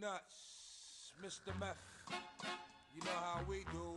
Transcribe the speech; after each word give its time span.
nuts, 0.00 1.12
Mr. 1.24 1.58
Meth. 1.58 1.76
You 2.94 3.02
know 3.02 3.18
how 3.20 3.40
we 3.48 3.64
do. 3.72 3.96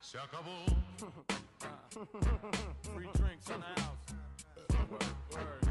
Se 0.00 0.18
acabó. 0.18 0.64
Free 2.94 3.08
drinks 3.14 3.48
in 3.50 3.60
the 3.60 3.80
house. 3.80 5.69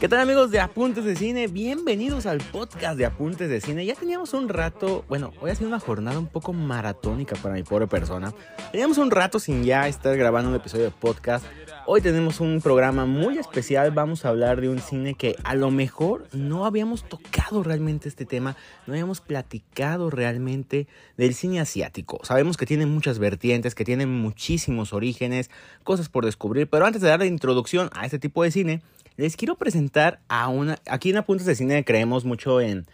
¿Qué 0.00 0.08
tal 0.08 0.20
amigos 0.20 0.50
de 0.50 0.60
Apuntes 0.60 1.04
de 1.04 1.16
Cine? 1.16 1.46
Bienvenidos 1.46 2.26
al 2.26 2.38
podcast 2.38 2.98
de 2.98 3.06
Apuntes 3.06 3.48
de 3.48 3.60
Cine. 3.60 3.86
Ya 3.86 3.94
teníamos 3.94 4.34
un 4.34 4.48
rato, 4.48 5.04
bueno, 5.08 5.32
hoy 5.40 5.50
ha 5.50 5.54
sido 5.54 5.68
una 5.68 5.80
jornada 5.80 6.18
un 6.18 6.26
poco 6.26 6.52
maratónica 6.52 7.36
para 7.36 7.54
mi 7.54 7.62
pobre 7.62 7.86
persona. 7.86 8.34
Teníamos 8.72 8.98
un 8.98 9.10
rato 9.10 9.38
sin 9.38 9.64
ya 9.64 9.88
estar 9.88 10.16
grabando 10.16 10.50
un 10.50 10.56
episodio 10.56 10.84
de 10.84 10.90
podcast. 10.90 11.46
Hoy 11.86 12.00
tenemos 12.00 12.40
un 12.40 12.60
programa 12.62 13.06
muy 13.06 13.38
especial. 13.38 13.90
Vamos 13.90 14.24
a 14.24 14.30
hablar 14.30 14.60
de 14.60 14.68
un 14.68 14.78
cine 14.78 15.14
que 15.14 15.36
a 15.44 15.54
lo 15.54 15.70
mejor 15.70 16.28
no 16.32 16.64
habíamos 16.64 17.08
tocado 17.08 17.62
realmente 17.62 18.08
este 18.08 18.24
tema. 18.24 18.56
No 18.86 18.94
habíamos 18.94 19.20
platicado 19.20 20.10
realmente 20.10 20.88
del 21.16 21.34
cine 21.34 21.60
asiático. 21.60 22.20
Sabemos 22.24 22.56
que 22.56 22.66
tiene 22.66 22.86
muchas 22.86 23.18
vertientes, 23.18 23.74
que 23.74 23.84
tiene 23.84 24.06
muchísimos 24.06 24.92
orígenes, 24.92 25.50
cosas 25.82 26.08
por 26.08 26.24
descubrir. 26.24 26.68
Pero 26.68 26.86
antes 26.86 27.02
de 27.02 27.08
dar 27.08 27.18
la 27.18 27.26
introducción 27.26 27.90
a 27.92 28.06
este 28.06 28.18
tipo 28.18 28.42
de 28.42 28.50
cine, 28.50 28.82
les 29.16 29.36
quiero 29.36 29.56
presentar 29.56 30.20
a 30.28 30.48
una... 30.48 30.78
Aquí 30.88 31.10
en 31.10 31.16
Apuntes 31.16 31.46
de 31.46 31.54
Cine 31.54 31.84
creemos 31.84 32.24
mucho 32.24 32.60
en... 32.60 32.86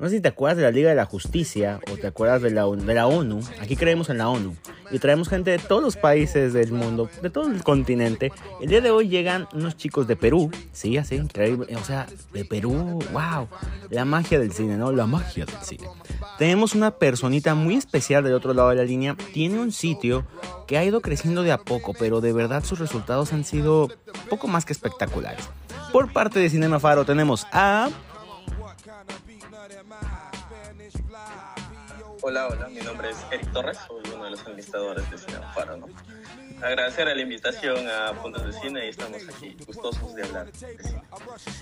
No 0.00 0.08
sé 0.08 0.16
si 0.16 0.20
te 0.22 0.28
acuerdas 0.28 0.56
de 0.56 0.62
la 0.62 0.70
Liga 0.70 0.88
de 0.88 0.94
la 0.94 1.04
Justicia 1.04 1.78
o 1.92 1.98
te 1.98 2.06
acuerdas 2.06 2.40
de 2.40 2.50
la, 2.50 2.64
de 2.64 2.94
la 2.94 3.06
ONU. 3.06 3.40
Aquí 3.60 3.76
creemos 3.76 4.08
en 4.08 4.16
la 4.16 4.30
ONU. 4.30 4.56
Y 4.90 4.98
traemos 4.98 5.28
gente 5.28 5.50
de 5.50 5.58
todos 5.58 5.82
los 5.82 5.96
países 5.96 6.54
del 6.54 6.72
mundo, 6.72 7.10
de 7.20 7.28
todo 7.28 7.50
el 7.50 7.62
continente. 7.62 8.32
El 8.62 8.70
día 8.70 8.80
de 8.80 8.90
hoy 8.90 9.10
llegan 9.10 9.46
unos 9.52 9.76
chicos 9.76 10.06
de 10.06 10.16
Perú. 10.16 10.50
Sí, 10.72 10.96
así, 10.96 11.16
increíble. 11.16 11.76
O 11.76 11.84
sea, 11.84 12.06
de 12.32 12.46
Perú. 12.46 12.98
¡Wow! 13.12 13.48
La 13.90 14.06
magia 14.06 14.40
del 14.40 14.52
cine, 14.52 14.78
¿no? 14.78 14.90
La 14.90 15.06
magia 15.06 15.44
del 15.44 15.60
cine. 15.62 15.86
Tenemos 16.38 16.74
una 16.74 16.92
personita 16.92 17.54
muy 17.54 17.74
especial 17.74 18.24
del 18.24 18.32
otro 18.32 18.54
lado 18.54 18.70
de 18.70 18.76
la 18.76 18.84
línea. 18.84 19.16
Tiene 19.34 19.60
un 19.60 19.70
sitio 19.70 20.24
que 20.66 20.78
ha 20.78 20.84
ido 20.84 21.02
creciendo 21.02 21.42
de 21.42 21.52
a 21.52 21.58
poco, 21.58 21.92
pero 21.92 22.22
de 22.22 22.32
verdad 22.32 22.64
sus 22.64 22.78
resultados 22.78 23.34
han 23.34 23.44
sido 23.44 23.88
poco 24.30 24.48
más 24.48 24.64
que 24.64 24.72
espectaculares. 24.72 25.46
Por 25.92 26.10
parte 26.10 26.38
de 26.38 26.48
Cinema 26.48 26.80
Faro 26.80 27.04
tenemos 27.04 27.46
a... 27.52 27.90
Hola, 32.22 32.48
hola, 32.48 32.68
mi 32.68 32.80
nombre 32.80 33.10
es 33.10 33.16
Eric 33.32 33.50
Torres, 33.52 33.78
soy 33.88 34.02
uno 34.14 34.24
de 34.24 34.30
los 34.30 34.40
administradores 34.42 35.10
de 35.10 35.18
Cinema 35.18 35.52
Faro, 35.54 35.78
¿no? 35.78 35.86
Agradecer 36.62 37.08
a 37.08 37.14
la 37.14 37.22
invitación 37.22 37.88
a 37.88 38.12
Puntos 38.20 38.44
de 38.44 38.52
Cine 38.52 38.84
y 38.84 38.90
estamos 38.90 39.22
aquí 39.34 39.56
gustosos 39.66 40.14
de 40.14 40.24
hablar 40.24 40.52
de 40.52 40.52
cine. 40.52 41.02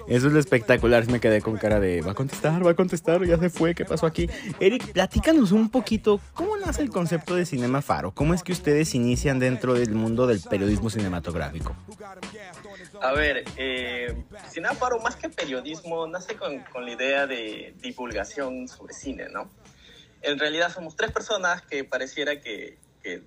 Eso 0.09 0.27
es 0.27 0.33
lo 0.33 0.41
espectacular, 0.41 1.07
me 1.07 1.21
quedé 1.21 1.41
con 1.41 1.57
cara 1.57 1.79
de 1.79 2.03
va 2.03 2.11
a 2.13 2.15
contestar, 2.15 2.67
va 2.67 2.73
a 2.73 2.75
contestar, 2.75 3.25
ya 3.25 3.39
se 3.39 3.51
fue, 3.51 3.77
¿qué 3.77 3.85
pasó 3.85 4.07
aquí? 4.07 4.29
Eric, 4.59 4.93
platícanos 4.93 5.53
un 5.53 5.71
poquito, 5.71 6.21
¿cómo 6.35 6.57
nace 6.57 6.83
el 6.83 6.91
concepto 6.91 7.37
de 7.37 7.47
Cinema 7.47 7.81
Faro? 7.81 8.11
¿Cómo 8.13 8.35
es 8.35 8.43
que 8.43 8.51
ustedes 8.51 8.95
inician 8.97 9.39
dentro 9.39 9.75
del 9.75 9.95
mundo 9.95 10.27
del 10.27 10.41
periodismo 10.41 10.91
cinematográfico? 10.91 11.77
A 13.01 13.13
ver, 13.13 13.45
eh, 13.57 14.25
Cinema 14.49 14.75
Faro 14.75 14.99
más 14.99 15.17
que 15.17 15.29
periodismo 15.29 16.07
nace 16.07 16.37
con, 16.37 16.61
con 16.65 16.85
la 16.85 16.93
idea 16.93 17.27
de 17.27 17.75
divulgación 17.81 18.67
sobre 18.69 18.95
cine, 18.95 19.29
¿no? 19.29 19.51
En 20.23 20.39
realidad 20.39 20.73
somos 20.73 20.97
tres 20.97 21.13
personas 21.13 21.63
que 21.63 21.85
pareciera 21.85 22.41
que, 22.41 22.79
que 23.03 23.23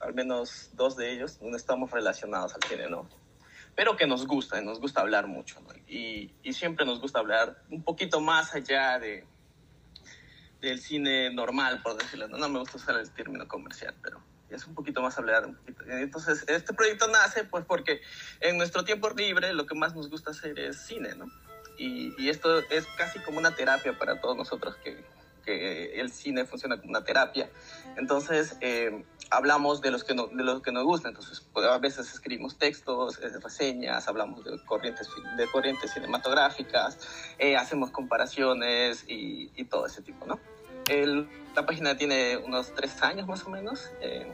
al 0.00 0.14
menos 0.14 0.70
dos 0.74 0.96
de 0.96 1.12
ellos 1.12 1.38
no 1.42 1.56
estamos 1.56 1.90
relacionados 1.90 2.54
al 2.54 2.62
cine, 2.62 2.88
¿no? 2.88 3.08
Pero 3.74 3.96
que 3.96 4.06
nos 4.06 4.26
gusta, 4.26 4.60
nos 4.60 4.80
gusta 4.80 5.00
hablar 5.00 5.26
mucho, 5.26 5.60
¿no? 5.60 5.68
Y, 5.86 6.32
y 6.42 6.52
siempre 6.54 6.86
nos 6.86 7.00
gusta 7.00 7.18
hablar 7.18 7.62
un 7.70 7.82
poquito 7.82 8.20
más 8.20 8.54
allá 8.54 8.98
de, 8.98 9.26
del 10.60 10.80
cine 10.80 11.32
normal, 11.32 11.82
por 11.82 11.96
decirlo, 11.96 12.28
¿no? 12.28 12.38
No 12.38 12.48
me 12.48 12.58
gusta 12.58 12.78
usar 12.78 12.96
el 12.96 13.10
término 13.10 13.46
comercial, 13.46 13.94
pero 14.02 14.22
es 14.50 14.66
un 14.66 14.74
poquito 14.74 15.00
más 15.02 15.18
hablar. 15.18 15.48
Entonces, 15.88 16.44
este 16.48 16.72
proyecto 16.72 17.08
nace 17.08 17.44
pues 17.44 17.64
porque 17.64 18.00
en 18.40 18.58
nuestro 18.58 18.84
tiempo 18.84 19.10
libre 19.10 19.52
lo 19.52 19.66
que 19.66 19.74
más 19.74 19.94
nos 19.94 20.08
gusta 20.10 20.30
hacer 20.30 20.58
es 20.58 20.78
cine, 20.78 21.14
¿no? 21.14 21.26
Y, 21.78 22.28
esto 22.28 22.58
es 22.58 22.86
casi 22.98 23.18
como 23.20 23.38
una 23.38 23.54
terapia 23.54 23.98
para 23.98 24.20
todos 24.20 24.36
nosotros 24.36 24.76
que, 24.84 25.02
que 25.44 25.98
el 25.98 26.12
cine 26.12 26.44
funciona 26.44 26.76
como 26.76 26.90
una 26.90 27.04
terapia. 27.04 27.50
Entonces, 27.96 28.56
eh, 28.60 29.02
hablamos 29.30 29.80
de 29.80 29.90
los, 29.90 30.04
que 30.04 30.14
no, 30.14 30.26
de 30.26 30.42
los 30.42 30.60
que 30.62 30.72
nos 30.72 30.84
gustan. 30.84 31.10
Entonces, 31.10 31.40
pues, 31.52 31.66
a 31.66 31.78
veces 31.78 32.12
escribimos 32.12 32.58
textos, 32.58 33.18
eh, 33.18 33.30
reseñas, 33.42 34.08
hablamos 34.08 34.44
de 34.44 34.62
corrientes, 34.64 35.08
de 35.36 35.46
corrientes 35.46 35.92
cinematográficas, 35.92 36.98
eh, 37.38 37.56
hacemos 37.56 37.90
comparaciones 37.90 39.04
y, 39.06 39.64
todo 39.70 39.86
ese 39.86 40.02
tipo, 40.02 40.26
¿no? 40.26 40.40
El, 40.90 41.28
la 41.54 41.64
página 41.64 41.96
tiene 41.96 42.36
unos 42.36 42.74
tres 42.74 43.00
años 43.02 43.26
más 43.26 43.44
o 43.44 43.50
menos. 43.50 43.90
Eh, 44.00 44.26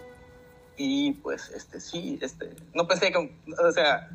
y 0.77 1.13
pues, 1.13 1.51
este, 1.51 1.81
sí, 1.81 2.19
este, 2.21 2.51
no 2.75 2.89
pensé 2.89 3.13
que, 3.13 3.19
o 3.19 3.73
sea, 3.73 4.09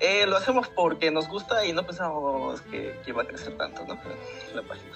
eh, 0.00 0.26
lo 0.26 0.36
hacemos 0.36 0.68
porque 0.68 1.10
nos 1.10 1.28
gusta 1.28 1.64
y 1.64 1.72
no 1.72 1.86
pensamos 1.86 2.60
que, 2.62 2.98
que 3.04 3.10
iba 3.10 3.22
a 3.22 3.26
crecer 3.26 3.56
tanto, 3.56 3.84
¿no? 3.86 3.98
La 4.54 4.62
página. 4.62 4.92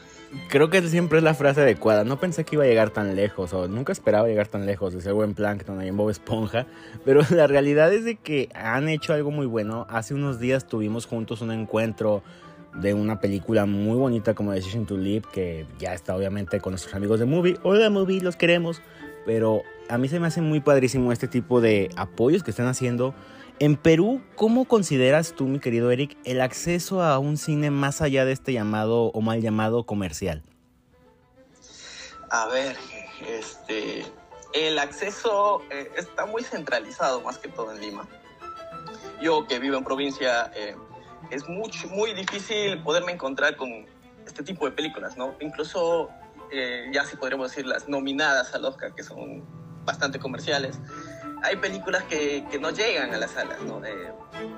Creo 0.49 0.71
que 0.71 0.81
siempre 0.83 1.19
es 1.19 1.25
la 1.25 1.35
frase 1.35 1.63
adecuada. 1.63 2.05
No 2.05 2.21
pensé 2.21 2.45
que 2.45 2.55
iba 2.55 2.65
a 2.65 2.67
llegar 2.67 2.91
tan 2.91 3.17
lejos, 3.17 3.53
o 3.53 3.67
nunca 3.67 3.93
esperaba 3.93 4.29
llegar 4.29 4.47
tan 4.47 4.65
lejos 4.65 4.93
de 4.95 5.01
ser 5.01 5.13
buen 5.13 5.35
Plankton 5.35 5.81
ahí 5.81 5.89
en 5.89 5.97
Bob 5.97 6.11
Esponja. 6.11 6.67
Pero 7.05 7.23
la 7.31 7.47
realidad 7.47 7.93
es 7.93 8.05
de 8.05 8.17
que 8.17 8.49
han 8.55 8.89
hecho 8.89 9.13
algo 9.13 9.31
muy 9.31 9.47
bueno. 9.47 9.87
Hace 9.91 10.15
unos 10.15 10.39
días 10.39 10.67
tuvimos 10.67 11.07
juntos 11.07 11.41
un 11.41 11.51
encuentro 11.51 12.23
de 12.75 12.95
una 12.95 13.21
película 13.21 13.67
muy 13.67 13.97
bonita 13.97 14.35
como 14.35 14.53
Decision 14.53 14.87
to 14.87 14.97
Live, 14.97 15.25
que 15.33 15.67
ya 15.79 15.95
está 15.95 16.17
obviamente 16.17 16.61
con 16.61 16.73
nuestros 16.73 16.95
amigos 16.95 17.21
de 17.21 17.27
Movie. 17.27 17.59
Hola 17.63 17.91
Movie, 17.91 18.21
los 18.21 18.37
queremos. 18.37 18.81
Pero 19.27 19.63
a 19.89 19.99
mí 19.99 20.09
se 20.09 20.19
me 20.19 20.27
hace 20.27 20.41
muy 20.41 20.61
padrísimo 20.61 21.13
este 21.13 21.29
tipo 21.29 21.61
de 21.61 21.91
apoyos 21.97 22.43
que 22.43 22.51
están 22.51 22.67
haciendo. 22.67 23.15
En 23.59 23.77
Perú, 23.77 24.23
¿cómo 24.37 24.65
consideras 24.65 25.35
tú, 25.35 25.47
mi 25.47 25.61
querido 25.61 25.91
Eric, 25.91 26.17
el 26.25 26.41
acceso 26.41 27.03
a 27.03 27.19
un 27.19 27.37
cine 27.37 27.71
más 27.71 28.01
allá 28.01 28.25
de 28.25 28.33
este 28.33 28.55
llamado 28.55 29.07
o 29.13 29.21
mal 29.21 29.43
llamado 29.43 29.85
comercial? 29.85 30.43
A 32.31 32.47
ver, 32.47 32.77
este, 33.29 34.07
el 34.55 34.79
acceso 34.79 35.63
eh, 35.71 35.91
está 35.97 36.25
muy 36.25 36.43
centralizado 36.43 37.21
más 37.21 37.37
que 37.37 37.49
todo 37.49 37.73
en 37.73 37.81
Lima. 37.81 38.09
Yo 39.21 39.47
que 39.47 39.59
vivo 39.59 39.77
en 39.77 39.85
provincia, 39.85 40.51
eh, 40.55 40.75
es 41.31 41.49
muy, 41.49 41.71
muy 41.91 42.13
difícil 42.15 42.83
poderme 42.83 43.13
encontrar 43.13 43.57
con 43.57 43.87
este 44.27 44.43
tipo 44.43 44.67
de 44.67 44.73
películas, 44.73 45.17
¿no? 45.17 45.35
Incluso 45.41 46.11
eh, 46.51 46.91
ya 46.93 47.05
si 47.05 47.17
podríamos 47.17 47.51
decir 47.51 47.67
las 47.67 47.89
nominadas 47.89 48.55
al 48.55 48.65
Oscar, 48.65 48.95
que 48.95 49.03
son 49.03 49.45
bastante 49.85 50.19
comerciales, 50.19 50.79
hay 51.43 51.57
películas 51.57 52.03
que, 52.05 52.45
que 52.51 52.59
no 52.59 52.71
llegan 52.71 53.15
a 53.15 53.19
las 53.19 53.33
salas, 53.33 53.61
¿no? 53.63 53.85
Eh, 53.85 54.13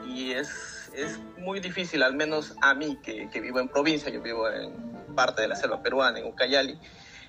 y 0.07 0.33
es, 0.33 0.91
es 0.95 1.21
muy 1.39 1.61
difícil, 1.61 2.03
al 2.03 2.15
menos 2.15 2.55
a 2.61 2.75
mí, 2.75 2.99
que, 3.03 3.29
que, 3.31 3.41
vivo 3.41 3.61
en 3.61 3.69
provincia, 3.69 4.11
yo 4.11 4.21
vivo 4.21 4.49
en 4.49 4.73
parte 5.15 5.43
de 5.43 5.49
la 5.49 5.57
selva 5.57 5.83
peruana, 5.83 6.19
en 6.19 6.27
Ucayali, 6.27 6.79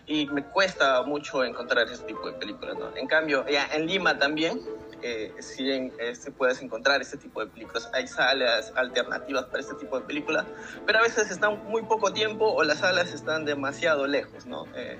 y 0.05 0.25
me 0.27 0.43
cuesta 0.43 1.03
mucho 1.03 1.43
encontrar 1.43 1.87
ese 1.87 2.03
tipo 2.03 2.29
de 2.29 2.33
películas, 2.33 2.75
¿no? 2.77 2.95
En 2.95 3.07
cambio, 3.07 3.45
ya 3.47 3.67
en 3.73 3.85
Lima 3.85 4.17
también, 4.17 4.59
eh, 5.03 5.33
sí 5.39 5.69
en, 5.69 5.91
puedes 6.37 6.61
encontrar 6.61 7.01
este 7.01 7.17
tipo 7.17 7.41
de 7.41 7.47
películas. 7.47 7.89
Hay 7.93 8.07
salas 8.07 8.71
alternativas 8.75 9.45
para 9.45 9.59
este 9.59 9.75
tipo 9.75 9.99
de 9.99 10.05
películas, 10.05 10.45
pero 10.85 10.99
a 10.99 11.01
veces 11.01 11.29
están 11.29 11.63
muy 11.65 11.83
poco 11.83 12.13
tiempo 12.13 12.49
o 12.49 12.63
las 12.63 12.79
salas 12.79 13.13
están 13.13 13.43
demasiado 13.43 14.07
lejos, 14.07 14.45
¿no? 14.45 14.65
Eh, 14.75 14.97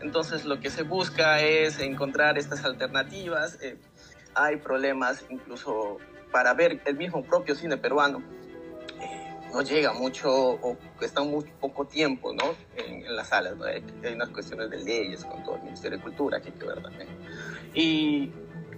entonces 0.00 0.44
lo 0.44 0.60
que 0.60 0.70
se 0.70 0.84
busca 0.84 1.40
es 1.40 1.80
encontrar 1.80 2.38
estas 2.38 2.64
alternativas. 2.64 3.58
Eh, 3.60 3.76
hay 4.34 4.56
problemas 4.56 5.24
incluso 5.28 5.98
para 6.30 6.54
ver 6.54 6.80
el 6.84 6.96
mismo 6.96 7.24
propio 7.24 7.56
cine 7.56 7.76
peruano. 7.76 8.22
Eh, 9.00 9.36
no 9.52 9.62
llega 9.62 9.92
mucho 9.92 10.30
o 10.32 10.76
está 11.00 11.22
muy 11.22 11.44
poco 11.60 11.86
tiempo 11.86 12.32
¿no? 12.32 12.54
en, 12.76 13.04
en 13.04 13.16
las 13.16 13.28
salas. 13.28 13.56
¿no? 13.56 13.64
Hay, 13.64 13.84
hay, 14.04 14.14
unas 14.14 14.28
cuestiones 14.28 14.70
de 14.70 14.78
leyes 14.78 15.24
con 15.24 15.42
todo 15.42 15.56
el 15.56 15.62
Ministerio 15.62 15.98
de 15.98 16.04
Cultura 16.04 16.40
que 16.40 16.50
hay 16.50 16.54
que 16.54 16.66
ver 16.66 16.80
también. 16.80 17.08
Y 17.74 18.32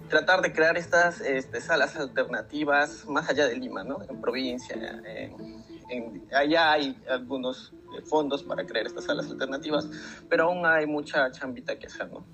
tratar 0.09 0.41
de 0.41 0.53
crear 0.53 0.77
estas 0.77 1.21
este, 1.21 1.61
salas 1.61 1.95
alternativas 1.95 3.05
más 3.07 3.29
allá 3.29 3.47
de 3.47 3.57
Lima, 3.57 3.83
¿no? 3.83 3.99
En 4.09 4.21
provincia, 4.21 4.75
en, 5.05 6.23
allá 6.33 6.71
hay 6.71 6.97
algunos 7.09 7.73
fondos 8.05 8.43
para 8.43 8.65
crear 8.65 8.87
estas 8.87 9.05
salas 9.05 9.29
alternativas, 9.29 9.89
pero 10.29 10.45
aún 10.45 10.65
hay 10.65 10.87
mucha 10.87 11.31
chambita 11.31 11.77
que 11.77 11.87
hacer, 11.87 12.09
¿no? 12.11 12.25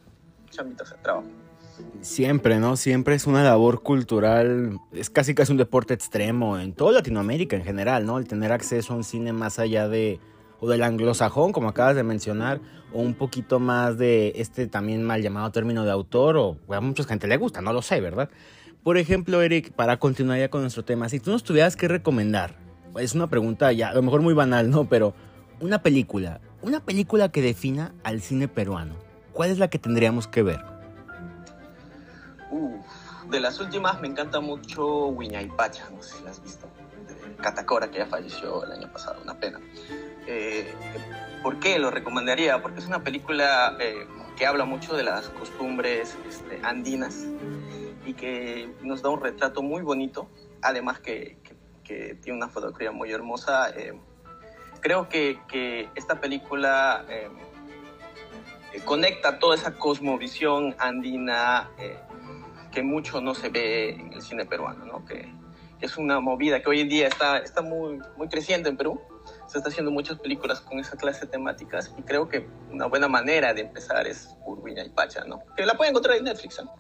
Chambita, 0.49 0.85
sea, 0.85 0.97
trabajo. 1.01 1.27
Siempre, 2.01 2.59
¿no? 2.59 2.75
Siempre 2.75 3.15
es 3.15 3.27
una 3.27 3.43
labor 3.43 3.81
cultural, 3.81 4.77
es 4.91 5.09
casi 5.09 5.33
casi 5.33 5.51
un 5.51 5.57
deporte 5.57 5.93
extremo 5.93 6.57
en 6.59 6.73
toda 6.73 6.93
Latinoamérica 6.93 7.55
en 7.55 7.63
general, 7.63 8.05
¿no? 8.05 8.17
El 8.17 8.27
tener 8.27 8.51
acceso 8.51 8.93
a 8.93 8.97
un 8.97 9.03
cine 9.03 9.33
más 9.33 9.59
allá 9.59 9.87
de, 9.87 10.19
o 10.59 10.67
del 10.67 10.83
anglosajón, 10.83 11.51
como 11.51 11.69
acabas 11.69 11.95
de 11.95 12.03
mencionar, 12.03 12.59
o 12.93 13.01
un 13.01 13.13
poquito 13.13 13.59
más 13.59 13.97
de 13.97 14.33
este 14.35 14.67
también 14.67 15.03
mal 15.03 15.21
llamado 15.21 15.51
término 15.51 15.85
de 15.85 15.91
autor, 15.91 16.37
o 16.37 16.57
a 16.69 16.81
mucha 16.81 17.03
gente 17.03 17.27
le 17.27 17.37
gusta, 17.37 17.61
no 17.61 17.73
lo 17.73 17.81
sé, 17.81 18.01
¿verdad? 18.01 18.29
Por 18.83 18.97
ejemplo, 18.97 19.41
Eric, 19.41 19.71
para 19.73 19.97
continuar 19.97 20.39
ya 20.39 20.49
con 20.49 20.61
nuestro 20.61 20.85
tema, 20.85 21.09
si 21.09 21.19
tú 21.19 21.31
nos 21.31 21.43
tuvieras 21.43 21.75
que 21.75 21.87
recomendar 21.87 22.55
es 22.97 23.13
una 23.13 23.27
pregunta 23.27 23.71
ya, 23.71 23.89
a 23.89 23.93
lo 23.93 24.01
mejor 24.01 24.21
muy 24.21 24.33
banal, 24.33 24.69
¿no? 24.69 24.85
Pero 24.85 25.13
una 25.59 25.81
película, 25.81 26.41
una 26.61 26.79
película 26.79 27.29
que 27.29 27.41
defina 27.41 27.93
al 28.03 28.21
cine 28.21 28.47
peruano. 28.47 28.95
¿Cuál 29.33 29.51
es 29.51 29.59
la 29.59 29.69
que 29.69 29.79
tendríamos 29.79 30.27
que 30.27 30.43
ver? 30.43 30.63
Uf, 32.51 33.29
de 33.29 33.39
las 33.39 33.59
últimas 33.59 34.01
me 34.01 34.07
encanta 34.07 34.39
mucho 34.39 35.07
Wiñaypacha, 35.07 35.89
no 35.91 36.01
sé 36.01 36.17
si 36.17 36.23
la 36.23 36.31
has 36.31 36.41
visto. 36.41 36.67
Catacora, 37.41 37.89
que 37.89 37.99
ya 37.99 38.05
falleció 38.05 38.65
el 38.65 38.71
año 38.71 38.91
pasado, 38.91 39.21
una 39.23 39.39
pena. 39.39 39.59
Eh, 40.31 40.71
¿Por 41.41 41.59
qué 41.59 41.79
lo 41.79 41.89
recomendaría? 41.89 42.61
Porque 42.61 42.79
es 42.79 42.85
una 42.85 43.03
película 43.03 43.75
eh, 43.79 44.05
que 44.37 44.45
habla 44.45 44.63
mucho 44.63 44.95
de 44.95 45.01
las 45.01 45.29
costumbres 45.29 46.15
este, 46.27 46.59
andinas 46.61 47.25
y 48.05 48.13
que 48.13 48.69
nos 48.83 49.01
da 49.01 49.09
un 49.09 49.21
retrato 49.21 49.63
muy 49.63 49.81
bonito, 49.81 50.29
además 50.61 50.99
que, 50.99 51.37
tiene 51.83 52.37
una 52.37 52.49
fotografía 52.49 52.91
muy 52.91 53.11
hermosa. 53.11 53.71
eh, 53.75 53.99
creo 54.81 55.09
que, 55.09 55.89
esta 55.95 56.21
película 56.21 57.03
eh, 57.09 57.29
conecta 58.85 59.39
toda 59.39 59.55
esa 59.55 59.73
cosmovisión 59.73 60.75
andina 60.77 61.71
que 62.71 62.83
mucho 62.83 63.19
no 63.19 63.33
se 63.33 63.49
ve 63.49 63.89
en 63.89 64.13
el 64.13 64.21
cine 64.21 64.45
peruano, 64.45 64.85
¿no? 64.85 65.03
que 65.05 65.33
es 65.81 65.97
una 65.97 66.19
movida 66.19 66.61
que 66.61 66.69
hoy 66.69 66.81
en 66.81 66.89
día 66.89 67.07
está, 67.07 67.39
está 67.39 67.63
muy, 67.63 67.99
muy 68.17 68.27
creciente 68.27 68.69
en 68.69 68.77
Perú. 68.77 69.01
Se 69.49 69.57
está 69.57 69.69
haciendo 69.69 69.91
muchas 69.91 70.19
películas 70.19 70.61
con 70.61 70.79
esa 70.79 70.95
clase 70.95 71.21
de 71.21 71.27
temáticas 71.27 71.93
y 71.97 72.03
creo 72.03 72.29
que 72.29 72.47
una 72.71 72.85
buena 72.85 73.07
manera 73.07 73.53
de 73.53 73.61
empezar 73.61 74.07
es 74.07 74.35
Urbiña 74.45 74.85
y 74.85 74.89
Pacha, 74.89 75.23
¿no? 75.25 75.41
Que 75.57 75.65
la 75.65 75.75
pueden 75.75 75.91
encontrar 75.91 76.17
en 76.17 76.25
Netflix, 76.25 76.61
¿no? 76.63 76.73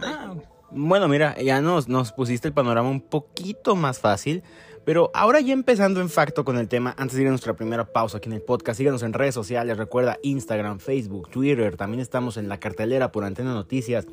Ah, 0.00 0.34
bueno, 0.70 1.08
mira, 1.08 1.36
ya 1.40 1.60
nos, 1.60 1.88
nos 1.88 2.12
pusiste 2.12 2.48
el 2.48 2.54
panorama 2.54 2.90
un 2.90 3.00
poquito 3.00 3.76
más 3.76 4.00
fácil. 4.00 4.42
Pero 4.88 5.10
ahora 5.12 5.40
ya 5.40 5.52
empezando 5.52 6.00
en 6.00 6.08
facto 6.08 6.46
con 6.46 6.56
el 6.56 6.66
tema, 6.66 6.94
antes 6.96 7.16
de 7.16 7.20
ir 7.20 7.28
a 7.28 7.30
nuestra 7.30 7.54
primera 7.54 7.84
pausa 7.92 8.16
aquí 8.16 8.30
en 8.30 8.32
el 8.32 8.40
podcast, 8.40 8.78
síganos 8.78 9.02
en 9.02 9.12
redes 9.12 9.34
sociales, 9.34 9.76
recuerda 9.76 10.18
Instagram, 10.22 10.78
Facebook, 10.78 11.28
Twitter, 11.28 11.76
también 11.76 12.00
estamos 12.00 12.38
en 12.38 12.48
la 12.48 12.58
cartelera 12.58 13.12
por 13.12 13.22
Antena 13.24 13.52
Noticias. 13.52 14.06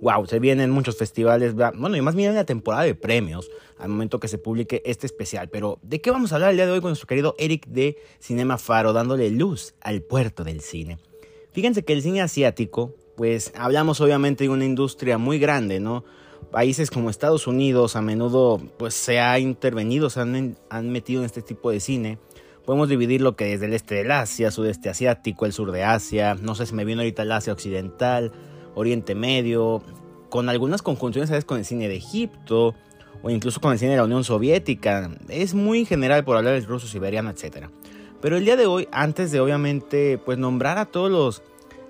Wow, 0.00 0.26
se 0.26 0.38
vienen 0.38 0.70
muchos 0.70 0.96
festivales, 0.96 1.58
va- 1.58 1.72
bueno, 1.74 1.96
y 1.96 2.02
más 2.02 2.14
bien 2.14 2.34
la 2.34 2.44
temporada 2.44 2.84
de 2.84 2.94
premios 2.94 3.50
al 3.78 3.88
momento 3.88 4.20
que 4.20 4.28
se 4.28 4.38
publique 4.38 4.82
este 4.84 5.06
especial. 5.06 5.48
Pero, 5.48 5.78
¿de 5.82 6.00
qué 6.00 6.10
vamos 6.10 6.32
a 6.32 6.34
hablar 6.36 6.50
el 6.50 6.56
día 6.56 6.66
de 6.66 6.72
hoy 6.72 6.80
con 6.80 6.90
nuestro 6.90 7.06
querido 7.06 7.34
Eric 7.38 7.66
de 7.66 7.96
Cinema 8.20 8.58
Faro, 8.58 8.92
dándole 8.92 9.30
luz 9.30 9.74
al 9.80 10.02
puerto 10.02 10.44
del 10.44 10.60
cine? 10.60 10.98
Fíjense 11.52 11.84
que 11.84 11.92
el 11.92 12.02
cine 12.02 12.20
asiático, 12.20 12.94
pues 13.16 13.52
hablamos 13.56 14.00
obviamente 14.00 14.44
de 14.44 14.50
una 14.50 14.64
industria 14.64 15.18
muy 15.18 15.38
grande, 15.38 15.80
¿no? 15.80 16.04
Países 16.50 16.90
como 16.90 17.08
Estados 17.10 17.46
Unidos 17.46 17.96
a 17.96 18.02
menudo 18.02 18.60
pues 18.76 18.94
se 18.94 19.20
ha 19.20 19.38
intervenido, 19.38 20.10
se 20.10 20.20
han, 20.20 20.56
han 20.68 20.90
metido 20.90 21.20
en 21.20 21.26
este 21.26 21.42
tipo 21.42 21.70
de 21.70 21.80
cine. 21.80 22.18
Podemos 22.64 22.88
dividir 22.88 23.20
lo 23.20 23.36
que 23.36 23.44
desde 23.46 23.66
el 23.66 23.74
este 23.74 23.94
del 23.96 24.10
Asia, 24.10 24.50
sudeste 24.50 24.88
asiático, 24.88 25.46
el 25.46 25.52
sur 25.52 25.70
de 25.72 25.84
Asia, 25.84 26.34
no 26.34 26.54
sé 26.54 26.66
si 26.66 26.74
me 26.74 26.84
viene 26.84 27.02
ahorita 27.02 27.22
el 27.22 27.32
Asia 27.32 27.52
occidental, 27.52 28.32
Oriente 28.74 29.14
Medio, 29.14 29.82
con 30.28 30.48
algunas 30.48 30.82
conjunciones 30.82 31.28
¿sabes? 31.28 31.44
con 31.44 31.58
el 31.58 31.64
cine 31.64 31.88
de 31.88 31.96
Egipto 31.96 32.74
o 33.22 33.30
incluso 33.30 33.60
con 33.60 33.72
el 33.72 33.78
cine 33.78 33.92
de 33.92 33.96
la 33.98 34.04
Unión 34.04 34.24
Soviética. 34.24 35.10
Es 35.28 35.54
muy 35.54 35.84
general 35.84 36.24
por 36.24 36.36
hablar 36.36 36.54
del 36.54 36.66
ruso, 36.66 36.86
siberiano, 36.86 37.30
etc. 37.30 37.68
Pero 38.20 38.36
el 38.36 38.44
día 38.44 38.56
de 38.56 38.66
hoy, 38.66 38.88
antes 38.92 39.32
de 39.32 39.40
obviamente 39.40 40.18
pues 40.18 40.38
nombrar 40.38 40.78
a 40.78 40.86
todos 40.86 41.10
los, 41.10 41.42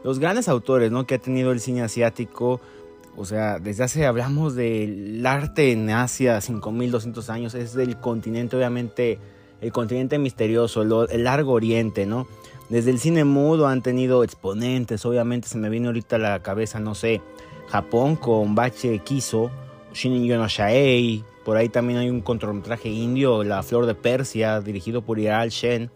los 0.02 0.18
grandes 0.18 0.48
autores 0.48 0.90
¿no? 0.90 1.06
que 1.06 1.14
ha 1.14 1.18
tenido 1.18 1.52
el 1.52 1.60
cine 1.60 1.82
asiático, 1.82 2.60
o 3.16 3.24
sea, 3.24 3.58
desde 3.58 3.84
hace 3.84 4.06
hablamos 4.06 4.54
del 4.54 5.24
arte 5.24 5.72
en 5.72 5.88
Asia, 5.90 6.40
5200 6.40 7.30
años, 7.30 7.54
es 7.54 7.74
del 7.74 7.98
continente, 7.98 8.56
obviamente, 8.56 9.18
el 9.60 9.72
continente 9.72 10.18
misterioso, 10.18 11.06
el 11.08 11.24
largo 11.24 11.52
oriente, 11.52 12.06
¿no? 12.06 12.26
Desde 12.68 12.90
el 12.90 12.98
cine 12.98 13.24
mudo 13.24 13.66
han 13.66 13.82
tenido 13.82 14.24
exponentes, 14.24 15.04
obviamente 15.04 15.48
se 15.48 15.58
me 15.58 15.68
viene 15.68 15.88
ahorita 15.88 16.16
a 16.16 16.18
la 16.18 16.42
cabeza, 16.42 16.80
no 16.80 16.94
sé, 16.94 17.20
Japón 17.68 18.16
con 18.16 18.54
Bache 18.54 18.98
Kiso, 19.00 19.50
Shinin 19.92 20.24
Yonoshaei, 20.24 21.24
por 21.44 21.58
ahí 21.58 21.68
también 21.68 21.98
hay 21.98 22.08
un 22.08 22.22
cortometraje 22.22 22.88
indio, 22.88 23.44
La 23.44 23.62
Flor 23.62 23.84
de 23.84 23.94
Persia, 23.94 24.62
dirigido 24.62 25.02
por 25.02 25.18
Iral 25.18 25.50
Shen. 25.50 25.90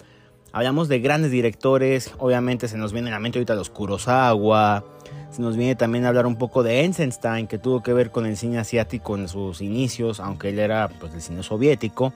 Hablamos 0.53 0.89
de 0.89 1.01
grandes 1.01 1.31
directores, 1.31 2.13
obviamente 2.19 2.69
se 2.69 2.77
nos 2.77 2.93
viene 2.93 3.09
a 3.09 3.13
la 3.13 3.19
mente 3.19 3.39
ahorita 3.39 3.55
los 3.55 3.71
Kurosawa, 3.71 4.85
se 5.31 5.41
nos 5.41 5.57
viene 5.57 5.75
también 5.75 6.05
a 6.05 6.09
hablar 6.09 6.27
un 6.27 6.37
poco 6.37 6.63
de 6.63 6.81
Eisenstein, 6.81 7.47
que 7.47 7.59
tuvo 7.59 7.83
que 7.83 7.95
ver 7.95 8.11
con 8.11 8.27
el 8.27 8.37
cine 8.37 8.59
asiático 8.59 9.17
en 9.17 9.29
sus 9.29 9.63
inicios, 9.63 10.21
aunque 10.21 10.51
él 10.51 10.59
era 10.59 10.89
pues, 11.01 11.13
del 11.13 11.23
cine 11.23 11.43
soviético. 11.43 12.13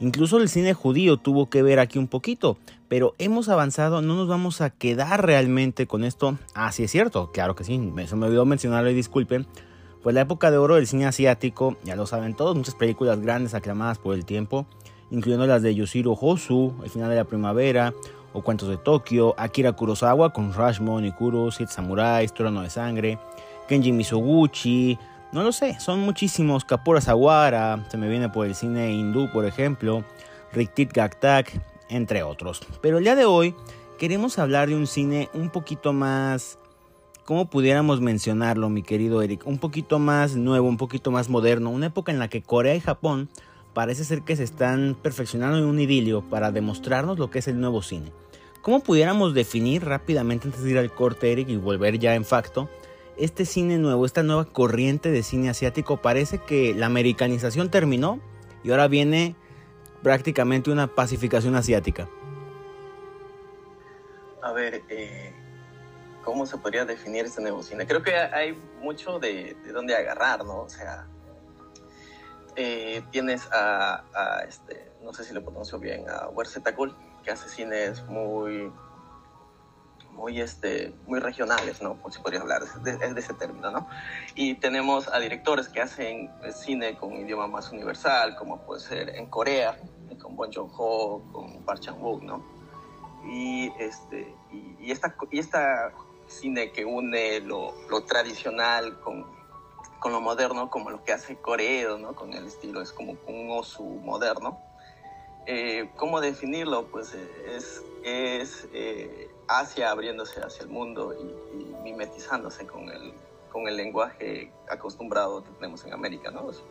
Incluso 0.00 0.38
el 0.38 0.48
cine 0.48 0.72
judío 0.72 1.16
tuvo 1.16 1.50
que 1.50 1.62
ver 1.62 1.78
aquí 1.80 1.98
un 1.98 2.08
poquito, 2.08 2.56
pero 2.90 3.14
hemos 3.18 3.48
avanzado, 3.48 4.02
no 4.02 4.16
nos 4.16 4.26
vamos 4.26 4.60
a 4.60 4.70
quedar 4.70 5.24
realmente 5.24 5.86
con 5.86 6.02
esto. 6.02 6.36
Ah, 6.54 6.72
sí 6.72 6.82
es 6.82 6.90
cierto, 6.90 7.30
claro 7.30 7.54
que 7.54 7.62
sí, 7.62 7.80
se 8.06 8.16
me 8.16 8.26
olvidó 8.26 8.44
mencionarlo 8.44 8.90
y 8.90 8.94
disculpen. 8.94 9.46
Pues 10.02 10.12
la 10.12 10.22
época 10.22 10.50
de 10.50 10.58
oro 10.58 10.74
del 10.74 10.88
cine 10.88 11.06
asiático, 11.06 11.76
ya 11.84 11.94
lo 11.94 12.06
saben 12.06 12.34
todos, 12.34 12.56
muchas 12.56 12.74
películas 12.74 13.20
grandes 13.20 13.54
aclamadas 13.54 13.98
por 13.98 14.16
el 14.16 14.24
tiempo, 14.24 14.66
incluyendo 15.12 15.46
las 15.46 15.62
de 15.62 15.72
Yoshiro 15.72 16.18
Hosu, 16.20 16.74
El 16.82 16.90
final 16.90 17.10
de 17.10 17.14
la 17.14 17.24
primavera, 17.24 17.94
o 18.32 18.42
Cuentos 18.42 18.68
de 18.68 18.76
Tokio, 18.76 19.36
Akira 19.38 19.70
Kurosawa 19.70 20.32
con 20.32 20.52
Rashomon 20.52 21.04
y 21.04 21.12
Kuro, 21.12 21.52
Siete 21.52 21.72
Samuráis, 21.72 22.34
Trono 22.34 22.62
de 22.62 22.70
Sangre, 22.70 23.20
Kenji 23.68 23.92
Mizoguchi, 23.92 24.98
no 25.30 25.44
lo 25.44 25.52
sé, 25.52 25.78
son 25.78 26.00
muchísimos, 26.00 26.64
Kapura 26.64 27.00
Sawara, 27.00 27.86
se 27.88 27.96
me 27.96 28.08
viene 28.08 28.30
por 28.30 28.46
el 28.46 28.56
cine 28.56 28.90
hindú, 28.90 29.30
por 29.30 29.44
ejemplo, 29.44 30.02
Riktit 30.52 30.92
Gaktak, 30.92 31.52
entre 31.90 32.22
otros. 32.22 32.62
Pero 32.80 32.98
el 32.98 33.04
día 33.04 33.16
de 33.16 33.26
hoy 33.26 33.54
queremos 33.98 34.38
hablar 34.38 34.68
de 34.68 34.76
un 34.76 34.86
cine 34.86 35.28
un 35.34 35.50
poquito 35.50 35.92
más, 35.92 36.58
¿cómo 37.24 37.50
pudiéramos 37.50 38.00
mencionarlo, 38.00 38.70
mi 38.70 38.82
querido 38.82 39.20
Eric? 39.20 39.46
Un 39.46 39.58
poquito 39.58 39.98
más 39.98 40.36
nuevo, 40.36 40.68
un 40.68 40.78
poquito 40.78 41.10
más 41.10 41.28
moderno, 41.28 41.70
una 41.70 41.86
época 41.86 42.12
en 42.12 42.18
la 42.18 42.28
que 42.28 42.42
Corea 42.42 42.74
y 42.74 42.80
Japón 42.80 43.28
parece 43.74 44.04
ser 44.04 44.22
que 44.22 44.36
se 44.36 44.44
están 44.44 44.96
perfeccionando 45.00 45.58
en 45.58 45.64
un 45.64 45.78
idilio 45.78 46.22
para 46.22 46.50
demostrarnos 46.50 47.18
lo 47.18 47.30
que 47.30 47.40
es 47.40 47.48
el 47.48 47.60
nuevo 47.60 47.82
cine. 47.82 48.12
¿Cómo 48.62 48.80
pudiéramos 48.80 49.32
definir 49.32 49.84
rápidamente 49.84 50.46
antes 50.46 50.62
de 50.62 50.70
ir 50.70 50.78
al 50.78 50.92
corte, 50.92 51.32
Eric, 51.32 51.48
y 51.48 51.56
volver 51.56 51.98
ya 51.98 52.14
en 52.14 52.24
facto? 52.24 52.68
Este 53.16 53.44
cine 53.44 53.78
nuevo, 53.78 54.04
esta 54.06 54.22
nueva 54.22 54.44
corriente 54.44 55.10
de 55.10 55.22
cine 55.22 55.50
asiático, 55.50 55.98
parece 55.98 56.38
que 56.38 56.74
la 56.74 56.86
americanización 56.86 57.70
terminó 57.70 58.18
y 58.62 58.70
ahora 58.70 58.88
viene 58.88 59.34
prácticamente 60.02 60.70
una 60.70 60.86
pacificación 60.86 61.54
asiática. 61.56 62.08
A 64.42 64.52
ver, 64.52 64.82
eh, 64.88 65.32
¿cómo 66.24 66.46
se 66.46 66.56
podría 66.58 66.84
definir 66.84 67.26
nuevo 67.40 67.62
cine? 67.62 67.86
Creo 67.86 68.02
que 68.02 68.16
hay 68.16 68.58
mucho 68.80 69.18
de, 69.18 69.56
de 69.64 69.72
dónde 69.72 69.94
agarrar, 69.94 70.44
¿no? 70.44 70.62
O 70.62 70.68
sea, 70.68 71.06
eh, 72.56 73.02
tienes 73.10 73.46
a, 73.52 74.04
a, 74.14 74.44
este, 74.44 74.90
no 75.02 75.12
sé 75.12 75.24
si 75.24 75.34
lo 75.34 75.42
pronuncio 75.42 75.78
bien, 75.78 76.08
a 76.08 76.28
Wersetakul, 76.28 76.96
que 77.22 77.30
hace 77.30 77.48
cines 77.48 78.02
muy, 78.06 78.72
muy, 80.20 80.40
este, 80.40 80.94
muy 81.06 81.20
regionales, 81.20 81.82
¿no? 81.82 81.98
Por 82.00 82.12
si 82.12 82.20
podría 82.22 82.42
hablar 82.42 82.62
de, 82.82 82.98
de- 82.98 83.20
ese 83.20 83.34
término, 83.34 83.72
¿no? 83.72 83.88
Y 84.36 84.56
tenemos 84.60 85.08
a 85.08 85.20
directores 85.20 85.68
que 85.70 85.82
hacen 85.82 86.32
eh, 86.44 86.52
cine 86.52 86.96
con 86.96 87.14
idioma 87.16 87.48
más 87.48 87.72
universal, 87.72 88.36
como 88.36 88.64
puede 88.64 88.80
ser 88.82 89.10
en 89.16 89.28
Corea, 89.28 89.78
con 90.22 90.36
Bong 90.36 90.52
Joon-ho, 90.54 91.26
con 91.32 91.64
Park 91.64 91.80
Chan-wook, 91.82 92.22
¿no? 92.24 92.44
y 93.22 93.72
este 93.78 94.38
y, 94.50 94.76
y 94.80 94.92
esta 94.92 95.16
y 95.30 95.40
esta 95.40 95.94
cine 96.26 96.72
que 96.72 96.84
une 96.86 97.40
lo, 97.40 97.74
lo 97.90 98.04
tradicional 98.04 99.00
con, 99.00 99.26
con 100.00 100.12
lo 100.12 100.20
moderno 100.22 100.70
como 100.70 100.90
lo 100.90 101.04
que 101.04 101.12
hace 101.12 101.40
Coreo 101.40 101.98
no 101.98 102.14
con 102.14 102.34
el 102.34 102.46
estilo 102.46 102.82
es 102.82 102.92
como 102.92 103.18
un 103.26 103.50
osu 103.52 103.84
moderno 104.04 104.58
Eh, 105.46 105.92
cómo 105.96 106.20
definirlo 106.20 106.88
pues 106.90 107.14
eh, 107.14 107.30
es 107.56 107.82
es 108.02 108.68
eh, 108.72 109.28
Asia 109.50 109.90
abriéndose 109.90 110.40
hacia 110.40 110.62
el 110.62 110.68
mundo 110.68 111.12
y, 111.12 111.60
y 111.60 111.74
mimetizándose 111.82 112.66
con 112.66 112.88
el 112.88 113.12
con 113.50 113.66
el 113.66 113.76
lenguaje 113.76 114.52
acostumbrado 114.70 115.42
que 115.42 115.50
tenemos 115.58 115.84
en 115.84 115.92
América 115.92 116.30
no 116.30 116.50
Es- 116.50 116.62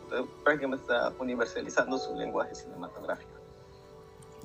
prácticamente 0.42 0.82
está 0.82 1.12
universalizando 1.18 1.98
su 1.98 2.14
lenguaje 2.16 2.54
cinematográfico 2.54 3.30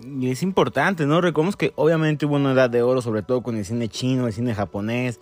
Y 0.04 0.30
es 0.30 0.44
importante, 0.44 1.06
¿no? 1.06 1.22
Recordemos 1.22 1.56
que 1.56 1.72
obviamente 1.76 2.26
hubo 2.26 2.36
una 2.36 2.52
edad 2.52 2.70
de 2.70 2.82
oro, 2.82 3.02
sobre 3.02 3.24
todo 3.24 3.42
con 3.42 3.56
el 3.56 3.64
cine 3.64 3.88
chino, 3.88 4.28
el 4.28 4.34
cine 4.34 4.54
japonés, 4.54 5.22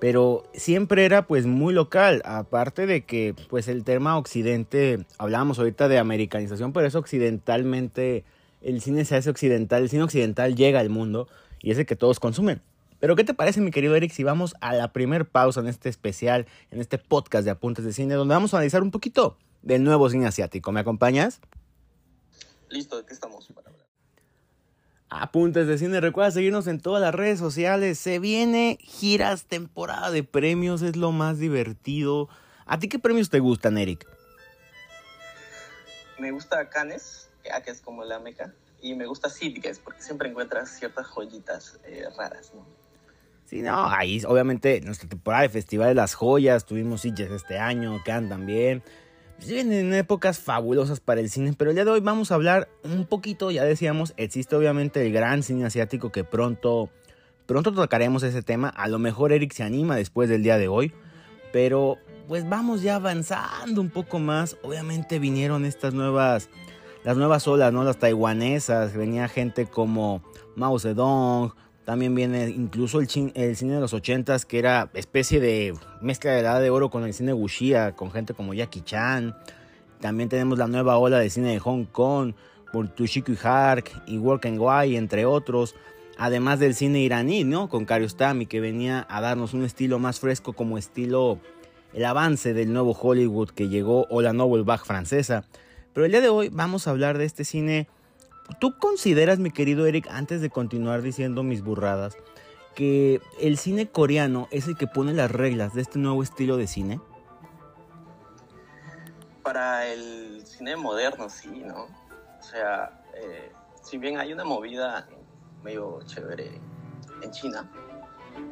pero 0.00 0.44
siempre 0.52 1.06
era 1.06 1.26
pues 1.26 1.46
muy 1.46 1.72
local, 1.72 2.20
aparte 2.26 2.86
de 2.86 3.04
que 3.06 3.34
pues 3.48 3.66
el 3.68 3.82
tema 3.84 4.18
occidente, 4.18 5.06
hablábamos 5.16 5.58
ahorita 5.58 5.88
de 5.88 5.98
americanización, 5.98 6.74
pero 6.74 6.86
es 6.86 6.94
occidentalmente, 6.94 8.24
el 8.60 8.82
cine 8.82 9.06
se 9.06 9.16
hace 9.16 9.30
occidental, 9.30 9.82
el 9.82 9.88
cine 9.88 10.02
occidental 10.02 10.54
llega 10.56 10.80
al 10.80 10.90
mundo 10.90 11.26
y 11.62 11.70
es 11.70 11.78
el 11.78 11.86
que 11.86 11.96
todos 11.96 12.20
consumen. 12.20 12.60
Pero 12.98 13.16
¿qué 13.16 13.24
te 13.24 13.34
parece 13.34 13.60
mi 13.60 13.70
querido 13.70 13.96
Eric 13.96 14.12
si 14.12 14.24
vamos 14.24 14.54
a 14.60 14.74
la 14.74 14.92
primer 14.92 15.26
pausa 15.26 15.60
en 15.60 15.68
este 15.68 15.88
especial, 15.88 16.46
en 16.70 16.80
este 16.80 16.98
podcast 16.98 17.44
de 17.44 17.50
Apuntes 17.50 17.84
de 17.84 17.92
Cine, 17.92 18.14
donde 18.14 18.34
vamos 18.34 18.52
a 18.52 18.58
analizar 18.58 18.82
un 18.82 18.90
poquito 18.90 19.38
del 19.62 19.84
nuevo 19.84 20.10
cine 20.10 20.26
asiático? 20.26 20.70
¿Me 20.72 20.80
acompañas? 20.80 21.40
listo, 22.70 22.98
¿de 22.98 23.04
qué 23.04 23.12
estamos 23.12 23.46
para 23.48 23.68
hablar? 23.68 23.86
Apuntes 25.08 25.66
de 25.66 25.76
cine, 25.76 26.00
recuerda 26.00 26.30
seguirnos 26.30 26.68
en 26.68 26.80
todas 26.80 27.02
las 27.02 27.14
redes 27.14 27.38
sociales. 27.38 27.98
Se 27.98 28.20
viene 28.20 28.78
giras, 28.80 29.44
temporada 29.44 30.10
de 30.12 30.22
premios, 30.22 30.82
es 30.82 30.94
lo 30.94 31.10
más 31.10 31.38
divertido. 31.38 32.28
¿A 32.64 32.78
ti 32.78 32.88
qué 32.88 33.00
premios 33.00 33.28
te 33.28 33.40
gustan, 33.40 33.76
Eric? 33.76 34.06
Me 36.20 36.30
gusta 36.30 36.68
Cannes, 36.68 37.28
que 37.42 37.70
es 37.70 37.80
como 37.80 38.04
la 38.04 38.20
meca, 38.20 38.54
y 38.82 38.94
me 38.94 39.06
gusta 39.06 39.28
Sitges, 39.28 39.78
porque 39.78 40.02
siempre 40.02 40.28
encuentras 40.28 40.78
ciertas 40.78 41.06
joyitas 41.06 41.80
eh, 41.84 42.04
raras, 42.16 42.52
¿no? 42.54 42.64
Sí, 43.44 43.62
no, 43.62 43.88
ahí 43.88 44.22
obviamente 44.28 44.80
nuestra 44.82 45.08
temporada 45.08 45.42
de 45.42 45.48
Festival 45.48 45.88
de 45.88 45.94
las 45.96 46.14
Joyas, 46.14 46.66
tuvimos 46.66 47.00
Sitges 47.00 47.32
este 47.32 47.58
año, 47.58 48.00
Cannes 48.04 48.30
también. 48.30 48.84
Pues 49.38 49.48
vienen 49.48 49.92
épocas 49.94 50.38
fabulosas 50.38 51.00
para 51.00 51.20
el 51.20 51.30
cine, 51.30 51.54
pero 51.58 51.70
el 51.70 51.74
día 51.74 51.84
de 51.84 51.90
hoy 51.90 52.00
vamos 52.00 52.30
a 52.30 52.36
hablar 52.36 52.68
un 52.84 53.06
poquito, 53.06 53.50
ya 53.50 53.64
decíamos, 53.64 54.14
existe 54.18 54.54
obviamente 54.54 55.04
el 55.04 55.12
gran 55.12 55.42
cine 55.42 55.64
asiático 55.64 56.12
que 56.12 56.22
pronto, 56.22 56.90
pronto 57.46 57.72
tocaremos 57.72 58.22
ese 58.22 58.42
tema. 58.42 58.68
A 58.68 58.86
lo 58.86 58.98
mejor 58.98 59.32
Eric 59.32 59.52
se 59.52 59.64
anima 59.64 59.96
después 59.96 60.28
del 60.28 60.42
día 60.42 60.56
de 60.56 60.68
hoy, 60.68 60.92
pero 61.52 61.96
pues 62.28 62.48
vamos 62.48 62.82
ya 62.82 62.94
avanzando 62.94 63.80
un 63.80 63.90
poco 63.90 64.20
más. 64.20 64.58
Obviamente 64.62 65.18
vinieron 65.18 65.64
estas 65.64 65.92
nuevas, 65.92 66.48
las 67.04 67.16
nuevas 67.16 67.46
olas, 67.48 67.72
¿no? 67.72 67.84
Las 67.84 67.98
taiwanesas, 67.98 68.94
venía 68.94 69.28
gente 69.28 69.66
como 69.66 70.22
Mao 70.56 70.78
Zedong, 70.78 71.52
también 71.84 72.14
viene 72.14 72.48
incluso 72.50 73.00
el, 73.00 73.08
el 73.34 73.56
cine 73.56 73.74
de 73.74 73.80
los 73.80 73.94
ochentas, 73.94 74.44
que 74.44 74.58
era 74.58 74.90
especie 74.94 75.40
de 75.40 75.74
mezcla 76.00 76.32
de 76.32 76.40
edad 76.40 76.60
de 76.60 76.70
oro 76.70 76.90
con 76.90 77.04
el 77.04 77.14
cine 77.14 77.32
wuxia, 77.32 77.96
con 77.96 78.10
gente 78.12 78.34
como 78.34 78.54
Jackie 78.54 78.82
Chan. 78.82 79.34
También 80.00 80.28
tenemos 80.28 80.58
la 80.58 80.66
nueva 80.66 80.98
ola 80.98 81.18
de 81.18 81.30
cine 81.30 81.52
de 81.52 81.58
Hong 81.58 81.84
Kong, 81.86 82.34
por 82.72 82.88
Tushiko 82.88 83.32
Hark 83.42 83.90
y 84.06 84.18
Work 84.18 84.46
and 84.46 84.58
Why, 84.60 84.96
entre 84.96 85.26
otros. 85.26 85.74
Además 86.18 86.58
del 86.60 86.74
cine 86.74 87.00
iraní, 87.00 87.44
¿no? 87.44 87.68
Con 87.68 87.86
Kiarostami, 87.86 88.46
que 88.46 88.60
venía 88.60 89.06
a 89.08 89.20
darnos 89.20 89.54
un 89.54 89.64
estilo 89.64 89.98
más 89.98 90.20
fresco 90.20 90.52
como 90.52 90.78
estilo 90.78 91.38
el 91.92 92.04
avance 92.04 92.54
del 92.54 92.72
nuevo 92.72 92.92
Hollywood 92.92 93.50
que 93.50 93.68
llegó 93.68 94.06
o 94.10 94.22
la 94.22 94.32
Nouvelle 94.32 94.64
Vague 94.64 94.84
francesa. 94.84 95.44
Pero 95.92 96.06
el 96.06 96.12
día 96.12 96.20
de 96.20 96.28
hoy 96.28 96.48
vamos 96.50 96.86
a 96.86 96.90
hablar 96.90 97.18
de 97.18 97.24
este 97.24 97.44
cine. 97.44 97.88
¿Tú 98.60 98.78
consideras, 98.78 99.38
mi 99.38 99.50
querido 99.50 99.86
Eric, 99.86 100.06
antes 100.10 100.40
de 100.40 100.50
continuar 100.50 101.02
diciendo 101.02 101.42
mis 101.42 101.62
burradas, 101.62 102.16
que 102.74 103.20
el 103.40 103.58
cine 103.58 103.88
coreano 103.88 104.48
es 104.50 104.68
el 104.68 104.76
que 104.76 104.86
pone 104.86 105.12
las 105.12 105.30
reglas 105.30 105.74
de 105.74 105.82
este 105.82 105.98
nuevo 105.98 106.22
estilo 106.22 106.56
de 106.56 106.66
cine? 106.66 107.00
Para 109.42 109.86
el 109.88 110.44
cine 110.46 110.76
moderno, 110.76 111.28
sí, 111.28 111.62
¿no? 111.64 111.84
O 112.38 112.42
sea, 112.42 113.02
eh, 113.14 113.50
si 113.82 113.98
bien 113.98 114.18
hay 114.18 114.32
una 114.32 114.44
movida 114.44 115.08
medio 115.64 116.00
chévere 116.06 116.60
en 117.22 117.30
China, 117.32 117.68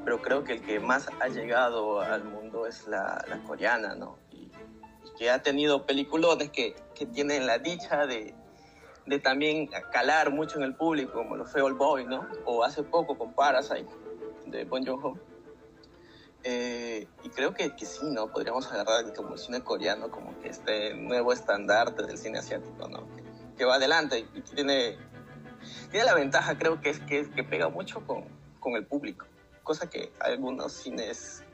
pero 0.04 0.20
creo 0.20 0.42
que 0.42 0.54
el 0.54 0.62
que 0.62 0.80
más 0.80 1.08
ha 1.20 1.28
llegado 1.28 2.00
al 2.00 2.24
mundo 2.24 2.66
es 2.66 2.86
la, 2.88 3.24
la 3.28 3.38
coreana, 3.44 3.94
¿no? 3.94 4.18
Que 5.18 5.30
ha 5.30 5.42
tenido 5.42 5.84
peliculones 5.84 6.50
que, 6.50 6.76
que 6.94 7.06
tienen 7.06 7.46
la 7.46 7.58
dicha 7.58 8.06
de, 8.06 8.34
de, 9.06 9.18
también 9.18 9.68
calar 9.92 10.30
mucho 10.30 10.58
en 10.58 10.64
el 10.64 10.74
público, 10.74 11.12
como 11.14 11.36
lo 11.36 11.44
fue 11.44 11.62
Old 11.62 11.76
Boy, 11.76 12.04
¿no? 12.06 12.28
O 12.44 12.62
hace 12.62 12.82
poco 12.82 13.18
con 13.18 13.32
Parasite, 13.32 13.88
de 14.46 14.64
Bon 14.64 14.84
Joon-ho. 14.84 15.18
Eh, 16.44 17.08
y 17.24 17.28
creo 17.30 17.52
que, 17.52 17.74
que, 17.74 17.84
sí, 17.84 18.06
¿no? 18.10 18.30
Podríamos 18.30 18.70
agarrar 18.70 19.12
como 19.12 19.34
el 19.34 19.38
cine 19.38 19.60
coreano 19.62 20.10
como 20.10 20.38
que 20.40 20.48
este 20.48 20.94
nuevo 20.94 21.32
estandarte 21.32 22.04
del 22.04 22.16
cine 22.16 22.38
asiático, 22.38 22.88
¿no? 22.88 23.00
Que, 23.16 23.24
que 23.56 23.64
va 23.64 23.74
adelante 23.74 24.24
y 24.32 24.40
tiene, 24.42 24.96
tiene 25.90 26.06
la 26.06 26.14
ventaja, 26.14 26.56
creo 26.56 26.80
que 26.80 26.90
es 26.90 27.00
que, 27.00 27.28
que 27.28 27.42
pega 27.42 27.68
mucho 27.68 28.06
con, 28.06 28.24
con 28.60 28.76
el 28.76 28.86
público 28.86 29.26
cosa 29.68 29.90
que 29.90 30.10
algunos 30.20 30.72
cines 30.72 31.44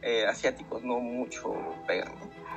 eh, 0.00 0.24
asiáticos 0.26 0.82
no 0.82 1.00
mucho 1.00 1.52
pegan. 1.86 2.14
¿no? 2.18 2.49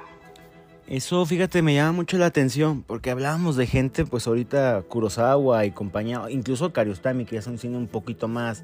Eso, 0.87 1.25
fíjate, 1.25 1.61
me 1.61 1.73
llama 1.73 1.93
mucho 1.93 2.17
la 2.17 2.25
atención, 2.25 2.83
porque 2.83 3.09
hablábamos 3.09 3.55
de 3.55 3.67
gente, 3.67 4.05
pues 4.05 4.27
ahorita 4.27 4.83
Kurosawa 4.87 5.65
y 5.65 5.71
compañía, 5.71 6.21
incluso 6.29 6.73
Kariostami, 6.73 7.25
que 7.25 7.37
es 7.37 7.47
un 7.47 7.57
cine 7.57 7.77
un 7.77 7.87
poquito 7.87 8.27
más, 8.27 8.63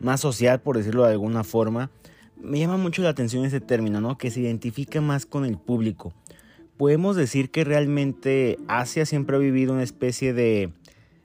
más 0.00 0.20
social, 0.20 0.60
por 0.60 0.78
decirlo 0.78 1.04
de 1.04 1.12
alguna 1.12 1.44
forma. 1.44 1.90
Me 2.40 2.58
llama 2.58 2.78
mucho 2.78 3.02
la 3.02 3.10
atención 3.10 3.44
ese 3.44 3.60
término, 3.60 4.00
¿no? 4.00 4.18
Que 4.18 4.30
se 4.30 4.40
identifica 4.40 5.00
más 5.00 5.26
con 5.26 5.44
el 5.44 5.58
público. 5.58 6.14
Podemos 6.78 7.16
decir 7.16 7.50
que 7.50 7.64
realmente 7.64 8.58
Asia 8.66 9.04
siempre 9.04 9.36
ha 9.36 9.38
vivido 9.38 9.74
una 9.74 9.82
especie 9.82 10.32
de 10.32 10.72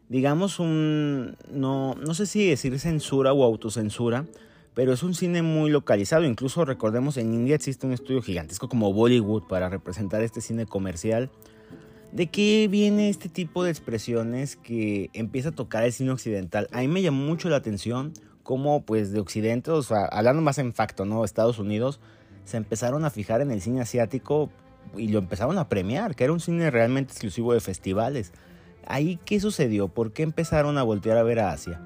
digamos, 0.10 0.60
un, 0.60 1.36
no, 1.52 1.96
no 1.96 2.14
sé 2.14 2.26
si 2.26 2.48
decir 2.48 2.78
censura 2.80 3.34
o 3.34 3.44
autocensura, 3.44 4.26
pero 4.78 4.94
es 4.94 5.02
un 5.02 5.16
cine 5.16 5.42
muy 5.42 5.72
localizado. 5.72 6.24
Incluso 6.24 6.64
recordemos, 6.64 7.18
en 7.18 7.34
India 7.34 7.56
existe 7.56 7.88
un 7.88 7.94
estudio 7.94 8.22
gigantesco 8.22 8.70
como 8.70 8.94
Bollywood 8.94 9.48
para 9.48 9.70
representar 9.70 10.22
este 10.22 10.40
cine 10.40 10.68
comercial. 10.68 11.32
¿De 12.12 12.28
qué 12.28 12.68
viene 12.70 13.10
este 13.10 13.28
tipo 13.28 13.64
de 13.64 13.72
expresiones 13.72 14.56
que 14.56 15.10
empieza 15.14 15.50
a 15.50 15.52
tocar 15.54 15.84
el 15.84 15.92
cine 15.92 16.12
occidental? 16.12 16.68
A 16.72 16.82
mí 16.82 16.88
me 16.90 17.02
llamó 17.02 17.26
mucho 17.26 17.50
la 17.50 17.56
atención 17.56 18.14
cómo, 18.44 18.86
pues, 18.86 19.12
de 19.12 19.20
Occidente, 19.20 19.72
o 19.72 19.82
sea, 19.82 20.06
hablando 20.06 20.44
más 20.44 20.60
en 20.60 20.72
facto, 20.76 21.06
¿no? 21.06 21.26
Estados 21.26 21.58
Unidos, 21.58 22.00
se 22.46 22.58
empezaron 22.58 23.04
a 23.04 23.10
fijar 23.10 23.42
en 23.42 23.50
el 23.50 23.62
cine 23.62 23.82
asiático 23.82 24.52
y 24.96 25.08
lo 25.08 25.18
empezaron 25.18 25.58
a 25.58 25.70
premiar, 25.70 26.16
que 26.16 26.24
era 26.24 26.34
un 26.34 26.40
cine 26.40 26.70
realmente 26.70 27.14
exclusivo 27.14 27.52
de 27.52 27.62
festivales. 27.62 28.32
¿Ahí 28.86 29.20
qué 29.26 29.40
sucedió? 29.40 29.88
¿Por 29.88 30.14
qué 30.14 30.22
empezaron 30.22 30.78
a 30.78 30.84
voltear 30.84 31.18
a 31.18 31.24
ver 31.24 31.40
a 31.40 31.50
Asia? 31.50 31.82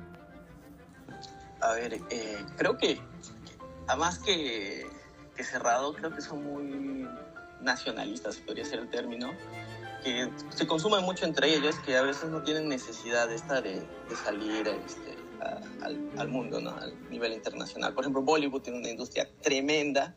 A 1.72 1.75
ver, 1.75 2.01
eh, 2.10 2.46
creo 2.58 2.78
que, 2.78 3.00
además 3.88 4.20
que, 4.20 4.86
que, 5.38 5.44
cerrado, 5.46 5.94
creo 5.94 6.13
que 6.13 6.20
son 6.20 6.44
muy 6.44 7.08
nacionalistas, 7.62 8.36
podría 8.40 8.66
ser 8.66 8.80
el 8.80 8.90
término, 8.90 9.32
que 10.04 10.30
se 10.50 10.68
consumen 10.68 11.06
mucho 11.06 11.24
entre 11.24 11.56
ellos, 11.56 11.80
que 11.86 11.96
a 11.96 12.01
veces 12.01 12.30
no 12.30 12.44
tienen 12.44 12.68
necesidad 12.68 13.30
de, 13.30 13.36
de, 13.36 14.16
salir 14.22 14.68
este, 14.68 15.18
al, 16.18 16.28
mundo, 16.28 16.60
¿no? 16.60 16.72
al 16.72 17.10
nivel 17.10 17.32
internacional. 17.32 17.94
Por 17.94 18.04
ejemplo, 18.04 18.22
Bollywood 18.22 18.63
tiene 18.63 18.80
una 18.80 18.90
industria 18.90 19.30
tremenda 19.42 20.13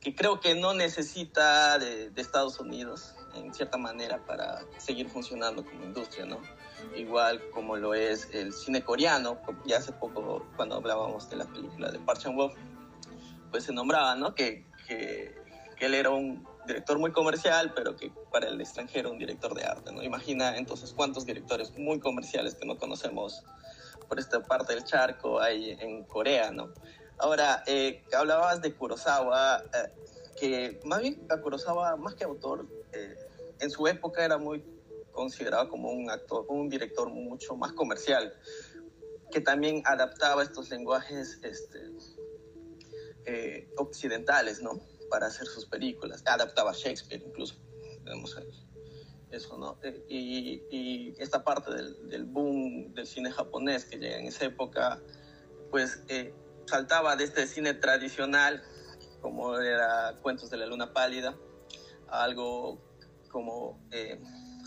que 0.00 0.14
creo 0.14 0.40
que 0.40 0.54
no 0.54 0.72
necesita 0.72 1.78
de 1.78 2.10
Estados 2.16 2.58
Unidos 2.58 3.14
en 3.34 3.52
cierta 3.52 3.76
manera 3.76 4.24
para 4.24 4.64
seguir 4.78 5.10
funcionando 5.10 5.62
como 5.62 5.84
industria, 5.84 6.24
¿no? 6.24 6.40
Igual 6.94 7.40
como 7.50 7.76
lo 7.76 7.94
es 7.94 8.28
el 8.32 8.52
cine 8.52 8.82
coreano, 8.82 9.38
ya 9.64 9.78
hace 9.78 9.92
poco 9.92 10.46
cuando 10.56 10.76
hablábamos 10.76 11.28
de 11.28 11.36
la 11.36 11.44
película 11.44 11.90
de 11.90 11.98
Park 11.98 12.20
Chan-wook, 12.20 12.52
pues 13.50 13.64
se 13.64 13.72
nombraba, 13.72 14.14
¿no? 14.14 14.34
Que, 14.34 14.66
que, 14.86 15.34
que, 15.78 15.86
él 15.86 15.94
era 15.94 16.10
un 16.10 16.46
director 16.66 16.98
muy 16.98 17.12
comercial, 17.12 17.72
pero 17.74 17.96
que 17.96 18.12
para 18.30 18.48
el 18.48 18.60
extranjero 18.60 19.10
un 19.10 19.18
director 19.18 19.54
de 19.54 19.64
arte, 19.64 19.92
¿no? 19.92 20.02
Imagina 20.02 20.56
entonces 20.56 20.92
cuántos 20.92 21.26
directores 21.26 21.76
muy 21.78 22.00
comerciales 22.00 22.54
que 22.54 22.66
no 22.66 22.76
conocemos 22.76 23.42
por 24.08 24.18
esta 24.18 24.42
parte 24.42 24.74
del 24.74 24.84
charco 24.84 25.40
hay 25.40 25.76
en 25.80 26.04
Corea, 26.04 26.50
¿no? 26.50 26.72
Ahora, 27.18 27.62
eh, 27.66 28.04
hablabas 28.16 28.60
de 28.60 28.74
Kurosawa, 28.74 29.62
eh, 29.62 29.92
que 30.38 30.80
más 30.84 31.00
bien 31.00 31.26
a 31.30 31.38
Kurosawa, 31.38 31.96
más 31.96 32.14
que 32.14 32.24
autor, 32.24 32.66
eh, 32.92 33.16
en 33.60 33.70
su 33.70 33.86
época 33.86 34.24
era 34.24 34.36
muy 34.36 34.62
considerado 35.16 35.68
como 35.68 35.90
un 35.90 36.08
actor, 36.10 36.44
un 36.48 36.68
director 36.68 37.08
mucho 37.10 37.56
más 37.56 37.72
comercial, 37.72 38.32
que 39.32 39.40
también 39.40 39.82
adaptaba 39.84 40.44
estos 40.44 40.70
lenguajes 40.70 41.40
este, 41.42 41.90
eh, 43.24 43.68
occidentales, 43.76 44.62
¿no? 44.62 44.80
Para 45.10 45.26
hacer 45.26 45.48
sus 45.48 45.66
películas. 45.66 46.22
Adaptaba 46.24 46.72
Shakespeare 46.72 47.24
incluso. 47.26 47.56
Tenemos 48.04 48.38
eso, 49.32 49.58
¿no? 49.58 49.78
Eh, 49.82 50.04
y, 50.08 51.14
esta 51.18 51.42
parte 51.42 51.72
del, 51.72 52.24
boom 52.24 52.94
del 52.94 53.06
cine 53.06 53.32
japonés 53.32 53.86
que 53.86 53.96
llega 53.96 54.18
en 54.18 54.26
esa 54.26 54.44
época, 54.44 55.02
pues 55.70 56.02
eh, 56.08 56.32
saltaba 56.66 57.16
de 57.16 57.24
este 57.24 57.46
cine 57.46 57.74
tradicional, 57.74 58.62
como 59.20 59.58
era 59.58 60.18
Cuentos 60.22 60.50
de 60.50 60.58
la 60.58 60.66
Luna 60.66 60.92
Pálida, 60.92 61.36
a 62.08 62.22
algo 62.22 62.80
como 63.30 63.80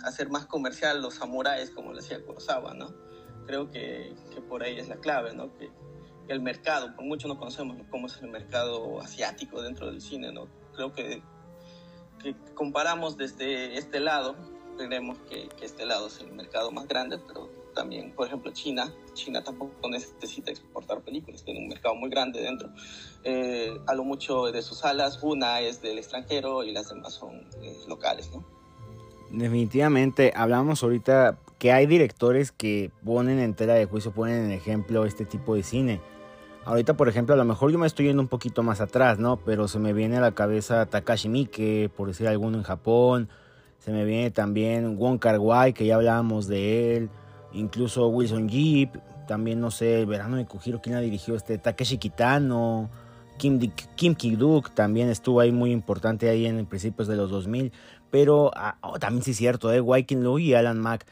hacer 0.04 0.30
más 0.30 0.46
comercial 0.46 1.02
los 1.02 1.16
samuráis, 1.16 1.72
como 1.72 1.92
le 1.92 2.02
decía 2.02 2.24
Kurosawa, 2.24 2.74
¿no? 2.74 2.94
Creo 3.46 3.70
que, 3.72 4.14
por 4.48 4.64
ahí 4.64 4.80
es 4.80 4.88
la 4.88 4.98
clave, 4.98 5.34
¿no? 5.34 5.54
Que, 5.58 5.72
el 6.28 6.42
mercado, 6.42 6.96
por 6.96 7.06
mucho 7.06 7.28
no 7.28 7.40
conocemos 7.40 7.76
cómo 7.90 8.06
es 8.06 8.22
el 8.22 8.30
mercado 8.30 9.02
asiático 9.02 9.64
dentro 9.64 9.88
del 9.88 10.00
cine, 10.00 10.32
¿no? 10.32 10.48
Creo 10.76 10.94
que, 10.94 11.24
comparamos 12.54 13.18
desde 13.18 13.78
este 13.78 14.00
lado, 14.00 14.36
creemos 14.78 15.18
que, 15.30 15.50
que 15.50 15.66
este 15.66 15.86
lado 15.86 16.08
es 16.08 16.20
el 16.20 16.32
mercado 16.34 16.72
más 16.72 16.88
grande, 16.88 17.18
pero 17.18 17.50
también, 17.74 18.12
por 18.12 18.28
ejemplo, 18.28 18.52
China, 18.52 18.94
China 19.14 19.44
tampoco 19.44 19.90
necesita 19.90 20.52
exportar 20.52 21.02
películas, 21.02 21.44
tiene 21.44 21.62
un 21.62 21.70
mercado 21.70 21.96
muy 21.96 22.10
grande 22.10 22.42
dentro. 22.42 22.70
Eh, 23.24 23.80
a 23.88 23.94
lo 23.94 24.04
mucho 24.04 24.52
de 24.52 24.62
sus 24.62 24.80
salas, 24.80 25.24
una 25.24 25.62
es 25.62 25.82
del 25.82 25.98
extranjero 25.98 26.64
y 26.64 26.72
las 26.72 26.90
demás 26.90 27.14
son 27.14 27.48
eh, 27.62 27.78
locales, 27.88 28.32
¿no? 28.32 28.59
Definitivamente, 29.32 30.34
hablamos 30.36 30.82
ahorita 30.82 31.38
que 31.60 31.72
hay 31.72 31.86
directores 31.86 32.52
que 32.52 32.90
ponen 33.04 33.40
en 33.40 33.54
tela 33.54 33.74
de 33.74 33.86
juicio, 33.86 34.12
ponen 34.12 34.46
en 34.46 34.52
ejemplo 34.52 35.06
este 35.06 35.26
tipo 35.26 35.56
de 35.56 35.64
cine. 35.64 36.02
Ahorita, 36.66 36.96
por 36.96 37.10
ejemplo, 37.10 37.34
a 37.34 37.38
lo 37.38 37.46
mejor 37.46 37.72
yo 37.72 37.78
me 37.78 37.88
estoy 37.88 38.08
yendo 38.08 38.22
un 38.22 38.28
poquito 38.28 38.64
más 38.64 38.82
atrás, 38.82 39.20
¿no? 39.20 39.38
Pero 39.38 39.68
se 39.68 39.80
me 39.80 39.94
viene 39.94 40.18
a 40.18 40.22
la 40.22 40.32
cabeza 40.32 40.86
Takashi 40.86 41.30
Miike, 41.30 41.90
por 41.96 42.08
decir 42.08 42.28
alguno 42.28 42.58
en 42.58 42.64
Japón. 42.64 43.30
Se 43.80 43.92
me 43.92 44.06
viene 44.06 44.32
también 44.32 44.98
Wong 44.98 45.20
Kar 45.20 45.40
Wai, 45.40 45.74
que 45.74 45.86
ya 45.86 45.96
hablábamos 45.96 46.48
de 46.48 46.96
él. 46.96 47.10
Incluso 47.54 48.08
Wilson 48.08 48.50
Jeep. 48.50 48.98
También, 49.28 49.60
no 49.60 49.72
sé, 49.72 50.00
el 50.02 50.06
verano 50.06 50.38
de 50.38 50.46
Kujiro, 50.46 50.82
¿quién 50.82 50.96
la 50.96 51.02
dirigió? 51.02 51.36
Este, 51.36 51.58
Takeshi 51.58 51.98
Kitano. 51.98 52.90
Kim, 53.38 53.60
Kim 53.96 54.16
Ki-duk 54.16 54.72
también 54.72 55.10
estuvo 55.10 55.40
ahí 55.40 55.52
muy 55.52 55.72
importante 55.72 56.30
ahí 56.30 56.46
en 56.46 56.66
principios 56.66 57.08
de 57.08 57.16
los 57.16 57.32
2000. 57.32 57.72
Pero 58.12 58.52
ah, 58.56 58.78
oh, 58.82 59.00
también 59.00 59.24
sí 59.24 59.32
es 59.32 59.38
cierto, 59.38 59.72
¿eh? 59.72 59.82
Waikin 59.82 60.24
Lu 60.24 60.40
y 60.40 60.54
Alan 60.54 60.80
Mack. 60.80 61.06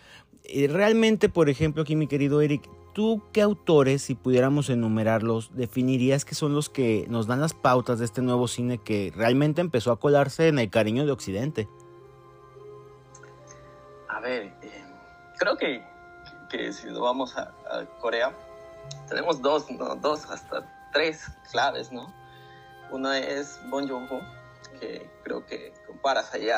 Eh, 0.44 0.68
realmente, 0.68 1.30
por 1.30 1.50
ejemplo, 1.50 1.84
aquí 1.84 1.96
mi 1.96 2.08
querido 2.08 2.42
Eric, 2.42 2.70
¿tú 2.94 3.22
qué 3.34 3.42
autores, 3.42 4.02
si 4.02 4.16
pudiéramos 4.16 4.70
enumerarlos, 4.70 5.52
definirías 5.54 6.26
que 6.26 6.36
son 6.36 6.54
los 6.54 6.70
que 6.70 7.06
nos 7.10 7.28
dan 7.28 7.42
las 7.42 7.54
pautas 7.54 8.00
de 8.00 8.06
este 8.06 8.22
nuevo 8.22 8.48
cine 8.48 8.80
que 8.80 9.12
realmente 9.16 9.62
empezó 9.62 9.92
a 9.92 10.00
colarse 10.00 10.48
en 10.48 10.58
el 10.58 10.70
cariño 10.70 11.06
de 11.06 11.12
Occidente? 11.12 11.68
A 14.08 14.20
ver, 14.20 14.54
eh, 14.64 14.84
creo 15.38 15.58
que, 15.58 15.84
que, 16.50 16.74
si 16.74 16.90
vamos 16.90 17.38
a, 17.38 17.54
Corea, 18.00 18.34
tenemos 19.08 19.42
dos, 19.42 19.70
¿no? 19.70 19.96
dos 19.96 20.26
hasta 20.32 20.90
tres 20.94 21.28
claves, 21.52 21.92
¿no? 21.92 22.12
Uno 22.90 23.12
es 23.12 23.60
Bon 23.70 23.88
Joon-ho, 23.88 24.22
que 24.80 25.10
creo 25.24 25.46
que 25.46 25.74
con 25.86 25.98
Parasite 26.00 26.54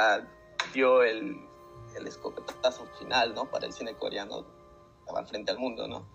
dio 0.73 1.03
el, 1.03 1.37
el 1.95 2.07
escopetazo 2.07 2.85
final, 2.99 3.33
¿no? 3.33 3.45
Para 3.45 3.65
el 3.65 3.73
cine 3.73 3.95
coreano, 3.95 4.45
estaba 4.99 5.25
frente 5.25 5.51
al 5.51 5.59
mundo, 5.59 5.87
¿no? 5.87 6.05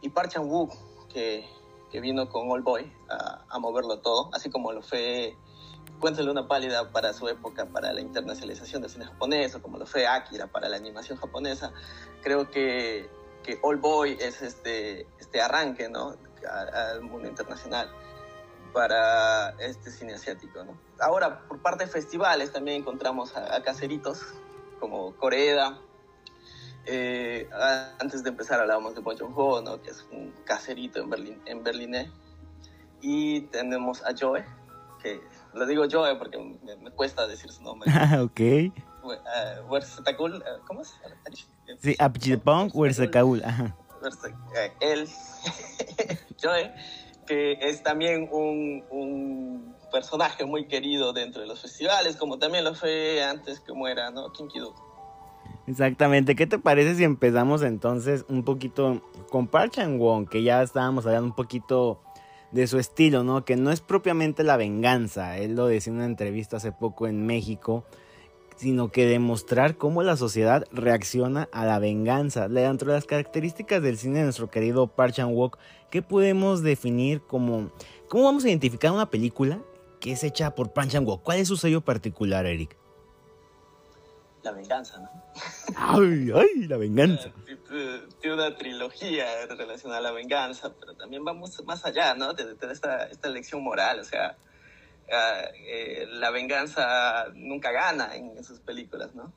Y 0.00 0.08
Park 0.08 0.30
Chan-wook, 0.30 0.72
que, 1.08 1.48
que, 1.90 2.00
vino 2.00 2.28
con 2.28 2.50
All 2.50 2.62
Boy 2.62 2.92
a, 3.08 3.44
a, 3.48 3.58
moverlo 3.58 4.00
todo, 4.00 4.30
así 4.32 4.50
como 4.50 4.72
lo 4.72 4.82
fue 4.82 5.36
Cuéntale 6.02 6.32
una 6.32 6.48
pálida 6.48 6.90
para 6.90 7.12
su 7.12 7.28
época, 7.28 7.66
para 7.66 7.92
la 7.92 8.00
internacionalización 8.00 8.82
del 8.82 8.90
cine 8.90 9.04
japonés, 9.04 9.54
o 9.54 9.62
como 9.62 9.78
lo 9.78 9.86
fue 9.86 10.04
Akira 10.04 10.48
para 10.48 10.68
la 10.68 10.76
animación 10.76 11.16
japonesa. 11.16 11.72
Creo 12.22 12.50
que, 12.50 13.08
que 13.44 13.60
All 13.62 13.76
Boy 13.76 14.16
es 14.18 14.42
este, 14.42 15.06
este 15.20 15.40
arranque, 15.40 15.88
¿no? 15.88 16.16
Al 16.72 17.02
mundo 17.02 17.28
internacional 17.28 17.88
para 18.72 19.50
este 19.60 19.92
cine 19.92 20.14
asiático, 20.14 20.64
¿no? 20.64 20.76
Ahora, 21.02 21.40
por 21.48 21.60
parte 21.60 21.84
de 21.84 21.90
festivales 21.90 22.52
también 22.52 22.78
encontramos 22.78 23.36
a, 23.36 23.56
a 23.56 23.62
caseritos 23.62 24.22
como 24.80 25.14
Corea. 25.16 25.78
Eh, 26.84 27.48
antes 28.00 28.24
de 28.24 28.30
empezar 28.30 28.60
hablábamos 28.60 28.94
de 28.94 29.00
Bong 29.00 29.18
Joon-ho, 29.18 29.62
¿no? 29.62 29.80
Que 29.80 29.90
es 29.90 30.04
un 30.10 30.32
caserito 30.44 31.00
en 31.00 31.10
Berlín, 31.10 31.42
en 31.46 31.62
Berlín. 31.62 32.12
Y 33.00 33.42
tenemos 33.42 34.02
a 34.04 34.12
Joe, 34.18 34.44
que 35.02 35.20
lo 35.54 35.66
digo 35.66 35.84
Joe 35.90 36.16
porque 36.16 36.38
me, 36.38 36.76
me 36.76 36.90
cuesta 36.90 37.26
decir 37.26 37.50
su 37.52 37.62
nombre. 37.62 37.90
Ah, 37.94 38.22
ok. 38.22 38.40
Uh, 39.02 39.68
Wersetakul, 39.68 40.44
¿cómo 40.66 40.82
es? 40.82 40.94
Sí, 41.78 41.96
Apchipong 41.98 42.70
Wersetakul. 42.72 43.42
Él, 44.80 45.08
Joe, 46.42 46.74
que 47.26 47.52
es 47.60 47.82
también 47.82 48.28
un, 48.32 48.84
un, 48.90 49.76
personaje 49.92 50.44
muy 50.44 50.66
querido 50.66 51.12
dentro 51.12 51.42
de 51.42 51.46
los 51.46 51.60
festivales, 51.60 52.16
como 52.16 52.38
también 52.38 52.64
lo 52.64 52.74
fue 52.74 53.22
antes 53.22 53.60
que 53.60 53.72
muera, 53.72 54.10
¿no? 54.10 54.32
Ki-duk. 54.32 54.74
Exactamente. 55.66 56.34
¿Qué 56.34 56.46
te 56.46 56.58
parece 56.58 56.96
si 56.96 57.04
empezamos 57.04 57.62
entonces 57.62 58.24
un 58.28 58.42
poquito 58.42 59.00
con 59.30 59.46
Park 59.46 59.74
Chan-won, 59.74 60.26
que 60.26 60.42
ya 60.42 60.62
estábamos 60.62 61.06
hablando 61.06 61.28
un 61.28 61.36
poquito 61.36 62.00
de 62.50 62.66
su 62.66 62.78
estilo, 62.78 63.22
¿no? 63.22 63.44
Que 63.44 63.56
no 63.56 63.70
es 63.70 63.80
propiamente 63.80 64.42
la 64.42 64.56
venganza, 64.56 65.38
él 65.38 65.54
lo 65.54 65.66
decía 65.66 65.92
en 65.92 65.98
una 65.98 66.06
entrevista 66.06 66.58
hace 66.58 66.72
poco 66.72 67.06
en 67.06 67.24
México, 67.24 67.84
sino 68.56 68.90
que 68.90 69.06
demostrar 69.06 69.76
cómo 69.76 70.02
la 70.02 70.16
sociedad 70.16 70.66
reacciona 70.70 71.48
a 71.52 71.64
la 71.64 71.78
venganza. 71.78 72.48
Dentro 72.48 72.88
de 72.92 72.98
las 72.98 73.06
características 73.06 73.82
del 73.82 73.98
cine 73.98 74.18
de 74.18 74.24
nuestro 74.24 74.50
querido 74.50 74.86
Park 74.86 75.14
Chan-wook, 75.14 75.58
¿qué 75.90 76.02
podemos 76.02 76.62
definir 76.62 77.22
como... 77.22 77.70
¿Cómo 78.08 78.24
vamos 78.24 78.44
a 78.44 78.48
identificar 78.48 78.92
una 78.92 79.08
película 79.08 79.58
que 80.02 80.10
es 80.10 80.24
hecha 80.24 80.54
por 80.54 80.72
Park 80.72 80.90
Chan-wook? 80.90 81.22
¿Cuál 81.22 81.38
es 81.38 81.48
su 81.48 81.56
sello 81.56 81.80
particular, 81.80 82.44
Eric? 82.44 82.76
La 84.42 84.50
venganza, 84.50 84.98
¿no? 84.98 85.08
¡Ay, 85.76 86.32
ay, 86.34 86.66
la 86.66 86.76
venganza! 86.76 87.30
Tiene 88.20 88.34
una 88.34 88.54
trilogía 88.56 89.46
relacionada 89.46 90.00
a 90.00 90.02
la 90.02 90.10
venganza, 90.10 90.74
pero 90.78 90.94
también 90.94 91.24
vamos 91.24 91.64
más 91.64 91.84
allá, 91.86 92.14
¿no? 92.14 92.34
De, 92.34 92.54
de 92.54 92.72
esta, 92.72 93.04
esta 93.04 93.28
lección 93.28 93.62
moral, 93.62 94.00
o 94.00 94.04
sea, 94.04 94.36
uh, 95.08 95.54
eh, 95.54 96.06
la 96.10 96.30
venganza 96.32 97.28
nunca 97.34 97.70
gana 97.70 98.16
en, 98.16 98.36
en 98.36 98.42
sus 98.42 98.58
películas, 98.58 99.14
¿no? 99.14 99.32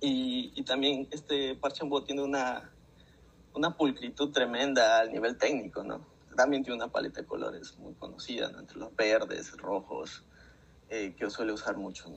Y, 0.00 0.52
y, 0.54 0.62
también 0.62 1.08
este 1.10 1.56
Parchambo 1.56 2.04
tiene 2.04 2.22
una, 2.22 2.70
una 3.54 3.76
pulcritud 3.76 4.30
tremenda 4.30 5.00
al 5.00 5.12
nivel 5.12 5.36
técnico, 5.36 5.82
¿no? 5.82 6.13
También 6.36 6.62
tiene 6.62 6.76
una 6.76 6.88
paleta 6.90 7.20
de 7.20 7.26
colores 7.26 7.76
muy 7.78 7.94
conocida, 7.94 8.50
¿no? 8.50 8.60
Entre 8.60 8.78
los 8.78 8.94
verdes, 8.96 9.56
rojos, 9.56 10.24
eh, 10.88 11.14
que 11.16 11.30
suele 11.30 11.52
usar 11.52 11.76
mucho, 11.76 12.08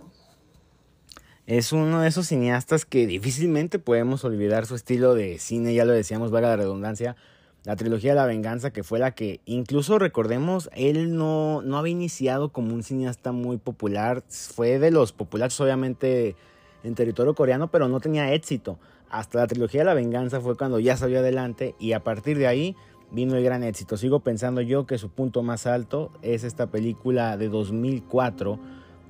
es 1.47 1.71
uno 1.71 2.01
de 2.01 2.09
esos 2.09 2.27
cineastas 2.27 2.83
que 2.83 3.07
difícilmente 3.07 3.79
podemos 3.79 4.25
olvidar 4.25 4.65
su 4.65 4.75
estilo 4.75 5.15
de 5.15 5.39
cine, 5.39 5.73
ya 5.73 5.85
lo 5.85 5.93
decíamos, 5.93 6.29
vaga 6.29 6.49
la 6.49 6.57
redundancia, 6.57 7.15
la 7.63 7.77
trilogía 7.77 8.11
de 8.11 8.17
la 8.17 8.25
venganza, 8.25 8.73
que 8.73 8.83
fue 8.83 8.99
la 8.99 9.11
que, 9.11 9.39
incluso 9.45 9.97
recordemos, 9.97 10.69
él 10.73 11.15
no, 11.15 11.61
no 11.61 11.77
había 11.77 11.93
iniciado 11.93 12.51
como 12.51 12.73
un 12.73 12.83
cineasta 12.83 13.31
muy 13.31 13.55
popular, 13.55 14.25
fue 14.27 14.77
de 14.77 14.91
los 14.91 15.13
populares 15.13 15.57
obviamente 15.61 16.35
en 16.83 16.95
territorio 16.95 17.33
coreano, 17.33 17.71
pero 17.71 17.87
no 17.87 18.01
tenía 18.01 18.33
éxito. 18.33 18.77
Hasta 19.09 19.39
la 19.39 19.47
trilogía 19.47 19.81
de 19.81 19.85
la 19.85 19.93
venganza 19.93 20.41
fue 20.41 20.57
cuando 20.57 20.79
ya 20.79 20.97
salió 20.97 21.19
adelante 21.19 21.75
y 21.79 21.93
a 21.93 22.03
partir 22.03 22.37
de 22.37 22.47
ahí 22.47 22.75
vino 23.11 23.35
el 23.35 23.43
gran 23.43 23.63
éxito. 23.63 23.97
Sigo 23.97 24.19
pensando 24.19 24.61
yo 24.61 24.85
que 24.85 24.97
su 24.97 25.09
punto 25.09 25.43
más 25.43 25.67
alto 25.67 26.11
es 26.21 26.43
esta 26.43 26.67
película 26.67 27.37
de 27.37 27.49
2004 27.49 28.59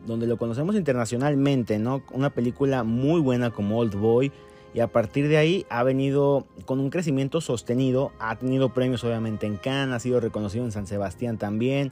donde 0.05 0.25
lo 0.25 0.37
conocemos 0.37 0.75
internacionalmente, 0.75 1.77
¿no? 1.79 2.01
Una 2.11 2.29
película 2.29 2.83
muy 2.83 3.19
buena 3.19 3.51
como 3.51 3.77
Old 3.77 3.95
Boy 3.95 4.31
y 4.73 4.79
a 4.79 4.87
partir 4.87 5.27
de 5.27 5.37
ahí 5.37 5.65
ha 5.69 5.83
venido 5.83 6.45
con 6.65 6.79
un 6.79 6.89
crecimiento 6.89 7.41
sostenido, 7.41 8.11
ha 8.19 8.35
tenido 8.37 8.73
premios 8.73 9.03
obviamente 9.03 9.45
en 9.45 9.57
Cannes, 9.57 9.95
ha 9.95 9.99
sido 9.99 10.19
reconocido 10.19 10.65
en 10.65 10.71
San 10.71 10.87
Sebastián 10.87 11.37
también, 11.37 11.91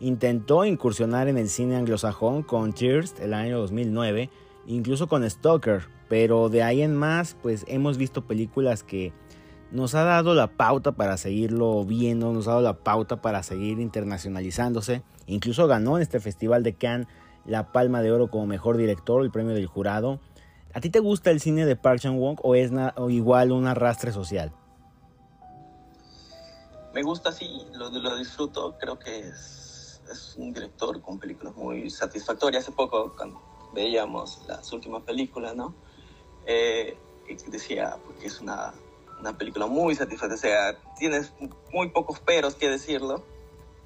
intentó 0.00 0.64
incursionar 0.64 1.28
en 1.28 1.38
el 1.38 1.48
cine 1.48 1.76
anglosajón 1.76 2.42
con 2.42 2.74
Cheers 2.74 3.14
el 3.20 3.32
año 3.32 3.58
2009, 3.58 4.28
incluso 4.66 5.08
con 5.08 5.28
Stalker, 5.28 5.82
pero 6.08 6.48
de 6.48 6.62
ahí 6.62 6.82
en 6.82 6.96
más 6.96 7.36
pues 7.42 7.64
hemos 7.68 7.96
visto 7.96 8.24
películas 8.24 8.82
que 8.82 9.12
nos 9.72 9.94
ha 9.94 10.04
dado 10.04 10.34
la 10.34 10.48
pauta 10.48 10.92
para 10.92 11.16
seguirlo 11.16 11.84
viendo, 11.84 12.32
nos 12.32 12.46
ha 12.46 12.50
dado 12.50 12.62
la 12.62 12.78
pauta 12.84 13.22
para 13.22 13.42
seguir 13.42 13.80
internacionalizándose, 13.80 15.02
incluso 15.26 15.66
ganó 15.66 15.96
en 15.96 16.02
este 16.02 16.20
festival 16.20 16.62
de 16.62 16.74
Cannes 16.74 17.08
la 17.46 17.72
Palma 17.72 18.02
de 18.02 18.12
Oro 18.12 18.30
como 18.30 18.46
mejor 18.46 18.76
director, 18.76 19.22
el 19.24 19.30
premio 19.30 19.54
del 19.54 19.66
jurado. 19.66 20.20
¿A 20.74 20.80
ti 20.80 20.90
te 20.90 21.00
gusta 21.00 21.30
el 21.30 21.40
cine 21.40 21.66
de 21.66 21.74
Park 21.74 22.00
Chan-wook 22.00 22.40
o 22.44 22.54
es 22.54 22.70
o 22.96 23.10
igual 23.10 23.50
un 23.50 23.66
arrastre 23.66 24.12
social? 24.12 24.52
Me 26.94 27.02
gusta, 27.02 27.32
sí, 27.32 27.62
lo, 27.72 27.90
lo 27.90 28.16
disfruto. 28.16 28.76
Creo 28.78 28.98
que 28.98 29.20
es, 29.20 30.02
es, 30.10 30.34
un 30.36 30.52
director 30.52 31.00
con 31.00 31.18
películas 31.18 31.56
muy 31.56 31.90
satisfactorias. 31.90 32.64
Hace 32.64 32.72
poco, 32.72 33.14
cuando 33.16 33.40
veíamos 33.74 34.42
las 34.46 34.72
últimas 34.72 35.02
películas, 35.02 35.56
¿no? 35.56 35.74
Eh, 36.46 36.96
decía, 37.48 37.96
porque 38.04 38.26
es 38.26 38.40
una, 38.40 38.74
una 39.22 39.38
película 39.38 39.66
muy 39.66 39.94
satisfactoria. 39.94 40.34
O 40.34 40.38
sea, 40.38 40.94
tienes 40.98 41.32
muy 41.72 41.88
pocos 41.90 42.20
peros 42.20 42.56
que 42.56 42.68
decirlo 42.68 43.24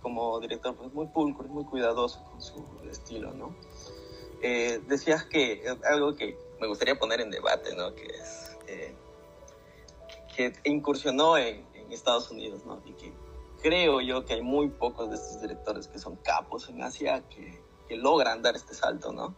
como 0.01 0.41
director 0.41 0.75
pues 0.75 0.93
muy 0.93 1.07
pulcro, 1.09 1.47
muy 1.49 1.65
cuidadoso 1.65 2.25
con 2.25 2.41
su 2.41 2.65
estilo, 2.91 3.33
¿no? 3.35 3.55
Eh, 4.43 4.81
decías 4.87 5.25
que 5.25 5.63
algo 5.85 6.15
que 6.15 6.39
me 6.61 6.67
gustaría 6.67 6.99
poner 6.99 7.21
en 7.21 7.31
debate, 7.31 7.75
¿no? 7.75 7.95
Que 7.95 8.05
es 8.05 8.57
eh, 8.67 8.95
que 10.35 10.53
incursionó 10.65 11.37
en, 11.37 11.67
en, 11.75 11.93
Estados 11.93 12.31
Unidos, 12.31 12.65
¿no? 12.65 12.81
Y 12.85 12.93
que 12.93 13.13
creo 13.63 14.01
yo 14.01 14.25
que 14.25 14.35
hay 14.35 14.43
muy 14.43 14.69
pocos 14.69 15.11
de 15.11 15.17
estos 15.17 15.41
directores 15.41 15.87
que 15.89 15.99
son 15.99 16.17
capos 16.17 16.69
en 16.69 16.83
Asia 16.83 17.23
que, 17.29 17.61
que 17.89 17.97
logran 17.97 18.43
dar 18.43 18.57
este 18.57 18.75
salto, 18.75 19.13
¿no? 19.13 19.35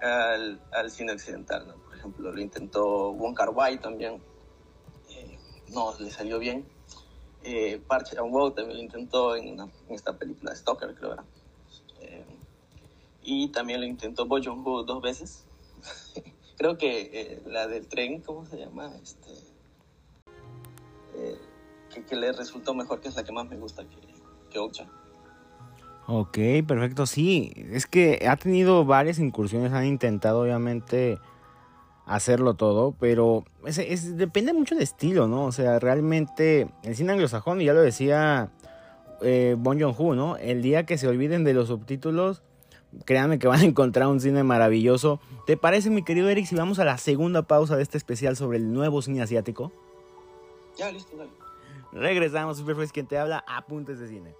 Al, 0.00 0.62
al, 0.72 0.90
cine 0.90 1.12
occidental, 1.12 1.66
¿no? 1.66 1.74
Por 1.74 1.96
ejemplo, 1.96 2.30
lo 2.30 2.40
intentó 2.40 3.12
Wong 3.12 3.34
Kar 3.34 3.50
Wai 3.50 3.78
también, 3.78 4.22
no 5.70 5.94
le 5.98 6.10
salió 6.10 6.38
bien 6.38 6.66
eh, 7.42 7.80
Park 7.86 8.08
Chan-wook 8.10 8.54
también 8.54 8.78
lo 8.78 8.82
intentó 8.84 9.36
en, 9.36 9.58
esta 9.88 10.16
película 10.16 10.54
Stalker, 10.54 10.94
creo. 10.94 11.16
Eh, 12.00 12.24
y 13.22 13.48
también 13.48 13.80
lo 13.80 13.86
intentó 13.86 14.26
Bo 14.26 14.38
dos 14.84 15.02
veces. 15.02 15.44
creo 16.58 16.76
que 16.76 17.10
eh, 17.12 17.42
la 17.46 17.66
del 17.66 17.86
tren, 17.86 18.20
¿cómo 18.20 18.44
se 18.46 18.58
llama? 18.58 18.92
Este, 19.02 19.30
eh, 21.14 21.38
que, 21.94 22.04
que 22.04 22.16
le 22.16 22.32
resultó 22.32 22.74
mejor, 22.74 23.00
que 23.00 23.08
es 23.08 23.16
la 23.16 23.24
que 23.24 23.32
más 23.32 23.48
me 23.48 23.56
gusta 23.56 23.84
que, 23.84 23.96
que 24.50 24.58
Ocha. 24.58 24.88
Ok, 26.06 26.38
perfecto. 26.66 27.06
Sí, 27.06 27.52
es 27.70 27.86
que 27.86 28.26
ha 28.28 28.36
tenido 28.36 28.84
varias 28.84 29.18
incursiones, 29.18 29.72
han 29.72 29.84
intentado 29.84 30.40
obviamente 30.40 31.18
hacerlo 32.08 32.54
todo, 32.54 32.94
pero 32.98 33.44
es, 33.66 33.78
es- 33.78 34.16
depende 34.16 34.52
mucho 34.52 34.74
del 34.74 34.82
estilo, 34.84 35.28
¿no? 35.28 35.44
O 35.44 35.52
sea, 35.52 35.78
realmente 35.78 36.68
el 36.82 36.96
cine 36.96 37.12
anglosajón, 37.12 37.60
y 37.60 37.66
ya 37.66 37.74
lo 37.74 37.80
decía 37.82 38.50
eh, 39.22 39.56
Bon 39.58 39.80
Joon-ho, 39.80 40.14
¿no? 40.14 40.36
El 40.36 40.62
día 40.62 40.84
que 40.86 40.98
se 40.98 41.06
olviden 41.08 41.44
de 41.44 41.54
los 41.54 41.68
subtítulos, 41.68 42.42
créanme 43.04 43.38
que 43.38 43.46
van 43.48 43.60
a 43.60 43.64
encontrar 43.66 44.08
un 44.08 44.20
cine 44.20 44.42
maravilloso. 44.42 45.20
¿Te 45.46 45.56
parece, 45.56 45.90
mi 45.90 46.02
querido 46.02 46.28
Eric, 46.28 46.46
si 46.46 46.54
vamos 46.56 46.78
a 46.78 46.84
la 46.84 46.98
segunda 46.98 47.42
pausa 47.42 47.76
de 47.76 47.82
este 47.82 47.98
especial 47.98 48.36
sobre 48.36 48.58
el 48.58 48.72
nuevo 48.72 49.02
cine 49.02 49.22
asiático? 49.22 49.72
Ya, 50.78 50.90
listo, 50.90 51.16
dale. 51.16 51.30
Regresamos, 51.92 52.58
Superfresh, 52.58 52.90
quien 52.90 53.06
te 53.06 53.18
habla, 53.18 53.44
apuntes 53.48 53.98
de 53.98 54.08
cine. 54.08 54.34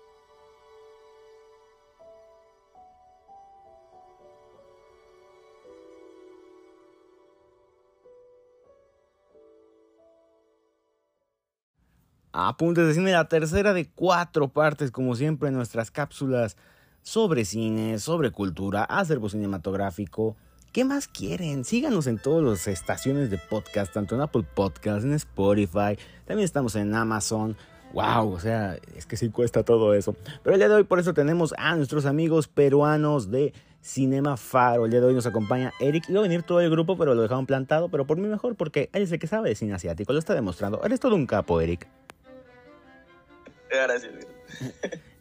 Apuntes 12.40 12.86
de 12.86 12.94
cine, 12.94 13.10
la 13.10 13.26
tercera 13.26 13.72
de 13.72 13.88
cuatro 13.88 14.46
partes, 14.46 14.92
como 14.92 15.16
siempre, 15.16 15.48
en 15.48 15.56
nuestras 15.56 15.90
cápsulas 15.90 16.56
sobre 17.02 17.44
cine, 17.44 17.98
sobre 17.98 18.30
cultura, 18.30 18.84
acervo 18.84 19.28
cinematográfico. 19.28 20.36
¿Qué 20.70 20.84
más 20.84 21.08
quieren? 21.08 21.64
Síganos 21.64 22.06
en 22.06 22.18
todas 22.18 22.44
las 22.44 22.68
estaciones 22.68 23.30
de 23.30 23.38
podcast, 23.38 23.92
tanto 23.92 24.14
en 24.14 24.20
Apple 24.20 24.44
Podcasts, 24.54 25.04
en 25.04 25.14
Spotify, 25.14 25.98
también 26.26 26.44
estamos 26.44 26.76
en 26.76 26.94
Amazon. 26.94 27.56
Wow, 27.92 28.30
o 28.30 28.38
sea, 28.38 28.76
es 28.94 29.04
que 29.04 29.16
sí 29.16 29.30
cuesta 29.30 29.64
todo 29.64 29.92
eso. 29.94 30.14
Pero 30.44 30.54
el 30.54 30.60
día 30.60 30.68
de 30.68 30.76
hoy 30.76 30.84
por 30.84 31.00
eso 31.00 31.14
tenemos 31.14 31.52
a 31.58 31.74
nuestros 31.74 32.06
amigos 32.06 32.46
peruanos 32.46 33.32
de 33.32 33.52
Cinema 33.82 34.36
Faro. 34.36 34.84
El 34.84 34.92
día 34.92 35.00
de 35.00 35.06
hoy 35.06 35.14
nos 35.14 35.26
acompaña 35.26 35.72
Eric. 35.80 36.08
Iba 36.08 36.20
a 36.20 36.22
venir 36.22 36.44
todo 36.44 36.60
el 36.60 36.70
grupo, 36.70 36.96
pero 36.96 37.16
lo 37.16 37.22
dejaron 37.22 37.46
plantado. 37.46 37.88
Pero 37.88 38.06
por 38.06 38.16
mí 38.16 38.28
mejor, 38.28 38.54
porque 38.54 38.90
él 38.92 39.02
es 39.02 39.10
el 39.10 39.18
que 39.18 39.26
sabe 39.26 39.48
de 39.48 39.56
cine 39.56 39.74
asiático. 39.74 40.12
Lo 40.12 40.20
está 40.20 40.34
demostrando. 40.34 40.80
Eres 40.84 41.00
todo 41.00 41.16
un 41.16 41.26
capo, 41.26 41.60
Eric. 41.60 41.88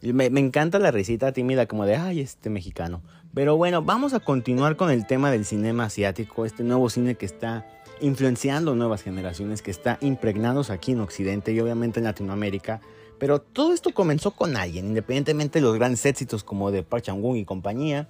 Me, 0.00 0.30
me 0.30 0.40
encanta 0.40 0.78
la 0.78 0.90
risita 0.90 1.32
tímida 1.32 1.66
como 1.66 1.84
de, 1.84 1.96
ay, 1.96 2.20
este 2.20 2.50
mexicano. 2.50 3.02
Pero 3.34 3.56
bueno, 3.56 3.82
vamos 3.82 4.14
a 4.14 4.20
continuar 4.20 4.76
con 4.76 4.90
el 4.90 5.06
tema 5.06 5.30
del 5.30 5.44
cinema 5.44 5.84
asiático, 5.84 6.46
este 6.46 6.62
nuevo 6.62 6.88
cine 6.88 7.16
que 7.16 7.26
está 7.26 7.66
influenciando 8.00 8.74
nuevas 8.74 9.02
generaciones, 9.02 9.62
que 9.62 9.70
está 9.70 9.98
impregnándose 10.00 10.72
aquí 10.72 10.92
en 10.92 11.00
Occidente 11.00 11.52
y 11.52 11.60
obviamente 11.60 12.00
en 12.00 12.04
Latinoamérica. 12.04 12.80
Pero 13.18 13.40
todo 13.40 13.72
esto 13.72 13.92
comenzó 13.92 14.30
con 14.30 14.56
alguien, 14.56 14.86
independientemente 14.86 15.58
de 15.58 15.64
los 15.64 15.74
grandes 15.74 16.06
éxitos 16.06 16.44
como 16.44 16.70
de 16.70 16.82
Park 16.82 17.04
Chan-wook 17.04 17.36
y 17.36 17.44
compañía. 17.44 18.08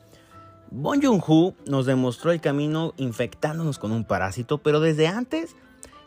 Bong 0.71 1.03
Joon-ho 1.03 1.55
nos 1.67 1.87
demostró 1.87 2.31
el 2.31 2.41
camino 2.41 2.93
infectándonos 2.99 3.79
con 3.79 3.93
un 3.93 4.05
parásito, 4.05 4.59
pero 4.59 4.81
desde 4.81 5.07
antes 5.07 5.57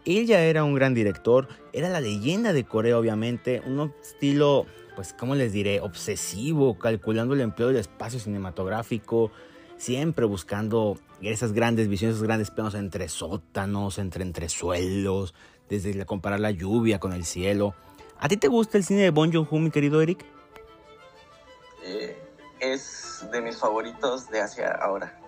él 0.05 0.25
ya 0.25 0.41
era 0.41 0.63
un 0.63 0.73
gran 0.73 0.93
director, 0.93 1.47
era 1.73 1.89
la 1.89 2.01
leyenda 2.01 2.53
de 2.53 2.63
Corea 2.63 2.97
obviamente, 2.97 3.61
un 3.65 3.93
estilo, 4.01 4.65
pues, 4.95 5.13
¿cómo 5.13 5.35
les 5.35 5.53
diré? 5.53 5.79
Obsesivo, 5.81 6.77
calculando 6.77 7.33
el 7.33 7.41
empleo 7.41 7.67
del 7.69 7.77
espacio 7.77 8.19
cinematográfico, 8.19 9.31
siempre 9.77 10.25
buscando 10.25 10.97
esas 11.21 11.53
grandes 11.53 11.87
visiones, 11.87 12.15
esos 12.15 12.27
grandes 12.27 12.51
planos 12.51 12.75
entre 12.75 13.09
sótanos, 13.09 13.97
entre 13.97 14.23
entresuelos, 14.23 15.33
desde 15.69 16.05
comparar 16.05 16.39
la 16.39 16.51
lluvia 16.51 16.99
con 16.99 17.13
el 17.13 17.25
cielo. 17.25 17.73
¿A 18.19 18.27
ti 18.27 18.37
te 18.37 18.47
gusta 18.47 18.77
el 18.77 18.83
cine 18.83 19.01
de 19.01 19.09
Bong 19.09 19.33
Joon-ho, 19.33 19.59
mi 19.59 19.71
querido 19.71 20.01
Eric? 20.01 20.23
Eh, 21.83 22.15
es 22.59 23.25
de 23.31 23.41
mis 23.41 23.57
favoritos 23.57 24.29
de 24.29 24.41
hacia 24.41 24.71
ahora. 24.71 25.19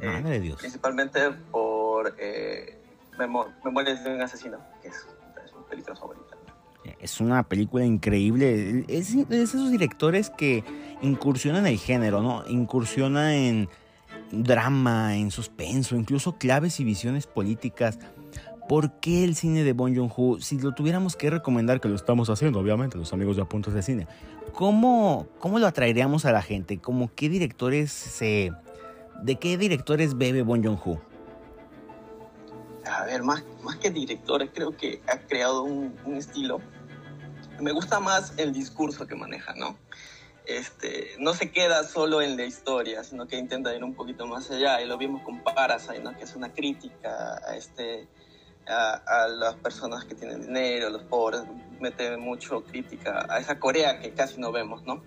Eh, 0.00 0.06
Madre 0.06 0.30
de 0.30 0.40
Dios. 0.40 0.58
principalmente 0.58 1.30
por 1.50 2.16
eh, 2.18 2.79
Memorias 3.26 4.04
de 4.04 4.14
un 4.14 4.22
asesino, 4.22 4.58
que 4.82 4.88
es, 4.88 5.06
es 5.44 5.54
mi 5.54 5.62
película 5.68 5.96
favorita. 5.96 6.36
Es 6.98 7.20
una 7.20 7.42
película 7.42 7.84
increíble. 7.84 8.84
Es, 8.88 9.14
es 9.14 9.30
esos 9.30 9.70
directores 9.70 10.30
que 10.30 10.64
incursionan 11.02 11.66
en 11.66 11.72
el 11.72 11.78
género, 11.78 12.22
¿no? 12.22 12.44
Incursiona 12.48 13.36
en 13.36 13.68
drama, 14.32 15.16
en 15.16 15.30
suspenso, 15.30 15.96
incluso 15.96 16.38
claves 16.38 16.80
y 16.80 16.84
visiones 16.84 17.26
políticas. 17.26 17.98
¿Por 18.68 19.00
qué 19.00 19.24
el 19.24 19.34
cine 19.34 19.64
de 19.64 19.72
Bong 19.72 19.96
Joon-ho? 19.96 20.40
Si 20.40 20.58
lo 20.58 20.72
tuviéramos 20.72 21.16
que 21.16 21.28
recomendar, 21.28 21.80
que 21.80 21.88
lo 21.88 21.96
estamos 21.96 22.30
haciendo, 22.30 22.60
obviamente, 22.60 22.96
los 22.96 23.12
amigos 23.12 23.36
de 23.36 23.42
Apuntes 23.42 23.74
de 23.74 23.82
Cine, 23.82 24.06
¿cómo, 24.52 25.26
cómo 25.40 25.58
lo 25.58 25.66
atraeríamos 25.66 26.24
a 26.24 26.32
la 26.32 26.40
gente? 26.40 26.78
¿Cómo 26.78 27.10
qué 27.14 27.28
directores 27.28 27.90
se... 27.90 28.52
¿De 29.22 29.36
qué 29.36 29.58
directores 29.58 30.16
bebe 30.16 30.42
Bong 30.42 30.64
Joon-ho? 30.64 31.00
A 32.84 33.04
ver, 33.04 33.22
más, 33.22 33.44
más 33.62 33.76
que 33.76 33.90
director, 33.90 34.48
creo 34.52 34.76
que 34.76 35.02
ha 35.06 35.18
creado 35.18 35.62
un, 35.62 35.98
un 36.04 36.16
estilo. 36.16 36.60
Me 37.60 37.72
gusta 37.72 38.00
más 38.00 38.32
el 38.38 38.52
discurso 38.52 39.06
que 39.06 39.14
maneja, 39.14 39.54
¿no? 39.54 39.76
Este, 40.46 41.10
no 41.18 41.32
se 41.34 41.52
queda 41.52 41.84
solo 41.84 42.22
en 42.22 42.36
la 42.36 42.44
historia, 42.44 43.04
sino 43.04 43.28
que 43.28 43.38
intenta 43.38 43.74
ir 43.74 43.84
un 43.84 43.94
poquito 43.94 44.26
más 44.26 44.50
allá. 44.50 44.80
Y 44.80 44.86
lo 44.86 44.98
vimos 44.98 45.22
con 45.22 45.44
Parasite, 45.44 46.00
¿no? 46.00 46.16
Que 46.16 46.24
es 46.24 46.34
una 46.34 46.52
crítica 46.52 47.40
a, 47.46 47.54
este, 47.54 48.08
a, 48.66 48.94
a 48.94 49.28
las 49.28 49.54
personas 49.56 50.04
que 50.06 50.14
tienen 50.14 50.40
dinero, 50.40 50.90
los 50.90 51.04
pobres. 51.04 51.42
Mete 51.78 52.16
mucho 52.16 52.64
crítica 52.64 53.26
a 53.28 53.38
esa 53.38 53.60
Corea 53.60 54.00
que 54.00 54.12
casi 54.12 54.40
no 54.40 54.50
vemos, 54.50 54.82
¿no? 54.84 55.02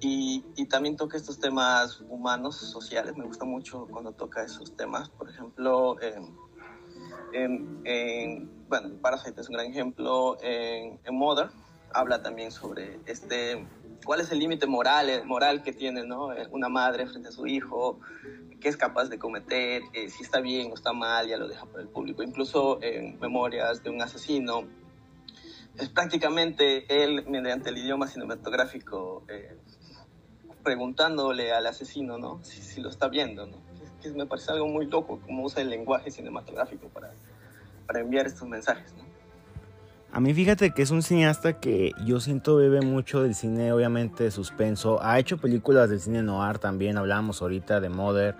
Y, 0.00 0.44
y, 0.56 0.66
también 0.66 0.96
toca 0.96 1.16
estos 1.16 1.38
temas 1.38 2.00
humanos, 2.08 2.56
sociales. 2.56 3.16
Me 3.16 3.24
gusta 3.24 3.44
mucho 3.44 3.86
cuando 3.88 4.12
toca 4.12 4.42
esos 4.42 4.74
temas. 4.76 5.10
Por 5.10 5.30
ejemplo, 5.30 6.00
eh, 6.00 6.20
en, 7.32 7.80
en, 7.84 8.68
bueno, 8.68 8.90
Parasite 9.00 9.40
es 9.40 9.48
un 9.48 9.54
gran 9.54 9.66
ejemplo. 9.66 10.36
En, 10.42 10.98
Mother 11.10 11.50
habla 11.92 12.22
también 12.22 12.50
sobre 12.50 13.00
este, 13.06 13.66
cuál 14.04 14.20
es 14.20 14.32
el 14.32 14.38
límite 14.38 14.66
moral, 14.66 15.24
moral 15.26 15.62
que 15.62 15.72
tiene 15.72 16.04
¿no? 16.04 16.28
una 16.50 16.68
madre 16.68 17.06
frente 17.06 17.28
a 17.28 17.32
su 17.32 17.46
hijo, 17.46 18.00
qué 18.60 18.68
es 18.68 18.76
capaz 18.76 19.06
de 19.10 19.18
cometer, 19.18 19.82
eh, 19.92 20.08
si 20.08 20.22
está 20.22 20.40
bien 20.40 20.70
o 20.70 20.74
está 20.74 20.92
mal, 20.92 21.28
ya 21.28 21.36
lo 21.36 21.48
deja 21.48 21.66
para 21.66 21.82
el 21.82 21.88
público. 21.88 22.22
Incluso 22.22 22.82
en 22.82 23.18
Memorias 23.20 23.82
de 23.82 23.90
un 23.90 24.00
asesino, 24.00 24.64
es 25.78 25.88
prácticamente 25.88 26.84
él, 27.02 27.26
mediante 27.26 27.70
el 27.70 27.78
idioma 27.78 28.06
cinematográfico, 28.06 29.24
eh, 29.28 29.56
preguntándole 30.62 31.52
al 31.52 31.66
asesino 31.66 32.18
¿no? 32.18 32.42
si, 32.44 32.62
si 32.62 32.80
lo 32.80 32.88
está 32.88 33.08
viendo. 33.08 33.46
¿no? 33.46 33.71
Me 34.10 34.26
parece 34.26 34.52
algo 34.52 34.68
muy 34.68 34.86
loco, 34.86 35.20
cómo 35.24 35.44
usa 35.44 35.62
el 35.62 35.70
lenguaje 35.70 36.10
cinematográfico 36.10 36.88
para, 36.88 37.12
para 37.86 38.00
enviar 38.00 38.26
estos 38.26 38.48
mensajes. 38.48 38.92
¿no? 38.96 39.12
A 40.14 40.20
mí 40.20 40.34
fíjate 40.34 40.72
que 40.72 40.82
es 40.82 40.90
un 40.90 41.02
cineasta 41.02 41.58
que 41.58 41.92
yo 42.04 42.20
siento 42.20 42.56
bebe 42.56 42.82
mucho 42.82 43.22
del 43.22 43.34
cine, 43.34 43.72
obviamente, 43.72 44.30
suspenso. 44.30 45.02
Ha 45.02 45.18
hecho 45.18 45.38
películas 45.38 45.88
del 45.88 46.00
cine 46.00 46.22
noir 46.22 46.58
también, 46.58 46.98
hablábamos 46.98 47.40
ahorita 47.40 47.80
de 47.80 47.88
Mother, 47.88 48.34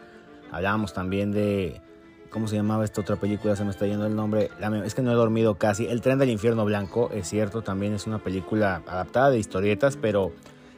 hablábamos 0.50 0.92
también 0.92 1.32
de... 1.32 1.80
¿Cómo 2.28 2.46
se 2.46 2.56
llamaba 2.56 2.84
esta 2.84 3.00
otra 3.00 3.16
película? 3.16 3.56
Se 3.56 3.64
me 3.64 3.70
está 3.70 3.86
yendo 3.86 4.06
el 4.06 4.14
nombre. 4.14 4.50
Es 4.84 4.94
que 4.94 5.02
no 5.02 5.12
he 5.12 5.14
dormido 5.14 5.56
casi. 5.56 5.86
El 5.86 6.00
tren 6.00 6.18
del 6.18 6.30
infierno 6.30 6.64
blanco, 6.64 7.10
es 7.12 7.28
cierto, 7.28 7.62
también 7.62 7.94
es 7.94 8.06
una 8.06 8.18
película 8.18 8.82
adaptada 8.86 9.30
de 9.30 9.38
historietas, 9.38 9.98
pero 9.98 10.32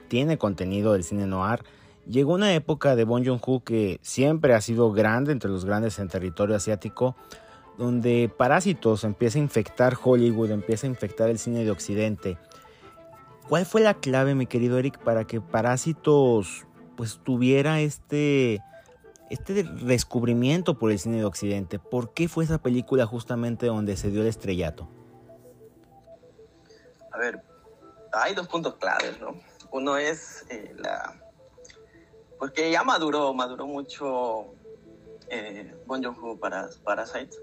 tiene 0.09 0.39
contenido 0.39 0.93
del 0.93 1.03
cine 1.03 1.27
noir. 1.27 1.61
Llegó 2.07 2.35
una 2.35 2.53
época 2.55 2.97
de 2.97 3.05
Bong 3.05 3.25
Joon-ho 3.25 3.65
que 3.65 3.99
siempre 4.03 4.55
ha 4.55 4.61
sido 4.61 4.93
grande 4.93 5.33
entre 5.33 5.51
los 5.51 5.65
grandes 5.65 5.99
en 5.99 6.09
territorio 6.09 6.55
asiático, 6.57 7.17
donde 7.79 8.31
Parásitos 8.37 9.05
empieza 9.05 9.39
a 9.39 9.43
infectar 9.43 9.97
Hollywood, 10.03 10.51
empieza 10.51 10.87
a 10.87 10.91
infectar 10.91 11.31
el 11.31 11.39
cine 11.39 11.65
de 11.65 11.71
Occidente. 11.71 12.39
¿Cuál 13.49 13.65
fue 13.65 13.81
la 13.81 13.95
clave, 13.95 14.35
mi 14.35 14.47
querido 14.47 14.79
Eric, 14.79 14.99
para 14.99 15.27
que 15.27 15.41
Parásitos 15.41 16.67
pues 16.97 17.21
tuviera 17.25 17.81
este 17.81 18.63
este 19.31 19.65
descubrimiento 19.65 20.79
por 20.79 20.91
el 20.93 20.99
cine 20.99 21.19
de 21.19 21.25
Occidente? 21.25 21.79
¿Por 21.79 22.13
qué 22.13 22.29
fue 22.29 22.45
esa 22.45 22.59
película 22.59 23.07
justamente 23.07 23.67
donde 23.67 23.97
se 23.97 24.11
dio 24.11 24.21
el 24.21 24.29
estrellato? 24.29 24.89
A 27.11 27.19
ver, 27.19 27.43
hay 28.13 28.35
dos 28.35 28.47
puntos 28.47 28.75
claves, 28.75 29.19
¿no? 29.21 29.35
Uno 29.73 29.97
es 29.97 30.45
eh, 30.51 30.75
la 30.77 31.24
porque 32.45 32.71
ya 32.71 32.85
maduró, 32.85 33.33
maduró 33.33 33.67
mucho 33.67 34.55
eh, 35.31 35.75
Bon 35.87 36.05
Joon-ho 36.05 36.37
para 36.37 36.69
Parasite. 36.85 37.35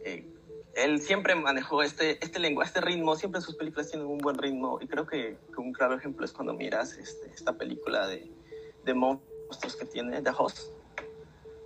Eh, 0.00 0.26
él 0.74 1.00
siempre 1.00 1.36
manejó 1.36 1.84
este, 1.84 2.18
este 2.20 2.40
lenguaje, 2.40 2.70
este 2.70 2.80
ritmo, 2.80 3.14
siempre 3.14 3.40
sus 3.40 3.54
películas 3.54 3.90
tienen 3.90 4.08
un 4.08 4.18
buen 4.18 4.36
ritmo 4.36 4.80
y 4.82 4.88
creo 4.88 5.06
que, 5.06 5.38
que 5.54 5.60
un 5.60 5.72
claro 5.72 5.94
ejemplo 5.94 6.24
es 6.24 6.32
cuando 6.32 6.52
miras 6.52 6.98
este, 6.98 7.30
esta 7.30 7.52
película 7.52 8.08
de, 8.08 8.28
de 8.84 8.94
monstruos 8.94 9.76
que 9.76 9.84
tiene, 9.84 10.20
The 10.20 10.30
Host, 10.36 10.72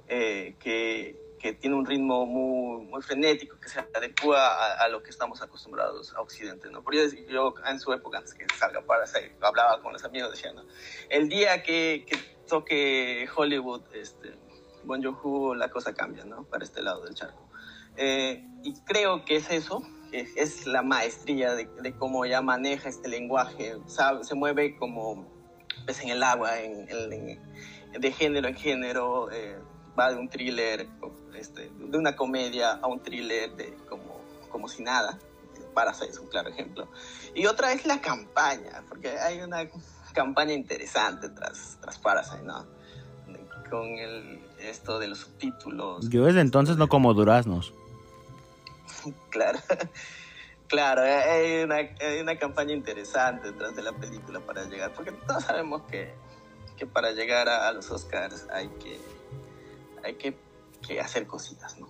eh, 0.08 0.54
que 0.60 1.28
que 1.38 1.52
tiene 1.52 1.76
un 1.76 1.86
ritmo 1.86 2.26
muy, 2.26 2.84
muy 2.86 3.00
frenético, 3.00 3.58
que 3.60 3.68
se 3.68 3.78
adecua 3.78 4.48
a, 4.48 4.84
a, 4.84 4.88
lo 4.88 5.02
que 5.02 5.10
estamos 5.10 5.40
acostumbrados 5.40 6.12
a 6.14 6.20
Occidente, 6.20 6.68
¿no? 6.68 6.84
Yo, 6.90 7.02
yo 7.28 7.54
en 7.66 7.80
su 7.80 7.92
época, 7.92 8.18
antes 8.18 8.34
que 8.34 8.44
salga 8.58 8.82
Parasite, 8.82 9.36
hablaba 9.40 9.80
con 9.80 9.92
los 9.92 10.04
amigos 10.04 10.32
diciendo, 10.32 10.64
el 11.08 11.28
día 11.28 11.62
que, 11.62 12.04
que 12.06 12.18
toque 12.48 13.28
Hollywood, 13.36 13.82
este, 13.94 14.34
Bon 14.84 15.02
Joon-ho, 15.02 15.54
la 15.54 15.70
cosa 15.70 15.94
cambia, 15.94 16.24
¿no? 16.24 16.44
Para 16.44 16.64
este 16.64 16.82
lado 16.82 17.04
del 17.04 17.14
charco. 17.14 17.48
Eh, 17.96 18.44
y 18.64 18.74
creo 18.80 19.24
que 19.24 19.36
es 19.36 19.50
eso, 19.50 19.82
es, 20.12 20.66
la 20.66 20.82
maestría 20.82 21.54
de, 21.54 21.68
cómo 21.98 22.24
ya 22.26 22.42
maneja 22.42 22.88
este 22.88 23.08
lenguaje, 23.08 23.76
se 24.22 24.34
mueve 24.34 24.76
como 24.76 25.26
pez 25.86 26.02
en 26.02 26.10
el 26.10 26.22
agua, 26.22 26.60
en, 26.60 26.88
en, 26.88 28.00
de 28.00 28.12
género 28.12 28.48
en 28.48 28.54
género, 28.54 29.30
eh, 29.30 29.58
va 29.98 30.12
de 30.12 30.18
un 30.18 30.28
thriller, 30.28 30.88
este, 31.34 31.70
de 31.70 31.98
una 31.98 32.16
comedia 32.16 32.72
a 32.72 32.86
un 32.86 33.00
thriller 33.00 33.54
de 33.56 33.74
como, 33.88 34.20
como 34.50 34.68
si 34.68 34.82
nada. 34.82 35.18
Parasite 35.74 36.10
es 36.10 36.18
un 36.18 36.26
claro 36.28 36.48
ejemplo. 36.48 36.88
Y 37.34 37.46
otra 37.46 37.72
es 37.72 37.86
la 37.86 38.00
campaña, 38.00 38.82
porque 38.88 39.10
hay 39.10 39.40
una 39.40 39.68
campaña 40.18 40.52
interesante 40.52 41.28
tras, 41.28 41.78
tras 41.80 41.96
Parasite, 42.00 42.42
¿no? 42.42 42.66
Con 43.70 43.86
el, 43.86 44.40
esto 44.58 44.98
de 44.98 45.06
los 45.06 45.18
subtítulos. 45.18 46.08
Yo 46.10 46.24
desde 46.24 46.40
entonces 46.40 46.76
no 46.76 46.88
como 46.88 47.14
duraznos. 47.14 47.72
claro. 49.30 49.60
Claro, 50.66 51.02
hay 51.02 51.62
una, 51.62 51.76
hay 51.76 52.20
una 52.20 52.36
campaña 52.36 52.74
interesante 52.74 53.52
detrás 53.52 53.76
de 53.76 53.82
la 53.82 53.92
película 53.92 54.40
para 54.40 54.64
llegar, 54.64 54.92
porque 54.92 55.12
todos 55.12 55.44
sabemos 55.44 55.82
que, 55.88 56.12
que 56.76 56.84
para 56.84 57.12
llegar 57.12 57.48
a, 57.48 57.68
a, 57.68 57.72
los 57.72 57.90
Oscars 57.90 58.46
hay 58.52 58.68
que, 58.80 58.98
hay 60.04 60.14
que, 60.16 60.36
que 60.86 61.00
hacer 61.00 61.26
cositas, 61.26 61.78
¿no? 61.78 61.88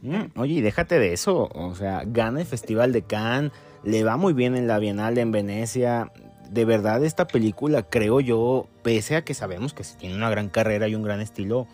Mm, 0.00 0.38
oye, 0.40 0.54
y 0.54 0.60
déjate 0.62 0.98
de 0.98 1.12
eso, 1.12 1.50
o 1.54 1.74
sea, 1.74 2.04
gana 2.06 2.40
el 2.40 2.46
Festival 2.46 2.92
de 2.92 3.02
Cannes, 3.02 3.52
le 3.84 4.02
va 4.02 4.16
muy 4.16 4.32
bien 4.32 4.56
en 4.56 4.66
la 4.66 4.78
Bienal 4.78 5.18
en 5.18 5.30
Venecia. 5.30 6.10
De 6.50 6.64
verdad, 6.64 7.04
esta 7.04 7.28
película, 7.28 7.84
creo 7.84 8.18
yo, 8.18 8.66
pese 8.82 9.14
a 9.14 9.24
que 9.24 9.34
sabemos 9.34 9.72
que 9.72 9.84
tiene 9.84 10.16
una 10.16 10.30
gran 10.30 10.48
carrera 10.48 10.88
y 10.88 10.96
un 10.96 11.04
gran 11.04 11.20
estilo, 11.20 11.68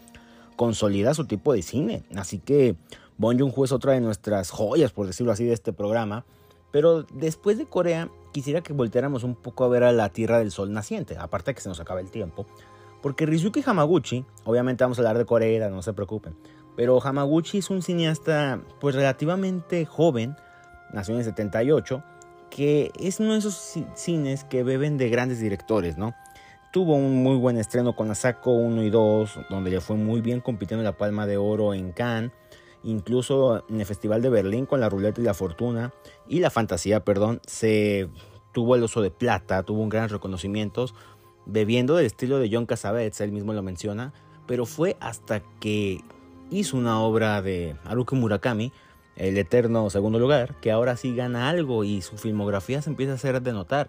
consolida 0.55 1.15
su 1.15 1.25
tipo 1.25 1.55
de 1.55 1.63
cine. 1.63 2.03
Así 2.15 2.39
que 2.41 2.77
Bon 3.17 3.39
Joon-ho 3.39 3.65
es 3.65 3.73
otra 3.73 3.93
de 3.93 4.03
nuestras 4.03 4.51
joyas, 4.51 4.93
por 4.93 5.07
decirlo 5.07 5.33
así, 5.33 5.47
de 5.47 5.55
este 5.55 5.73
programa. 5.73 6.27
Pero 6.73 7.05
después 7.05 7.57
de 7.57 7.65
Corea, 7.65 8.11
quisiera 8.33 8.61
que 8.61 8.75
volteáramos 8.75 9.25
un 9.25 9.35
poco 9.35 9.65
a 9.65 9.69
ver 9.69 9.83
a 9.83 9.93
la 9.93 10.11
Tierra 10.11 10.41
del 10.41 10.51
Sol 10.51 10.71
naciente, 10.71 11.17
aparte 11.17 11.53
de 11.53 11.55
que 11.55 11.63
se 11.63 11.71
nos 11.71 11.81
acaba 11.81 12.01
el 12.01 12.11
tiempo. 12.11 12.45
Porque 13.01 13.25
Rizuki 13.25 13.63
Hamaguchi, 13.65 14.27
obviamente 14.45 14.85
vamos 14.85 14.99
a 14.99 15.01
hablar 15.01 15.17
de 15.17 15.25
Corea, 15.25 15.71
no 15.71 15.81
se 15.81 15.95
preocupen, 15.95 16.37
pero 16.77 17.01
Hamaguchi 17.03 17.59
es 17.59 17.71
un 17.71 17.81
cineasta 17.81 18.61
pues 18.79 18.95
relativamente 18.95 19.87
joven, 19.87 20.37
nació 20.93 21.15
en 21.15 21.21
el 21.21 21.25
78, 21.25 22.03
que 22.51 22.91
es 22.99 23.21
uno 23.21 23.33
de 23.33 23.39
esos 23.39 23.75
cines 23.95 24.45
que 24.45 24.63
beben 24.63 24.99
de 24.99 25.09
grandes 25.09 25.41
directores, 25.41 25.99
¿no? 25.99 26.15
Tuvo 26.73 26.95
un 26.95 27.23
muy 27.23 27.37
buen 27.37 27.59
estreno 27.59 27.97
con 27.97 28.11
Asako 28.11 28.53
1 28.53 28.83
y 28.83 28.91
2, 28.91 29.41
donde 29.51 29.71
le 29.71 29.81
fue 29.81 29.97
muy 29.97 30.21
bien 30.21 30.41
compitiendo 30.41 30.85
la 30.85 30.97
Palma 30.97 31.27
de 31.27 31.37
Oro 31.37 31.75
en 31.75 31.93
Cannes, 31.93 32.33
incluso 32.83 33.65
en 33.69 33.81
el 33.81 33.87
Festival 33.87 34.23
de 34.23 34.31
Berlín 34.31 34.67
con 34.67 34.81
La 34.81 34.89
Ruleta 34.89 35.21
y 35.21 35.25
la 35.25 35.35
Fortuna 35.35 35.93
y 36.29 36.41
La 36.41 36.51
Fantasía, 36.51 37.01
perdón, 37.01 37.41
se 37.47 38.09
tuvo 38.53 38.77
el 38.77 38.83
oso 38.83 39.03
de 39.03 39.11
plata, 39.11 39.63
tuvo 39.63 39.83
un 39.83 39.89
gran 39.89 40.09
reconocimiento, 40.09 40.87
bebiendo 41.47 41.97
del 41.97 42.07
estilo 42.07 42.39
de 42.39 42.49
John 42.53 42.67
Cassavetes, 42.67 43.21
él 43.21 43.33
mismo 43.33 43.53
lo 43.53 43.63
menciona, 43.63 44.13
pero 44.47 44.67
fue 44.67 44.97
hasta 45.01 45.41
que 45.61 46.01
hizo 46.51 46.77
una 46.77 47.01
obra 47.01 47.43
de 47.43 47.77
Haruki 47.85 48.17
Murakami, 48.17 48.73
El 49.17 49.39
Eterno 49.39 49.89
Segundo 49.91 50.19
Lugar, 50.19 50.55
que 50.61 50.71
ahora 50.71 50.97
sí 50.97 51.15
gana 51.17 51.49
algo 51.49 51.85
y 51.85 52.03
su 52.03 52.19
filmografía 52.19 52.83
se 52.83 52.91
empieza 52.91 53.13
a 53.13 53.17
hacer 53.17 53.41
de 53.43 53.53
notar. 53.53 53.89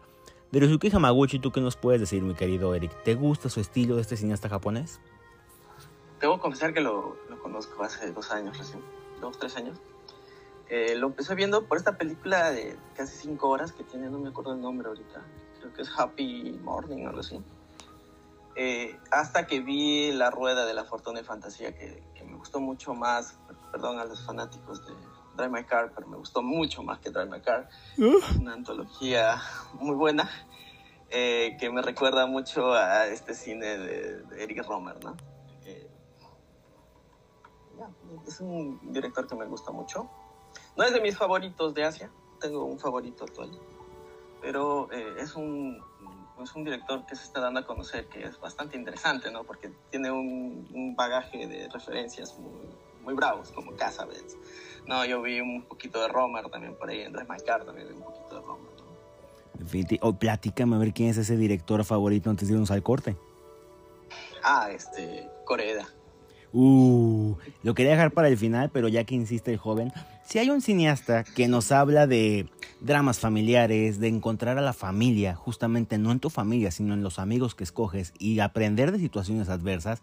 De 0.51 0.61
Rizuki 0.61 0.89
Hamaguchi, 0.89 1.39
¿tú 1.39 1.51
qué 1.51 1.59
nos 1.59 1.75
puedes 1.75 1.99
decir, 1.99 2.23
mi 2.23 2.33
querido 2.33 2.73
Eric? 2.73 3.03
¿Te 3.03 3.15
gusta 3.15 3.49
su 3.49 3.59
estilo 3.59 3.95
de 3.95 4.01
este 4.01 4.15
cineasta 4.15 4.47
japonés? 4.47 5.01
Debo 6.21 6.39
confesar 6.39 6.73
que 6.73 6.79
lo, 6.79 7.17
lo 7.29 7.41
conozco 7.41 7.83
hace 7.83 8.11
dos 8.13 8.31
años 8.31 8.57
recién, 8.57 8.81
dos, 9.19 9.37
tres 9.37 9.57
años. 9.57 9.77
Eh, 10.69 10.95
lo 10.95 11.07
empecé 11.07 11.35
viendo 11.35 11.65
por 11.65 11.77
esta 11.77 11.97
película 11.97 12.51
de 12.51 12.77
casi 12.95 13.17
cinco 13.17 13.49
horas 13.49 13.73
que 13.73 13.83
tiene, 13.83 14.09
no 14.09 14.19
me 14.19 14.29
acuerdo 14.29 14.53
el 14.53 14.61
nombre 14.61 14.87
ahorita, 14.87 15.21
creo 15.59 15.73
que 15.73 15.81
es 15.81 15.89
Happy 15.97 16.57
Morning 16.63 17.05
o 17.05 17.09
algo 17.09 17.19
así. 17.19 17.41
Eh, 18.55 18.97
hasta 19.11 19.45
que 19.45 19.59
vi 19.59 20.11
La 20.13 20.31
Rueda 20.31 20.65
de 20.65 20.73
la 20.73 20.83
Fortuna 20.83 21.19
y 21.19 21.23
Fantasía, 21.23 21.77
que, 21.77 22.03
que, 22.15 22.23
me 22.23 22.35
gustó 22.35 22.59
mucho 22.59 22.93
más, 22.93 23.37
perdón 23.71 23.99
a 23.99 24.05
los 24.05 24.25
fanáticos 24.25 24.85
de 24.87 24.93
Drive 25.37 25.51
My 25.51 25.63
Car, 25.63 25.93
pero 25.95 26.07
me 26.07 26.17
gustó 26.17 26.41
mucho 26.41 26.83
más 26.83 26.99
que 26.99 27.11
Drive 27.11 27.29
My 27.29 27.39
Car. 27.41 27.69
Uh. 27.97 28.17
Una 28.41 28.53
antología 28.53 29.41
muy 29.73 29.95
buena, 29.95 30.29
eh, 31.09 31.55
que 31.59 31.69
me 31.69 31.81
recuerda 31.81 32.25
mucho 32.25 32.73
a 32.73 33.05
este 33.07 33.33
cine 33.33 33.77
de, 33.77 34.23
de 34.23 34.43
Eric 34.43 34.65
Romer, 34.67 35.01
¿no? 35.03 35.15
Eh, 35.63 35.89
yeah, 37.77 37.89
es 38.27 38.41
un 38.41 38.79
director 38.91 39.27
que 39.27 39.35
me 39.35 39.45
gusta 39.45 39.71
mucho. 39.71 40.09
No 40.75 40.83
es 40.83 40.91
de 40.91 41.01
mis 41.01 41.15
favoritos 41.15 41.73
de 41.73 41.85
Asia, 41.85 42.11
tengo 42.39 42.65
un 42.65 42.79
favorito 42.79 43.23
actual, 43.23 43.51
pero 44.41 44.91
eh, 44.91 45.15
es 45.19 45.35
un 45.35 45.81
es 46.43 46.53
un 46.53 46.63
director 46.63 47.03
que 47.07 47.15
se 47.15 47.23
está 47.23 47.41
dando 47.41 47.61
a 47.61 47.65
conocer 47.65 48.07
que 48.09 48.23
es 48.23 48.39
bastante 48.39 48.77
interesante, 48.77 49.31
¿no? 49.31 49.43
Porque 49.43 49.71
tiene 49.89 50.11
un, 50.11 50.67
un 50.71 50.95
bagaje 50.95 51.47
de 51.47 51.67
referencias 51.67 52.37
muy, 52.37 52.69
muy 53.01 53.15
bravos, 53.15 53.51
como 53.51 53.75
Casabets. 53.75 54.37
No, 54.87 55.05
yo 55.05 55.21
vi 55.21 55.41
un 55.41 55.63
poquito 55.63 56.01
de 56.01 56.07
Romer 56.07 56.49
también 56.49 56.75
por 56.75 56.89
ahí, 56.89 57.01
en 57.01 57.11
Drive 57.11 57.27
My 57.29 57.39
Car 57.45 57.65
también 57.65 57.87
vi 57.87 57.93
un 57.95 58.03
poquito 58.03 58.35
de 58.35 58.41
Romer. 58.41 58.77
O 60.01 60.09
oh, 60.09 60.13
platícame 60.13 60.75
a 60.75 60.79
ver 60.79 60.93
quién 60.93 61.09
es 61.09 61.17
ese 61.17 61.35
director 61.35 61.83
favorito 61.83 62.29
antes 62.29 62.47
de 62.47 62.53
irnos 62.53 62.71
al 62.71 62.83
corte. 62.83 63.15
Ah, 64.43 64.69
este, 64.71 65.27
Coreda. 65.45 65.87
Uh, 66.53 67.35
lo 67.63 67.73
quería 67.73 67.91
dejar 67.91 68.11
para 68.11 68.29
el 68.29 68.37
final, 68.37 68.69
pero 68.71 68.87
ya 68.87 69.03
que 69.03 69.15
insiste 69.15 69.51
el 69.51 69.57
joven, 69.57 69.91
si 70.25 70.39
hay 70.39 70.49
un 70.49 70.61
cineasta 70.61 71.23
que 71.23 71.47
nos 71.47 71.71
habla 71.71 72.07
de 72.07 72.49
dramas 72.79 73.19
familiares, 73.19 73.99
de 73.99 74.07
encontrar 74.07 74.57
a 74.57 74.61
la 74.61 74.73
familia, 74.73 75.35
justamente 75.35 75.97
no 75.97 76.11
en 76.11 76.19
tu 76.19 76.29
familia, 76.29 76.71
sino 76.71 76.93
en 76.93 77.03
los 77.03 77.19
amigos 77.19 77.55
que 77.55 77.63
escoges 77.63 78.13
y 78.19 78.39
aprender 78.39 78.91
de 78.91 78.99
situaciones 78.99 79.49
adversas, 79.49 80.01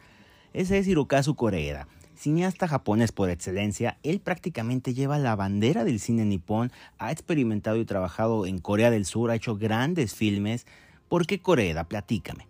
ese 0.54 0.78
es 0.78 0.86
Hirokazu 0.86 1.34
Koreeda. 1.34 1.88
Cineasta 2.16 2.68
japonés 2.68 3.10
por 3.10 3.28
excelencia, 3.28 3.98
él 4.04 4.20
prácticamente 4.20 4.94
lleva 4.94 5.18
la 5.18 5.34
bandera 5.34 5.82
del 5.84 5.98
cine 5.98 6.24
nipón, 6.24 6.70
ha 6.98 7.10
experimentado 7.10 7.76
y 7.76 7.84
trabajado 7.84 8.46
en 8.46 8.60
Corea 8.60 8.90
del 8.90 9.04
Sur, 9.04 9.32
ha 9.32 9.34
hecho 9.34 9.56
grandes 9.56 10.14
filmes. 10.14 10.66
¿Por 11.08 11.26
qué 11.26 11.42
Koreeda? 11.42 11.84
Platícame. 11.84 12.46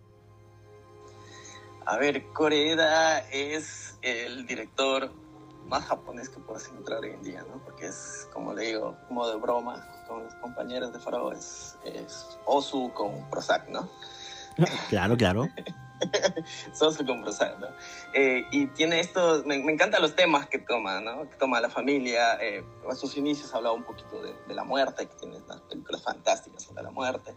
A 1.87 1.97
ver, 1.97 2.23
Koreeda 2.27 3.19
es 3.31 3.97
el 4.03 4.45
director 4.45 5.11
más 5.67 5.83
japonés 5.85 6.29
que 6.29 6.39
puedes 6.39 6.67
encontrar 6.67 6.99
hoy 6.99 7.11
en 7.11 7.23
día, 7.23 7.43
¿no? 7.49 7.57
Porque 7.63 7.87
es, 7.87 8.29
como 8.31 8.53
le 8.53 8.67
digo, 8.67 8.95
como 9.07 9.27
de 9.27 9.35
broma 9.37 9.83
con 10.07 10.23
los 10.23 10.35
compañeros 10.35 10.93
de 10.93 10.99
Faro, 10.99 11.31
es, 11.31 11.75
es 11.83 12.37
Osu 12.45 12.91
con 12.93 13.27
Prozac, 13.31 13.67
¿no? 13.69 13.89
claro, 14.89 15.17
claro. 15.17 15.49
Sosu 16.73 17.05
con 17.05 17.21
Prozac, 17.21 17.59
¿no? 17.59 17.67
Eh, 18.13 18.45
y 18.51 18.67
tiene 18.67 18.99
esto, 18.99 19.43
me, 19.45 19.57
me, 19.59 19.71
encantan 19.71 20.01
los 20.01 20.15
temas 20.15 20.47
que 20.47 20.59
toma, 20.59 20.99
¿no? 21.01 21.29
Que 21.29 21.35
toma 21.37 21.59
la 21.61 21.69
familia, 21.69 22.37
eh, 22.41 22.63
a 22.89 22.95
sus 22.95 23.15
inicios 23.17 23.53
hablaba 23.53 23.75
un 23.75 23.83
poquito 23.83 24.21
de, 24.21 24.33
de, 24.47 24.53
la 24.53 24.63
muerte, 24.63 25.07
que 25.07 25.15
tiene 25.15 25.37
unas 25.37 25.61
películas 25.61 26.03
fantásticas 26.03 26.63
sobre 26.63 26.83
la 26.83 26.91
muerte, 26.91 27.35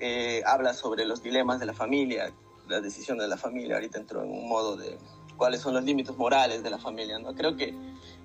eh, 0.00 0.42
habla 0.46 0.74
sobre 0.74 1.04
los 1.04 1.22
dilemas 1.22 1.58
de 1.60 1.66
la 1.66 1.74
familia, 1.74 2.32
las 2.68 2.82
decisiones 2.82 3.22
de 3.22 3.28
la 3.28 3.36
familia, 3.36 3.76
ahorita 3.76 3.98
entró 3.98 4.22
en 4.22 4.30
un 4.30 4.48
modo 4.48 4.76
de 4.76 4.98
cuáles 5.36 5.60
son 5.60 5.72
los 5.72 5.84
límites 5.84 6.16
morales 6.16 6.62
de 6.62 6.70
la 6.70 6.78
familia, 6.78 7.18
¿no? 7.18 7.34
Creo 7.34 7.56
que, 7.56 7.74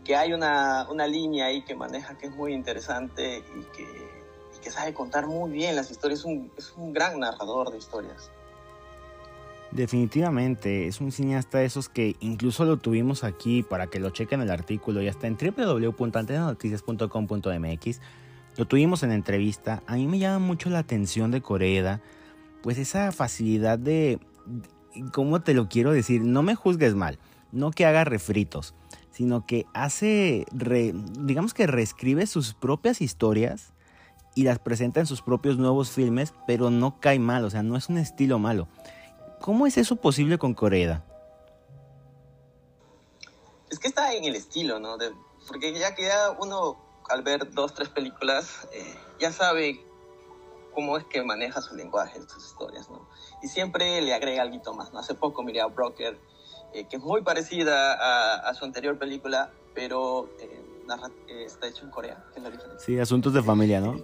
que 0.03 0.15
hay 0.15 0.33
una, 0.33 0.87
una 0.89 1.07
línea 1.07 1.45
ahí 1.45 1.63
que 1.63 1.75
maneja 1.75 2.17
que 2.17 2.27
es 2.27 2.35
muy 2.35 2.53
interesante 2.53 3.37
y 3.37 3.63
que, 3.75 3.83
y 3.83 4.59
que 4.59 4.71
sabe 4.71 4.93
contar 4.93 5.27
muy 5.27 5.51
bien 5.51 5.75
las 5.75 5.89
historias, 5.89 6.19
es 6.19 6.25
un, 6.25 6.51
es 6.57 6.73
un 6.75 6.91
gran 6.91 7.19
narrador 7.19 7.71
de 7.71 7.77
historias. 7.77 8.32
Definitivamente, 9.73 10.87
es 10.87 11.01
un 11.01 11.11
cineasta 11.11 11.57
de 11.57 11.65
esos 11.65 11.89
que 11.89 12.15
incluso 12.19 12.63
lo 12.63 12.77
tuvimos 12.77 13.23
aquí 13.23 13.63
para 13.63 13.87
que 13.87 13.99
lo 13.99 14.11
chequen 14.11 14.41
el 14.41 14.51
artículo, 14.51 15.01
ya 15.01 15.09
está 15.09 15.25
en 15.25 15.35
www.antenanoticias.com.mx. 15.35 18.01
Lo 18.55 18.67
tuvimos 18.67 19.01
en 19.01 19.11
entrevista. 19.11 19.81
A 19.87 19.95
mí 19.95 20.05
me 20.05 20.19
llama 20.19 20.37
mucho 20.37 20.69
la 20.69 20.77
atención 20.77 21.31
de 21.31 21.41
Coreeda, 21.41 22.01
pues 22.61 22.77
esa 22.77 23.11
facilidad 23.11 23.79
de, 23.79 24.19
¿cómo 25.11 25.41
te 25.41 25.55
lo 25.55 25.69
quiero 25.69 25.91
decir? 25.91 26.21
No 26.21 26.43
me 26.43 26.53
juzgues 26.53 26.93
mal, 26.93 27.17
no 27.51 27.71
que 27.71 27.87
haga 27.87 28.03
refritos, 28.03 28.75
sino 29.09 29.47
que 29.47 29.65
hace, 29.73 30.45
digamos 31.19 31.55
que 31.55 31.65
reescribe 31.65 32.27
sus 32.27 32.53
propias 32.53 33.01
historias 33.01 33.73
y 34.35 34.43
las 34.43 34.59
presenta 34.59 34.99
en 34.99 35.07
sus 35.07 35.23
propios 35.23 35.57
nuevos 35.57 35.89
filmes, 35.89 36.31
pero 36.45 36.69
no 36.69 36.99
cae 36.99 37.17
mal, 37.17 37.43
o 37.43 37.49
sea, 37.49 37.63
no 37.63 37.75
es 37.75 37.89
un 37.89 37.97
estilo 37.97 38.37
malo. 38.37 38.67
¿Cómo 39.43 39.67
es 39.67 39.77
eso 39.77 39.97
posible 39.97 40.37
con 40.37 40.53
Coreda? 40.53 41.03
es 43.69 43.77
que 43.77 43.89
está 43.89 44.13
en 44.13 44.23
el 44.23 44.35
estilo, 44.35 44.79
¿no? 44.79 44.95
De, 44.97 45.11
porque 45.49 45.77
ya 45.77 45.93
que 45.95 46.03
ya 46.03 46.31
uno 46.39 46.77
al 47.09 47.23
ver 47.23 47.51
dos, 47.51 47.73
tres 47.73 47.89
películas, 47.89 48.69
eh, 48.71 48.95
ya 49.19 49.33
sabe 49.33 49.83
cómo 50.73 50.95
es 50.97 51.03
que 51.03 51.21
maneja 51.23 51.59
su 51.59 51.75
lenguaje 51.75 52.19
en 52.19 52.29
sus 52.29 52.45
historias, 52.45 52.89
¿no? 52.89 53.05
Y 53.41 53.49
siempre 53.49 54.01
le 54.01 54.13
agrega 54.13 54.43
algo 54.43 54.73
más, 54.75 54.93
¿no? 54.93 54.99
Hace 54.99 55.13
poco 55.13 55.43
miré 55.43 55.59
a 55.59 55.65
Broker, 55.65 56.17
eh, 56.71 56.85
que 56.87 56.95
es 56.95 57.03
muy 57.03 57.21
parecida 57.21 57.95
a, 57.95 58.47
a, 58.47 58.53
su 58.53 58.63
anterior 58.63 58.97
película, 58.97 59.51
pero 59.73 60.29
eh, 60.39 60.63
narra, 60.87 61.09
eh, 61.27 61.43
está 61.45 61.67
hecho 61.67 61.83
en 61.83 61.91
Corea, 61.91 62.23
que 62.31 62.39
es 62.39 62.43
la 62.43 62.49
diferencia. 62.49 62.79
Sí, 62.79 62.97
asuntos 62.97 63.33
de 63.33 63.43
familia, 63.43 63.81
¿no? 63.81 63.99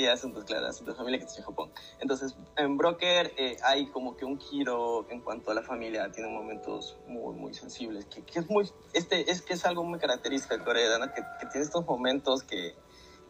Y 0.00 0.06
asuntos, 0.06 0.44
claro, 0.44 0.66
de 0.66 0.94
familia 0.94 1.18
que 1.18 1.26
está 1.26 1.38
en 1.38 1.44
Japón. 1.44 1.70
Entonces, 2.00 2.34
en 2.56 2.76
Broker 2.76 3.32
eh, 3.36 3.56
hay 3.64 3.86
como 3.86 4.16
que 4.16 4.24
un 4.24 4.38
giro 4.38 5.06
en 5.10 5.20
cuanto 5.20 5.50
a 5.50 5.54
la 5.54 5.62
familia, 5.62 6.10
tiene 6.10 6.30
momentos 6.30 6.96
muy, 7.06 7.34
muy 7.34 7.54
sensibles, 7.54 8.06
que, 8.06 8.22
que, 8.22 8.40
es 8.40 8.48
muy, 8.48 8.70
este, 8.92 9.30
es 9.30 9.42
que 9.42 9.54
es 9.54 9.64
algo 9.64 9.84
muy 9.84 9.98
característico 9.98 10.56
de 10.56 10.64
Corea, 10.64 10.98
¿no? 10.98 11.12
que, 11.12 11.22
que 11.40 11.46
tiene 11.46 11.64
estos 11.64 11.84
momentos 11.86 12.42
que, 12.42 12.74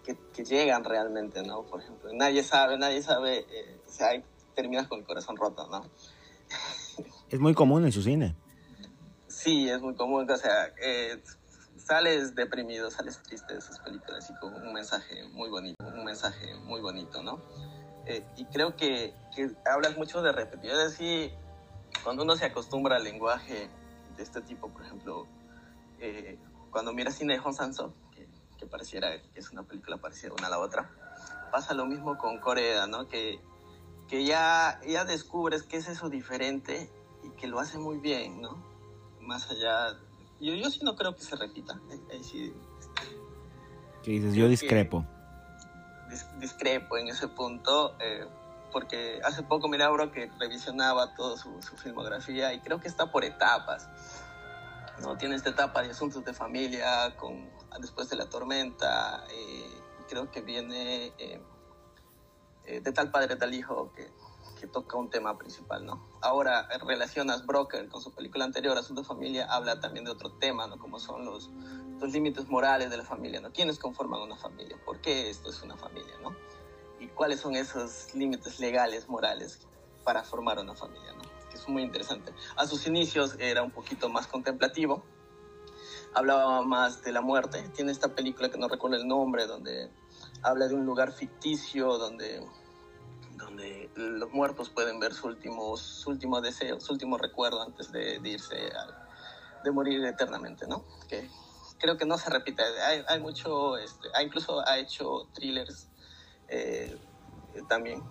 que, 0.05 0.17
que, 0.33 0.45
llegan 0.45 0.85
realmente, 0.85 1.43
¿no? 1.43 1.63
Por 1.65 1.81
ejemplo, 1.81 2.11
nadie 2.13 2.43
sabe, 2.43 2.79
nadie 2.79 3.03
sabe, 3.03 3.39
eh, 3.39 3.81
o 3.87 3.91
sea, 3.91 4.09
hay, 4.09 4.25
terminas 4.55 4.89
con 4.89 5.01
el 5.01 5.05
corazón 5.05 5.37
roto, 5.37 5.67
¿no? 5.69 5.83
Es 7.31 7.39
muy 7.39 7.55
común 7.55 7.85
en 7.85 7.93
su 7.93 8.03
cine. 8.03 8.35
Sí, 9.29 9.69
es 9.69 9.81
muy 9.81 9.95
común, 9.95 10.29
o 10.31 10.37
sea, 10.37 10.67
eh, 10.83 11.23
sales 11.91 12.37
deprimido, 12.37 12.89
sales 12.89 13.21
triste 13.21 13.53
de 13.53 13.59
esas 13.59 13.81
películas 13.81 14.31
y 14.31 14.35
con 14.39 14.55
un 14.55 14.73
mensaje 14.73 15.27
muy 15.33 15.51
bonito, 15.51 15.85
un 15.85 16.05
mensaje 16.05 16.55
muy 16.63 16.81
bonito, 16.81 17.21
¿no? 17.21 17.43
Eh, 18.07 18.25
y 18.37 18.45
creo 18.45 18.77
que, 18.77 19.13
que, 19.35 19.51
hablas 19.69 19.97
mucho 19.97 20.23
de 20.23 20.31
repetir, 20.31 20.71
es 20.71 20.79
decir, 20.79 21.33
cuando 22.05 22.23
uno 22.23 22.37
se 22.37 22.45
acostumbra 22.45 22.95
al 22.95 23.03
lenguaje 23.03 23.69
de 24.17 24.23
este 24.23 24.41
tipo, 24.41 24.69
por 24.69 24.85
ejemplo, 24.85 25.27
eh, 25.99 26.39
cuando 26.71 26.93
miras 26.93 27.17
cine 27.17 27.33
de 27.33 27.41
Hong 27.41 27.55
Sanso, 27.55 27.93
que, 28.15 28.29
que, 28.57 28.67
pareciera 28.67 29.21
que 29.21 29.41
es 29.41 29.51
una 29.51 29.65
película 29.65 29.97
parecida 29.97 30.33
una 30.33 30.47
a 30.47 30.51
la 30.51 30.61
otra, 30.61 30.89
pasa 31.51 31.75
lo 31.75 31.87
mismo 31.87 32.17
con 32.19 32.39
Corea, 32.39 32.87
¿no? 32.87 33.09
Que, 33.09 33.41
que 34.07 34.25
ya, 34.25 34.81
ya 34.87 35.05
descubres 35.05 35.65
que 35.65 35.79
es 35.79 35.89
eso 35.89 36.09
diferente 36.09 36.89
y 37.25 37.31
que 37.31 37.49
lo 37.49 37.59
hace 37.59 37.79
muy 37.79 37.99
bien, 37.99 38.41
¿no? 38.41 38.63
Más 39.21 39.51
allá 39.51 39.99
yo, 40.41 40.55
yo 40.55 40.71
sí 40.71 40.81
no 40.83 40.97
creo 40.97 41.15
que 41.15 41.23
se 41.23 41.37
repita. 41.37 41.81
Ahí 42.11 42.25
sí, 42.25 42.55
¿Qué 44.03 44.13
dices? 44.13 44.35
Yo 44.35 44.49
discrepo. 44.49 45.05
Dis, 46.09 46.27
discrepo 46.39 46.97
en 46.97 47.09
ese 47.09 47.29
punto, 47.29 47.97
eh, 48.01 48.27
porque 48.73 49.21
hace 49.25 49.43
poco 49.43 49.69
miraba 49.69 49.93
bro, 49.93 50.13
que 50.13 50.31
revisionaba 50.39 51.15
toda 51.15 51.37
su, 51.37 51.61
su, 51.63 51.77
filmografía 51.77 52.53
y 52.55 52.61
creo 52.61 52.81
que 52.81 52.89
está 52.89 53.11
por 53.11 53.25
etapas. 53.25 53.89
¿no? 55.01 55.17
Tiene 55.17 55.35
esta 55.35 55.51
etapa 55.51 55.83
de 55.83 55.91
asuntos 55.91 56.25
de 56.25 56.33
familia, 56.33 57.15
con, 57.17 57.49
después 57.81 58.09
de 58.09 58.17
la 58.17 58.27
tormenta, 58.29 59.25
eh, 59.31 59.81
creo 60.09 60.31
que 60.31 60.41
viene 60.41 61.13
eh, 61.19 61.41
de 62.81 62.93
tal 62.93 63.11
padre, 63.11 63.37
tal 63.37 63.55
hijo, 63.55 63.93
que 63.95 64.11
que 64.61 64.67
toca 64.67 64.99
un 64.99 65.09
tema 65.09 65.39
principal, 65.39 65.87
¿no? 65.87 66.07
Ahora 66.21 66.69
relacionas 66.87 67.47
Broker 67.47 67.89
con 67.89 68.03
su 68.03 68.13
película 68.13 68.45
anterior, 68.45 68.77
Asunto 68.77 69.01
de 69.03 69.09
Familia, 69.09 69.47
habla 69.47 69.81
también 69.81 70.05
de 70.05 70.11
otro 70.11 70.33
tema, 70.33 70.67
¿no? 70.67 70.79
Como 70.79 70.99
son 71.01 71.25
los, 71.25 71.51
los 71.99 72.13
límites 72.13 72.49
morales 72.49 72.91
de 72.91 72.99
la 72.99 73.05
familia, 73.05 73.41
¿no? 73.41 73.51
¿Quiénes 73.53 73.79
conforman 73.79 74.21
una 74.21 74.37
familia? 74.37 74.77
¿Por 74.85 75.01
qué 75.01 75.31
esto 75.31 75.49
es 75.49 75.63
una 75.63 75.77
familia, 75.77 76.15
¿no? 76.23 76.37
Y 77.01 77.09
cuáles 77.09 77.41
son 77.41 77.57
esos 77.57 78.15
límites 78.15 78.61
legales, 78.61 79.09
morales 79.09 79.67
para 80.05 80.23
formar 80.23 80.59
una 80.59 80.75
familia, 80.75 81.15
¿no? 81.15 81.23
Que 81.49 81.57
es 81.57 81.67
muy 81.67 81.83
interesante. 81.83 82.35
A 82.57 82.67
sus 82.67 82.87
inicios 82.87 83.37
era 83.39 83.63
un 83.63 83.71
poquito 83.71 84.11
más 84.11 84.27
contemplativo, 84.27 85.03
hablaba 86.13 86.61
más 86.63 87.03
de 87.03 87.13
la 87.13 87.23
muerte. 87.23 87.67
Tiene 87.75 87.93
esta 87.93 88.15
película 88.15 88.51
que 88.51 88.59
no 88.59 88.69
recuerdo 88.69 88.99
el 88.99 89.09
nombre, 89.09 89.47
donde 89.47 89.91
habla 90.43 90.69
de 90.69 90.75
un 90.75 90.85
lugar 90.85 91.13
ficticio, 91.13 91.97
donde 91.97 92.47
donde 93.41 93.91
los 93.97 94.33
muertos 94.33 94.69
pueden 94.71 95.01
ver 95.01 95.15
su 95.15 95.27
último, 95.27 95.77
su 95.77 96.11
último 96.11 96.41
deseo, 96.41 96.81
su 96.81 96.93
último 96.93 97.19
recuerdo 97.19 97.63
antes 97.63 97.91
de, 97.93 98.21
irse, 98.25 98.57
de 99.65 99.71
morir 99.71 100.05
eternamente, 100.05 100.67
¿no? 100.67 100.85
Que 101.09 101.29
creo 101.79 101.97
que 101.97 102.07
no 102.07 102.19
se 102.19 102.31
repite. 102.31 102.63
Hay, 103.09 103.21
mucho, 103.21 103.77
este, 103.77 104.09
ha, 104.15 104.23
incluso 104.23 104.67
ha 104.67 104.79
hecho 104.79 105.29
thrillers 105.35 105.89
eh, 106.49 106.97
también 107.69 108.03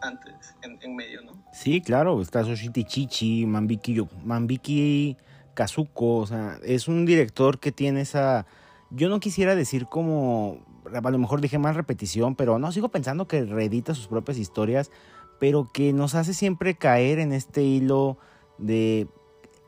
antes, 0.00 0.54
en, 0.62 0.78
en, 0.82 0.96
medio, 0.96 1.22
¿no? 1.22 1.44
Sí, 1.52 1.80
claro, 1.80 2.20
está 2.20 2.44
Soshiti 2.44 2.84
Chichi, 2.84 3.46
Mambiki, 3.46 4.06
Mambiki 4.24 5.16
Kazuko, 5.54 6.18
o 6.18 6.26
sea, 6.26 6.58
es 6.62 6.88
un 6.88 7.06
director 7.06 7.58
que 7.58 7.72
tiene 7.72 8.02
esa... 8.02 8.46
Yo 8.90 9.08
no 9.08 9.20
quisiera 9.20 9.54
decir 9.54 9.86
como 9.86 10.58
a 10.92 11.10
lo 11.10 11.18
mejor 11.18 11.40
dije 11.40 11.58
más 11.58 11.76
repetición, 11.76 12.34
pero 12.36 12.58
no, 12.58 12.72
sigo 12.72 12.88
pensando 12.88 13.26
que 13.26 13.44
reedita 13.44 13.94
sus 13.94 14.06
propias 14.06 14.38
historias, 14.38 14.90
pero 15.38 15.70
que 15.72 15.92
nos 15.92 16.14
hace 16.14 16.34
siempre 16.34 16.76
caer 16.76 17.18
en 17.18 17.32
este 17.32 17.62
hilo 17.62 18.18
de 18.58 19.08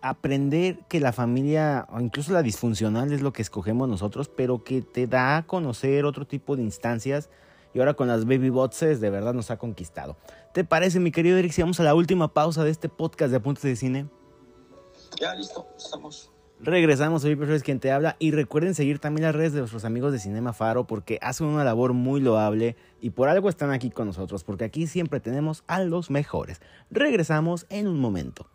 aprender 0.02 0.78
que 0.88 1.00
la 1.00 1.12
familia, 1.12 1.86
o 1.90 2.00
incluso 2.00 2.32
la 2.32 2.42
disfuncional, 2.42 3.12
es 3.12 3.22
lo 3.22 3.32
que 3.32 3.42
escogemos 3.42 3.88
nosotros, 3.88 4.28
pero 4.28 4.62
que 4.62 4.82
te 4.82 5.06
da 5.06 5.38
a 5.38 5.46
conocer 5.46 6.04
otro 6.04 6.26
tipo 6.26 6.56
de 6.56 6.62
instancias. 6.62 7.30
Y 7.74 7.78
ahora 7.78 7.94
con 7.94 8.08
las 8.08 8.24
baby 8.24 8.48
botses 8.48 9.00
de 9.00 9.10
verdad 9.10 9.34
nos 9.34 9.50
ha 9.50 9.58
conquistado. 9.58 10.16
¿Te 10.54 10.64
parece, 10.64 10.98
mi 11.00 11.10
querido 11.10 11.36
Eric, 11.36 11.52
si 11.52 11.60
vamos 11.60 11.78
a 11.80 11.82
la 11.82 11.94
última 11.94 12.32
pausa 12.32 12.64
de 12.64 12.70
este 12.70 12.88
podcast 12.88 13.30
de 13.30 13.36
Apuntes 13.36 13.64
de 13.64 13.76
Cine? 13.76 14.08
Ya, 15.20 15.34
listo, 15.34 15.66
estamos. 15.76 16.30
Regresamos, 16.58 17.20
soy 17.20 17.38
es 17.50 17.62
quien 17.62 17.80
te 17.80 17.92
habla 17.92 18.16
y 18.18 18.30
recuerden 18.30 18.74
seguir 18.74 18.98
también 18.98 19.24
las 19.24 19.34
redes 19.34 19.52
de 19.52 19.58
nuestros 19.58 19.84
amigos 19.84 20.12
de 20.12 20.18
Cinema 20.18 20.54
Faro 20.54 20.86
porque 20.86 21.18
hacen 21.20 21.48
una 21.48 21.64
labor 21.64 21.92
muy 21.92 22.18
loable 22.20 22.76
y 23.00 23.10
por 23.10 23.28
algo 23.28 23.50
están 23.50 23.72
aquí 23.72 23.90
con 23.90 24.06
nosotros 24.06 24.42
porque 24.42 24.64
aquí 24.64 24.86
siempre 24.86 25.20
tenemos 25.20 25.64
a 25.66 25.80
los 25.80 26.10
mejores. 26.10 26.62
Regresamos 26.90 27.66
en 27.68 27.88
un 27.88 28.00
momento. 28.00 28.48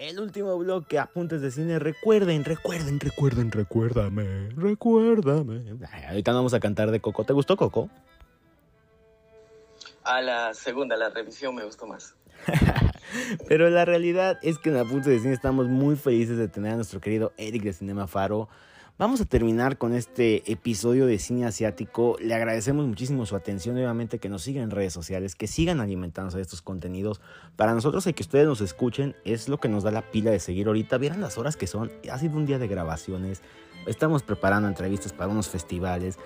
El 0.00 0.18
último 0.18 0.56
bloque, 0.56 0.98
apuntes 0.98 1.42
de 1.42 1.50
cine. 1.50 1.78
Recuerden, 1.78 2.42
recuerden, 2.42 2.98
recuerden, 2.98 3.52
recuérdame, 3.52 4.48
recuérdame. 4.56 5.76
Ay, 5.92 6.04
ahorita 6.04 6.32
vamos 6.32 6.54
a 6.54 6.58
cantar 6.58 6.90
de 6.90 7.00
Coco. 7.00 7.24
¿Te 7.24 7.34
gustó 7.34 7.54
Coco? 7.54 7.90
A 10.02 10.22
la 10.22 10.54
segunda, 10.54 10.96
la 10.96 11.10
revisión, 11.10 11.54
me 11.54 11.66
gustó 11.66 11.86
más. 11.86 12.14
Pero 13.46 13.68
la 13.68 13.84
realidad 13.84 14.38
es 14.40 14.56
que 14.56 14.70
en 14.70 14.78
Apuntes 14.78 15.04
de 15.04 15.18
Cine 15.18 15.34
estamos 15.34 15.68
muy 15.68 15.96
felices 15.96 16.38
de 16.38 16.48
tener 16.48 16.72
a 16.72 16.76
nuestro 16.76 17.02
querido 17.02 17.34
Eric 17.36 17.62
de 17.62 17.74
Cinema 17.74 18.06
Faro. 18.06 18.48
Vamos 19.00 19.22
a 19.22 19.24
terminar 19.24 19.78
con 19.78 19.94
este 19.94 20.52
episodio 20.52 21.06
de 21.06 21.18
cine 21.18 21.46
asiático. 21.46 22.18
Le 22.20 22.34
agradecemos 22.34 22.86
muchísimo 22.86 23.24
su 23.24 23.34
atención, 23.34 23.74
obviamente 23.76 24.18
que 24.18 24.28
nos 24.28 24.42
sigan 24.42 24.64
en 24.64 24.70
redes 24.70 24.92
sociales, 24.92 25.34
que 25.34 25.46
sigan 25.46 25.80
alimentándose 25.80 26.36
de 26.36 26.42
estos 26.42 26.60
contenidos. 26.60 27.22
Para 27.56 27.72
nosotros 27.72 28.06
el 28.06 28.14
que 28.14 28.22
ustedes 28.22 28.46
nos 28.46 28.60
escuchen 28.60 29.16
es 29.24 29.48
lo 29.48 29.58
que 29.58 29.70
nos 29.70 29.84
da 29.84 29.90
la 29.90 30.10
pila 30.10 30.30
de 30.30 30.38
seguir 30.38 30.66
ahorita. 30.66 30.98
Vieran 30.98 31.22
las 31.22 31.38
horas 31.38 31.56
que 31.56 31.66
son. 31.66 31.90
Ha 32.12 32.18
sido 32.18 32.36
un 32.36 32.44
día 32.44 32.58
de 32.58 32.68
grabaciones. 32.68 33.40
Estamos 33.86 34.22
preparando 34.22 34.68
entrevistas 34.68 35.14
para 35.14 35.30
unos 35.30 35.48
festivales. 35.48 36.18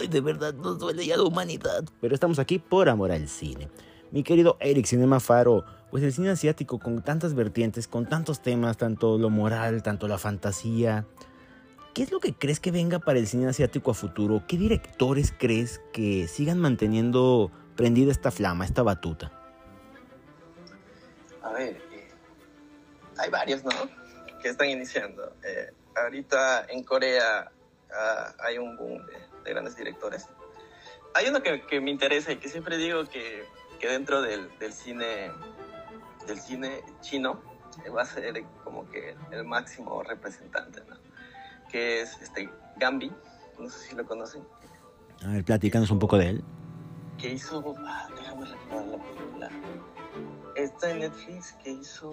Ay, 0.00 0.08
de 0.08 0.22
verdad 0.22 0.54
nos 0.54 0.78
duele 0.78 1.04
ya 1.04 1.18
la 1.18 1.24
humanidad. 1.24 1.84
Pero 2.00 2.14
estamos 2.14 2.38
aquí 2.38 2.58
por 2.58 2.88
amor 2.88 3.12
al 3.12 3.28
cine. 3.28 3.68
Mi 4.10 4.22
querido 4.22 4.56
Eric 4.60 4.86
Cinema 4.86 5.20
Faro, 5.20 5.66
pues 5.90 6.02
el 6.02 6.14
cine 6.14 6.30
asiático 6.30 6.78
con 6.78 7.02
tantas 7.02 7.34
vertientes, 7.34 7.86
con 7.86 8.08
tantos 8.08 8.40
temas, 8.40 8.78
tanto 8.78 9.18
lo 9.18 9.28
moral, 9.28 9.82
tanto 9.82 10.08
la 10.08 10.16
fantasía. 10.16 11.04
¿Qué 11.96 12.02
es 12.02 12.12
lo 12.12 12.20
que 12.20 12.34
crees 12.34 12.60
que 12.60 12.70
venga 12.70 12.98
para 12.98 13.18
el 13.18 13.26
cine 13.26 13.48
asiático 13.48 13.90
a 13.90 13.94
futuro? 13.94 14.42
¿Qué 14.46 14.58
directores 14.58 15.32
crees 15.38 15.80
que 15.94 16.28
sigan 16.28 16.58
manteniendo 16.58 17.50
prendida 17.74 18.12
esta 18.12 18.30
flama, 18.30 18.66
esta 18.66 18.82
batuta? 18.82 19.32
A 21.40 21.52
ver, 21.52 21.80
eh, 21.92 22.10
hay 23.16 23.30
varios, 23.30 23.64
¿no? 23.64 23.70
Que 24.42 24.50
están 24.50 24.68
iniciando. 24.68 25.32
Eh, 25.42 25.70
ahorita 25.96 26.66
en 26.68 26.84
Corea 26.84 27.50
uh, 27.88 28.42
hay 28.42 28.58
un 28.58 28.76
boom 28.76 29.06
de, 29.06 29.14
de, 29.44 29.50
grandes 29.50 29.74
directores. 29.74 30.26
Hay 31.14 31.30
uno 31.30 31.42
que, 31.42 31.80
me 31.80 31.90
interesa 31.90 32.30
y 32.30 32.36
que 32.36 32.50
siempre 32.50 32.76
digo 32.76 33.06
que, 33.06 33.46
que 33.80 33.88
dentro 33.88 34.20
del, 34.20 34.50
del, 34.58 34.74
cine 34.74 35.32
del 36.26 36.40
cine 36.42 36.82
chino 37.00 37.40
va 37.88 38.02
a 38.02 38.04
ser 38.04 38.44
como 38.64 38.86
que 38.90 39.16
el 39.30 39.44
máximo 39.44 40.02
representante, 40.02 40.82
¿no? 40.86 41.05
Que 41.70 42.02
es 42.02 42.20
este 42.20 42.50
Gambi, 42.76 43.12
no 43.58 43.68
sé 43.68 43.88
si 43.88 43.96
lo 43.96 44.06
conocen. 44.06 44.42
A 45.24 45.28
ver, 45.28 45.44
platícanos 45.44 45.90
un 45.90 45.98
poco 45.98 46.18
de 46.18 46.30
él. 46.30 46.44
Que 47.18 47.32
hizo, 47.32 47.74
ah, 47.78 48.08
déjame 48.16 48.46
recordar 48.46 48.86
la 48.86 48.98
película. 48.98 49.50
Está 50.54 50.90
en 50.90 51.00
Netflix 51.00 51.52
que 51.62 51.72
hizo 51.72 52.12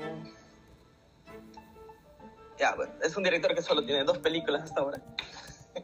ya, 2.57 2.75
bueno, 2.75 2.93
es 3.01 3.15
un 3.17 3.23
director 3.23 3.53
que 3.55 3.61
solo 3.61 3.83
tiene 3.83 4.03
dos 4.03 4.19
películas 4.19 4.63
hasta 4.63 4.81
ahora. 4.81 5.01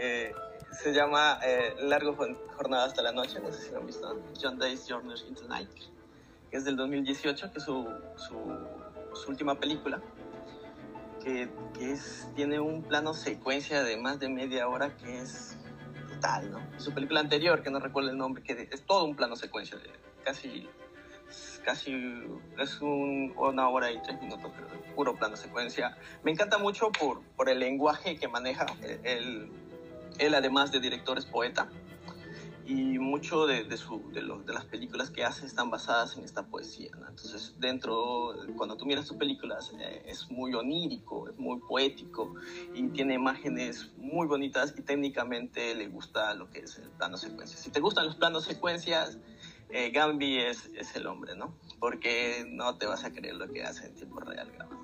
Eh, 0.00 0.32
se 0.70 0.92
llama 0.92 1.40
eh, 1.44 1.74
Largo 1.80 2.14
Jornada 2.56 2.84
hasta 2.84 3.02
la 3.02 3.10
Noche, 3.10 3.40
no 3.40 3.50
sé 3.50 3.62
si 3.62 3.70
lo 3.72 3.78
han 3.78 3.86
visto, 3.86 4.16
John 4.40 4.56
Day's 4.56 4.86
Journey 4.88 5.12
into 5.26 5.42
Night, 5.48 5.68
que 6.48 6.56
es 6.56 6.64
del 6.64 6.76
2018, 6.76 7.50
que 7.50 7.58
es 7.58 7.64
su, 7.64 7.88
su, 8.14 8.36
su 9.14 9.28
última 9.28 9.58
película, 9.58 10.00
que, 11.74 11.92
es, 11.92 12.28
tiene 12.34 12.60
un 12.60 12.82
plano 12.82 13.14
secuencia 13.14 13.82
de 13.82 13.96
más 13.96 14.18
de 14.18 14.28
media 14.28 14.68
hora 14.68 14.96
que 14.96 15.20
es 15.20 15.56
brutal, 16.06 16.50
¿no? 16.50 16.60
Su 16.78 16.92
película 16.92 17.20
anterior, 17.20 17.62
que 17.62 17.70
no 17.70 17.80
recuerdo 17.80 18.10
el 18.10 18.18
nombre, 18.18 18.42
que 18.42 18.68
es 18.70 18.82
todo 18.84 19.04
un 19.04 19.16
plano 19.16 19.36
secuencia, 19.36 19.78
de 19.78 19.90
casi 20.24 20.68
casi 21.64 21.92
es 22.58 22.80
un, 22.80 23.34
una 23.36 23.68
hora 23.68 23.90
y 23.92 24.00
tres 24.00 24.20
minutos, 24.22 24.50
pero 24.54 24.94
puro 24.94 25.14
plano 25.16 25.36
secuencia. 25.36 25.96
Me 26.22 26.30
encanta 26.30 26.56
mucho 26.56 26.90
por, 26.90 27.22
por 27.36 27.50
el 27.50 27.58
lenguaje 27.58 28.16
que 28.16 28.26
maneja. 28.26 28.64
Él, 29.04 29.50
él, 30.18 30.34
además 30.34 30.72
de 30.72 30.80
director, 30.80 31.18
es 31.18 31.26
poeta. 31.26 31.68
Y 32.68 32.98
mucho 32.98 33.46
de, 33.46 33.64
de, 33.64 33.78
su, 33.78 34.02
de, 34.12 34.20
lo, 34.20 34.40
de, 34.40 34.52
las 34.52 34.66
películas 34.66 35.08
que 35.08 35.24
hace 35.24 35.46
están 35.46 35.70
basadas 35.70 36.18
en 36.18 36.24
esta 36.24 36.44
poesía. 36.46 36.90
¿no? 37.00 37.08
Entonces, 37.08 37.54
dentro, 37.58 38.34
cuando 38.58 38.76
tú 38.76 38.84
miras 38.84 39.06
sus 39.06 39.16
películas, 39.16 39.72
eh, 39.80 40.02
es 40.06 40.30
muy 40.30 40.52
onírico, 40.52 41.30
es 41.30 41.38
muy 41.38 41.58
poético 41.60 42.34
y 42.74 42.86
tiene 42.88 43.14
imágenes 43.14 43.90
muy 43.96 44.26
bonitas 44.26 44.74
y 44.76 44.82
técnicamente 44.82 45.74
le 45.74 45.88
gusta 45.88 46.34
lo 46.34 46.50
que 46.50 46.60
es 46.60 46.78
el 46.78 46.90
plano 46.90 47.16
secuencia. 47.16 47.56
Si 47.56 47.70
te 47.70 47.80
gustan 47.80 48.04
los 48.04 48.16
planos 48.16 48.44
secuencias, 48.44 49.16
eh, 49.70 49.90
Gambi 49.90 50.36
es, 50.36 50.70
es, 50.76 50.94
el 50.94 51.06
hombre, 51.06 51.36
¿no? 51.36 51.54
Porque 51.80 52.46
no 52.50 52.76
te 52.76 52.84
vas 52.84 53.02
a 53.04 53.14
creer 53.14 53.36
lo 53.36 53.48
que 53.48 53.62
hace 53.62 53.86
en 53.86 53.94
tiempo 53.94 54.20
real 54.20 54.50
grabando. 54.54 54.78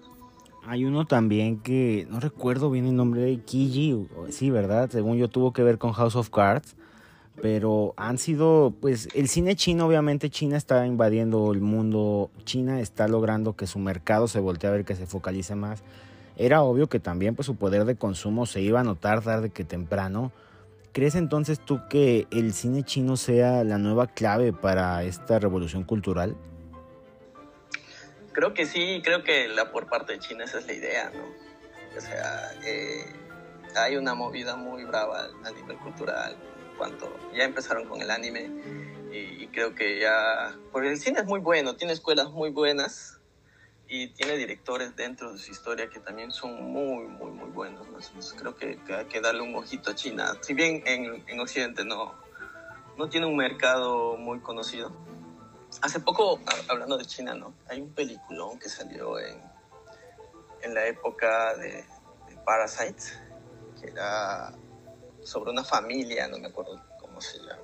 Hay 0.66 0.86
uno 0.86 1.04
también 1.06 1.60
que 1.60 2.06
no 2.08 2.18
recuerdo 2.20 2.70
bien 2.70 2.86
el 2.86 2.96
nombre 2.96 3.20
de 3.20 3.42
Kiji, 3.42 4.08
sí, 4.30 4.48
¿verdad? 4.48 4.88
Según 4.90 5.18
yo 5.18 5.28
tuvo 5.28 5.52
que 5.52 5.62
ver 5.62 5.76
con 5.76 5.92
House 5.92 6.16
of 6.16 6.30
Cards, 6.30 6.74
pero 7.40 7.94
han 7.96 8.18
sido, 8.18 8.72
pues 8.80 9.08
el 9.14 9.28
cine 9.28 9.56
chino, 9.56 9.86
obviamente 9.86 10.30
China 10.30 10.56
está 10.56 10.86
invadiendo 10.86 11.52
el 11.52 11.60
mundo, 11.60 12.30
China 12.44 12.80
está 12.80 13.08
logrando 13.08 13.54
que 13.56 13.66
su 13.66 13.78
mercado 13.78 14.28
se 14.28 14.40
voltee 14.40 14.68
a 14.68 14.72
ver, 14.72 14.84
que 14.84 14.96
se 14.96 15.06
focalice 15.06 15.54
más. 15.54 15.82
Era 16.36 16.62
obvio 16.62 16.88
que 16.88 17.00
también 17.00 17.34
pues 17.34 17.46
su 17.46 17.56
poder 17.56 17.84
de 17.84 17.96
consumo 17.96 18.46
se 18.46 18.60
iba 18.60 18.80
a 18.80 18.84
notar 18.84 19.22
tarde 19.22 19.50
que 19.50 19.64
temprano, 19.64 20.32
¿Crees 20.94 21.16
entonces 21.16 21.58
tú 21.58 21.80
que 21.88 22.28
el 22.30 22.54
cine 22.54 22.84
chino 22.84 23.16
sea 23.16 23.64
la 23.64 23.78
nueva 23.78 24.06
clave 24.06 24.52
para 24.52 25.02
esta 25.02 25.40
revolución 25.40 25.82
cultural? 25.82 26.36
Creo 28.30 28.54
que 28.54 28.64
sí, 28.64 29.02
creo 29.02 29.24
que 29.24 29.48
la 29.48 29.72
por 29.72 29.88
parte 29.88 30.12
de 30.12 30.20
China 30.20 30.44
esa 30.44 30.60
es 30.60 30.68
la 30.68 30.72
idea, 30.72 31.10
¿no? 31.10 31.98
O 31.98 32.00
sea, 32.00 32.52
eh, 32.64 33.06
hay 33.74 33.96
una 33.96 34.14
movida 34.14 34.54
muy 34.54 34.84
brava 34.84 35.30
a 35.44 35.50
nivel 35.50 35.76
cultural, 35.78 36.36
cuanto 36.76 37.12
ya 37.34 37.44
empezaron 37.44 37.88
con 37.88 38.00
el 38.00 38.10
anime 38.10 38.50
y, 39.12 39.44
y 39.44 39.48
creo 39.48 39.74
que 39.74 40.00
ya, 40.00 40.56
porque 40.72 40.90
el 40.90 40.98
cine 40.98 41.20
es 41.20 41.26
muy 41.26 41.40
bueno, 41.40 41.76
tiene 41.76 41.92
escuelas 41.92 42.30
muy 42.30 42.50
buenas, 42.50 43.20
y 43.88 44.08
tiene 44.08 44.36
directores 44.36 44.96
dentro 44.96 45.32
de 45.32 45.38
su 45.38 45.50
historia 45.50 45.88
que 45.88 46.00
también 46.00 46.30
son 46.30 46.72
muy, 46.72 47.06
muy, 47.06 47.30
muy 47.30 47.50
buenos. 47.50 47.86
¿no? 47.88 47.98
Entonces 47.98 48.34
creo 48.36 48.56
que, 48.56 48.78
que, 48.84 48.94
hay 48.94 49.04
que 49.06 49.20
darle 49.20 49.42
un 49.42 49.54
ojito 49.54 49.90
a 49.90 49.94
China. 49.94 50.36
Si 50.40 50.54
bien 50.54 50.82
en, 50.86 51.22
en, 51.28 51.40
Occidente 51.40 51.84
no, 51.84 52.14
no 52.96 53.08
tiene 53.08 53.26
un 53.26 53.36
mercado 53.36 54.16
muy 54.16 54.40
conocido. 54.40 54.92
Hace 55.82 56.00
poco, 56.00 56.40
hablando 56.68 56.96
de 56.96 57.04
China, 57.04 57.34
¿no? 57.34 57.54
hay 57.68 57.80
un 57.80 57.92
peliculón 57.92 58.58
que 58.58 58.68
salió 58.68 59.18
en, 59.18 59.42
en 60.62 60.74
la 60.74 60.86
época 60.86 61.54
de, 61.56 61.84
de 62.28 62.36
Parasite, 62.44 63.02
que 63.80 63.88
era 63.88 64.54
sobre 65.24 65.50
una 65.50 65.64
familia, 65.64 66.28
no 66.28 66.38
me 66.38 66.48
acuerdo 66.48 66.80
cómo 67.00 67.20
se 67.20 67.38
llama, 67.38 67.62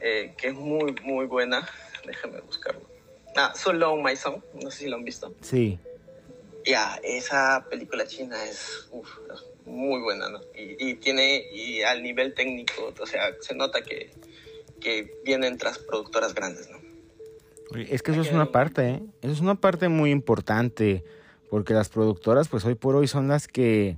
eh, 0.00 0.34
que 0.36 0.48
es 0.48 0.54
muy, 0.54 0.94
muy 1.02 1.26
buena. 1.26 1.68
Déjame 2.06 2.40
buscarlo 2.40 2.94
Ah, 3.36 3.52
So 3.54 3.72
Long 3.72 4.04
My 4.04 4.14
Song, 4.16 4.42
no 4.62 4.70
sé 4.70 4.84
si 4.84 4.88
lo 4.88 4.96
han 4.96 5.04
visto. 5.04 5.34
Sí. 5.40 5.78
Ya, 6.64 7.00
esa 7.02 7.66
película 7.68 8.06
china 8.06 8.42
es, 8.44 8.88
uf, 8.92 9.08
muy 9.66 10.00
buena, 10.00 10.28
¿no? 10.28 10.40
Y, 10.54 10.90
y, 10.90 10.94
tiene, 10.94 11.44
y 11.52 11.82
al 11.82 12.02
nivel 12.02 12.34
técnico, 12.34 12.94
o 12.98 13.06
sea, 13.06 13.34
se 13.40 13.54
nota 13.54 13.82
que, 13.82 14.10
que 14.80 15.20
vienen 15.24 15.58
tras 15.58 15.78
productoras 15.78 16.34
grandes, 16.34 16.70
¿no? 16.70 16.78
Es 17.76 18.02
que 18.02 18.12
eso 18.12 18.20
es 18.20 18.30
una 18.30 18.52
parte, 18.52 18.88
¿eh? 18.88 19.02
Eso 19.20 19.32
es 19.32 19.40
una 19.40 19.56
parte 19.56 19.88
muy 19.88 20.10
importante, 20.10 21.04
porque 21.50 21.74
las 21.74 21.88
productoras, 21.88 22.48
pues 22.48 22.64
hoy 22.64 22.76
por 22.76 22.94
hoy 22.94 23.08
son 23.08 23.26
las 23.26 23.48
que, 23.48 23.96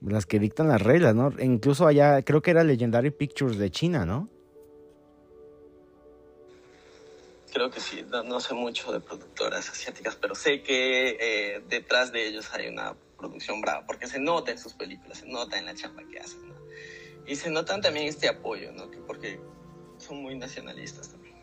las 0.00 0.26
que 0.26 0.38
dictan 0.38 0.68
las 0.68 0.82
reglas, 0.82 1.14
¿no? 1.14 1.32
E 1.38 1.44
incluso 1.44 1.86
allá, 1.86 2.22
creo 2.22 2.42
que 2.42 2.50
era 2.50 2.64
Legendary 2.64 3.10
Pictures 3.10 3.58
de 3.58 3.70
China, 3.70 4.04
¿no? 4.06 4.28
creo 7.52 7.70
que 7.70 7.80
sí, 7.80 8.04
no, 8.08 8.22
no, 8.22 8.40
sé 8.40 8.54
mucho 8.54 8.92
de 8.92 9.00
productoras 9.00 9.68
asiáticas, 9.68 10.16
pero 10.16 10.34
sé 10.34 10.62
que 10.62 11.16
eh, 11.20 11.62
detrás 11.68 12.12
de 12.12 12.28
ellos 12.28 12.48
hay 12.52 12.68
una 12.68 12.94
producción 13.16 13.60
brava, 13.60 13.84
porque 13.84 14.06
se 14.06 14.20
nota 14.20 14.52
en 14.52 14.58
sus 14.58 14.74
películas, 14.74 15.18
se 15.18 15.26
nota 15.26 15.58
en 15.58 15.66
la 15.66 15.74
chamba 15.74 16.02
que 16.10 16.20
hacen, 16.20 16.46
¿no? 16.48 16.54
Y 17.26 17.34
se 17.34 17.50
notan 17.50 17.80
también 17.80 18.06
este 18.06 18.28
apoyo, 18.28 18.72
¿no? 18.72 18.84
porque 19.06 19.40
son 19.98 20.22
muy 20.22 20.36
nacionalistas 20.36 21.10
también. 21.10 21.34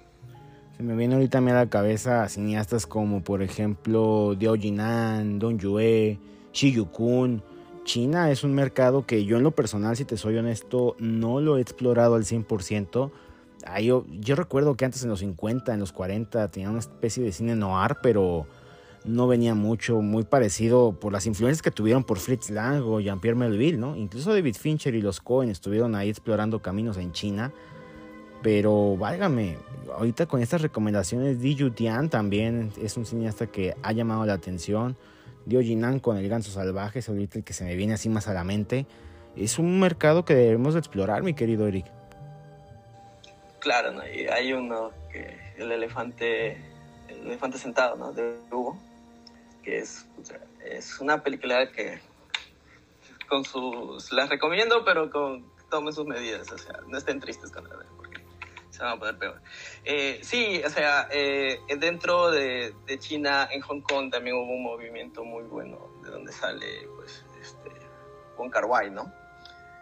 Se 0.77 0.83
me 0.83 0.95
viene 0.95 1.15
ahorita 1.15 1.37
a 1.37 1.41
mí 1.41 1.51
a 1.51 1.55
la 1.55 1.69
cabeza 1.69 2.27
cineastas 2.27 2.87
como, 2.87 3.23
por 3.23 3.43
ejemplo, 3.43 4.35
Diao 4.35 4.55
Jinan, 4.55 5.37
Don 5.37 5.59
Yue, 5.59 6.17
Shi 6.53 6.71
Yukun. 6.71 7.43
China 7.86 8.31
es 8.31 8.43
un 8.43 8.53
mercado 8.53 9.05
que 9.05 9.23
yo 9.23 9.38
en 9.38 9.43
lo 9.43 9.51
personal, 9.51 9.95
si 9.95 10.03
te 10.03 10.17
soy 10.17 10.36
honesto, 10.38 10.97
no 10.99 11.39
lo 11.39 11.57
he 11.57 11.61
explorado 11.61 12.15
al 12.15 12.25
100%. 12.25 13.11
Ahí 13.65 13.86
yo, 13.86 14.05
yo, 14.19 14.36
recuerdo 14.36 14.75
que 14.75 14.83
antes 14.83 15.03
en 15.03 15.09
los 15.09 15.19
50, 15.19 15.73
en 15.73 15.79
los 15.79 15.93
40, 15.93 16.51
tenía 16.51 16.69
una 16.69 16.79
especie 16.79 17.23
de 17.23 17.31
cine 17.31 17.55
noir, 17.55 17.97
pero 18.03 18.45
no 19.05 19.27
venía 19.27 19.55
mucho, 19.55 20.01
muy 20.01 20.23
parecido 20.23 20.99
por 20.99 21.13
las 21.13 21.25
influencias 21.27 21.61
que 21.61 21.71
tuvieron 21.71 22.03
por 22.03 22.17
Fritz 22.17 22.49
Lang 22.49 22.83
o 22.83 22.99
Jean-Pierre 22.99 23.38
Melville, 23.38 23.77
¿no? 23.77 23.95
Incluso 23.95 24.33
David 24.33 24.55
Fincher 24.55 24.95
y 24.95 25.01
los 25.01 25.21
Cohen 25.21 25.49
estuvieron 25.49 25.95
ahí 25.95 26.09
explorando 26.09 26.61
caminos 26.61 26.97
en 26.97 27.11
China. 27.11 27.53
Pero 28.41 28.97
válgame, 28.97 29.57
ahorita 29.95 30.25
con 30.25 30.41
estas 30.41 30.61
recomendaciones, 30.61 31.39
Di 31.39 31.55
Yutian 31.55 32.09
también 32.09 32.71
es 32.81 32.97
un 32.97 33.05
cineasta 33.05 33.47
que 33.47 33.75
ha 33.81 33.91
llamado 33.91 34.25
la 34.25 34.33
atención. 34.33 34.97
Dio 35.45 35.61
Jinan 35.61 35.99
con 35.99 36.17
El 36.17 36.27
Ganso 36.27 36.51
Salvaje 36.51 36.99
es 36.99 37.09
ahorita 37.09 37.39
el 37.39 37.43
que 37.43 37.53
se 37.53 37.63
me 37.63 37.75
viene 37.75 37.93
así 37.93 38.09
más 38.09 38.27
a 38.27 38.33
la 38.33 38.43
mente. 38.43 38.85
Es 39.35 39.59
un 39.59 39.79
mercado 39.79 40.25
que 40.25 40.33
debemos 40.33 40.75
explorar, 40.75 41.23
mi 41.23 41.33
querido 41.33 41.67
Eric 41.67 41.85
claro, 43.65 43.91
¿no? 43.91 44.07
Y 44.07 44.27
hay 44.27 44.53
uno 44.53 44.91
que 45.11 45.55
el 45.57 45.71
elefante, 45.71 46.51
el 47.07 47.25
elefante 47.25 47.57
sentado, 47.57 47.95
¿no? 47.95 48.13
De 48.13 48.37
Hugo, 48.51 48.77
que 49.63 49.79
es, 49.79 50.05
es 50.63 50.99
una 50.99 51.23
película 51.23 51.71
que 51.71 51.99
con 53.27 53.43
sus, 53.43 54.11
las 54.11 54.29
recomiendo, 54.29 54.85
pero 54.85 55.09
con 55.09 55.51
tomen 55.71 55.93
sus 55.93 56.05
medidas, 56.05 56.51
o 56.51 56.59
sea, 56.59 56.79
no 56.85 56.95
estén 56.95 57.19
tristes 57.19 57.49
con 57.49 57.67
la 57.67 57.75
porque 57.97 58.04
se 58.76 58.84
van 58.84 58.93
a 58.93 58.99
poner 58.99 59.17
peor. 59.17 59.41
Eh, 59.84 60.19
sí, 60.21 60.61
o 60.65 60.69
sea, 60.69 61.07
eh, 61.11 61.59
dentro 61.78 62.30
de, 62.30 62.76
de, 62.86 62.99
China, 62.99 63.47
en 63.51 63.61
Hong 63.61 63.82
Kong 63.82 64.11
también 64.11 64.36
hubo 64.36 64.53
un 64.53 64.63
movimiento 64.63 65.23
muy 65.23 65.43
bueno, 65.43 65.89
de 66.03 66.11
donde 66.11 66.32
sale, 66.32 66.88
pues, 66.95 67.26
este, 67.41 67.71
Wong 68.38 68.51
Kar 68.51 68.65
Wai, 68.65 68.91
¿no? 68.91 69.11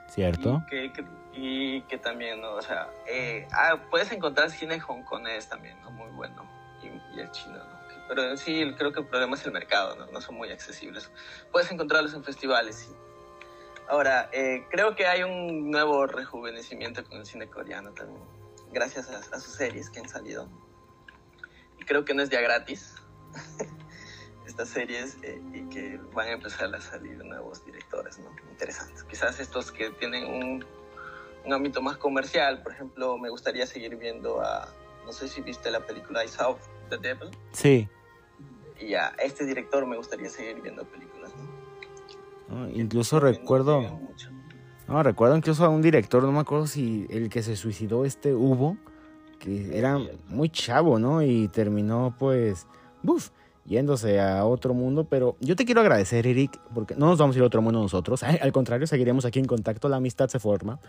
Cierto. 0.07 0.61
Y 0.67 0.69
que, 0.69 0.93
que, 0.93 1.05
y 1.33 1.81
que 1.83 1.97
también, 1.97 2.41
¿no? 2.41 2.53
o 2.53 2.61
sea, 2.61 2.89
eh, 3.07 3.47
ah, 3.51 3.77
puedes 3.89 4.11
encontrar 4.11 4.51
cine 4.51 4.79
hongkonés 4.79 5.49
también, 5.49 5.81
¿no? 5.81 5.89
Muy 5.91 6.11
bueno, 6.11 6.47
y, 6.83 7.17
y 7.17 7.21
el 7.21 7.31
chino, 7.31 7.57
¿no? 7.57 7.83
Pero 8.07 8.29
en 8.29 8.37
sí 8.37 8.73
creo 8.77 8.91
que 8.91 8.99
el 8.99 9.07
problema 9.07 9.35
es 9.35 9.45
el 9.45 9.53
mercado, 9.53 9.95
¿no? 9.95 10.05
No 10.07 10.21
son 10.21 10.35
muy 10.35 10.51
accesibles. 10.51 11.09
Puedes 11.51 11.71
encontrarlos 11.71 12.13
en 12.13 12.23
festivales, 12.23 12.75
sí. 12.75 12.95
Ahora, 13.87 14.29
eh, 14.31 14.65
creo 14.69 14.95
que 14.95 15.07
hay 15.07 15.23
un 15.23 15.69
nuevo 15.69 16.05
rejuvenecimiento 16.07 17.03
con 17.03 17.19
el 17.19 17.25
cine 17.25 17.47
coreano 17.47 17.91
también, 17.91 18.21
gracias 18.73 19.09
a, 19.09 19.17
a 19.17 19.39
sus 19.39 19.53
series 19.53 19.89
que 19.89 19.99
han 19.99 20.09
salido. 20.09 20.49
Y 21.79 21.85
creo 21.85 22.03
que 22.05 22.13
no 22.13 22.23
es 22.23 22.29
ya 22.29 22.41
gratis 22.41 22.95
estas 24.45 24.69
series 24.69 25.17
eh, 25.23 25.41
y 25.53 25.63
que 25.69 25.99
van 26.13 26.27
a 26.27 26.31
empezar 26.33 26.73
a 26.73 26.81
salir 26.81 27.23
nuevos 27.23 27.63
directores, 27.65 28.19
¿no? 28.19 28.29
Interesantes. 28.51 29.03
Quizás 29.03 29.39
estos 29.39 29.71
que 29.71 29.89
tienen 29.91 30.25
un 30.25 30.65
un 31.45 31.53
ámbito 31.53 31.81
más 31.81 31.97
comercial. 31.97 32.61
Por 32.61 32.73
ejemplo, 32.73 33.17
me 33.17 33.29
gustaría 33.29 33.65
seguir 33.65 33.95
viendo 33.97 34.41
a, 34.41 34.67
no 35.05 35.11
sé 35.11 35.27
si 35.27 35.41
viste 35.41 35.71
la 35.71 35.85
película 35.85 36.23
I 36.23 36.27
Saw 36.27 36.57
the 36.89 36.97
Devil. 36.97 37.29
Sí. 37.51 37.87
Y 38.79 38.95
a 38.95 39.09
este 39.23 39.45
director 39.45 39.85
me 39.85 39.97
gustaría 39.97 40.29
seguir 40.29 40.61
viendo 40.61 40.83
películas. 40.85 41.31
¿no? 41.35 42.55
No, 42.55 42.69
incluso 42.69 43.19
recuerdo... 43.19 43.81
No, 43.81 44.09
recuerdo 45.01 45.35
incluso 45.37 45.65
a 45.65 45.69
un 45.69 45.81
director, 45.81 46.21
no 46.23 46.31
me 46.31 46.39
acuerdo 46.39 46.67
si 46.67 47.07
el 47.09 47.29
que 47.29 47.41
se 47.41 47.55
suicidó, 47.55 48.05
este 48.05 48.33
Hubo, 48.33 48.77
que 49.39 49.77
era 49.77 49.97
muy 50.27 50.49
chavo, 50.49 50.99
¿no? 50.99 51.23
Y 51.23 51.47
terminó 51.47 52.15
pues... 52.19 52.67
Buf, 53.01 53.31
yéndose 53.65 54.19
a 54.19 54.45
otro 54.45 54.73
mundo, 54.73 55.05
pero 55.05 55.37
yo 55.39 55.55
te 55.55 55.65
quiero 55.65 55.81
agradecer, 55.81 56.27
Eric, 56.27 56.59
porque 56.73 56.95
no 56.95 57.07
nos 57.07 57.17
vamos 57.17 57.35
a 57.35 57.39
ir 57.39 57.43
a 57.43 57.47
otro 57.47 57.61
mundo 57.61 57.81
nosotros, 57.81 58.23
al 58.41 58.51
contrario, 58.51 58.87
seguiremos 58.87 59.25
aquí 59.25 59.39
en 59.39 59.45
contacto, 59.45 59.89
la 59.89 59.97
amistad 59.97 60.27
se 60.27 60.39
forma. 60.39 60.79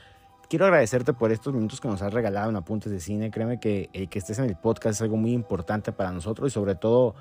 Quiero 0.48 0.66
agradecerte 0.66 1.14
por 1.14 1.32
estos 1.32 1.54
minutos 1.54 1.80
que 1.80 1.88
nos 1.88 2.02
has 2.02 2.12
regalado 2.12 2.50
en 2.50 2.56
Apuntes 2.56 2.92
de 2.92 3.00
Cine. 3.00 3.30
Créeme 3.30 3.58
que 3.58 3.88
el 3.94 4.10
que 4.10 4.18
estés 4.18 4.38
en 4.38 4.44
el 4.44 4.56
podcast 4.56 4.96
es 4.96 5.02
algo 5.02 5.16
muy 5.16 5.32
importante 5.32 5.90
para 5.90 6.12
nosotros 6.12 6.52
y 6.52 6.54
sobre 6.54 6.74
todo 6.74 7.14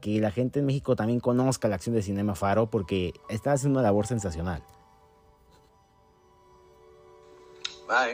que 0.00 0.18
la 0.20 0.30
gente 0.30 0.60
en 0.60 0.66
México 0.66 0.96
también 0.96 1.20
conozca 1.20 1.68
la 1.68 1.74
acción 1.74 1.94
de 1.94 2.02
Cinema 2.02 2.34
Faro 2.34 2.70
porque 2.70 3.12
está 3.28 3.52
haciendo 3.52 3.78
una 3.78 3.86
labor 3.86 4.06
sensacional. 4.06 4.62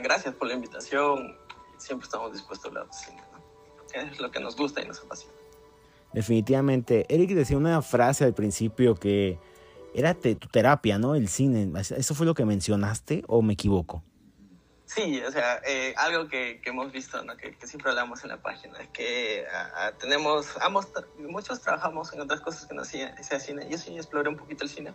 Gracias 0.02 0.34
por 0.34 0.48
la 0.48 0.54
invitación. 0.54 1.36
Siempre 1.78 2.04
estamos 2.04 2.32
dispuestos 2.32 2.66
a 2.66 2.68
hablar 2.68 2.86
de 2.86 2.92
cine. 2.92 3.22
Es 3.94 4.20
lo 4.20 4.30
que 4.30 4.40
nos 4.40 4.56
gusta 4.56 4.82
y 4.82 4.86
nos 4.86 5.00
apasiona. 5.00 5.34
Definitivamente. 6.12 7.06
Eric 7.08 7.30
decía 7.30 7.56
una 7.56 7.82
frase 7.82 8.24
al 8.24 8.34
principio 8.34 8.94
que 8.94 9.38
era 9.94 10.14
tu 10.14 10.34
terapia, 10.34 10.98
¿no? 10.98 11.14
El 11.14 11.28
cine. 11.28 11.70
¿Eso 11.78 12.14
fue 12.14 12.26
lo 12.26 12.34
que 12.34 12.44
mencionaste 12.44 13.22
o 13.26 13.42
me 13.42 13.54
equivoco? 13.54 14.02
Sí, 14.88 15.20
o 15.20 15.30
sea, 15.30 15.60
eh, 15.66 15.92
algo 15.98 16.28
que, 16.28 16.62
que, 16.62 16.70
hemos 16.70 16.90
visto, 16.92 17.22
¿no? 17.22 17.36
que, 17.36 17.54
que, 17.54 17.66
siempre 17.66 17.90
hablamos 17.90 18.22
en 18.24 18.30
la 18.30 18.40
página, 18.40 18.78
es 18.78 18.88
que 18.88 19.44
uh, 19.46 19.94
tenemos, 19.98 20.56
ambos, 20.62 20.88
muchos 21.18 21.60
trabajamos 21.60 22.10
en 22.14 22.22
otras 22.22 22.40
cosas 22.40 22.64
que 22.64 22.74
no 22.74 22.86
sea, 22.86 23.22
sea 23.22 23.38
cine. 23.38 23.68
Yo 23.70 23.76
sí 23.76 23.94
exploré 23.94 24.30
un 24.30 24.38
poquito 24.38 24.64
el 24.64 24.70
cine, 24.70 24.94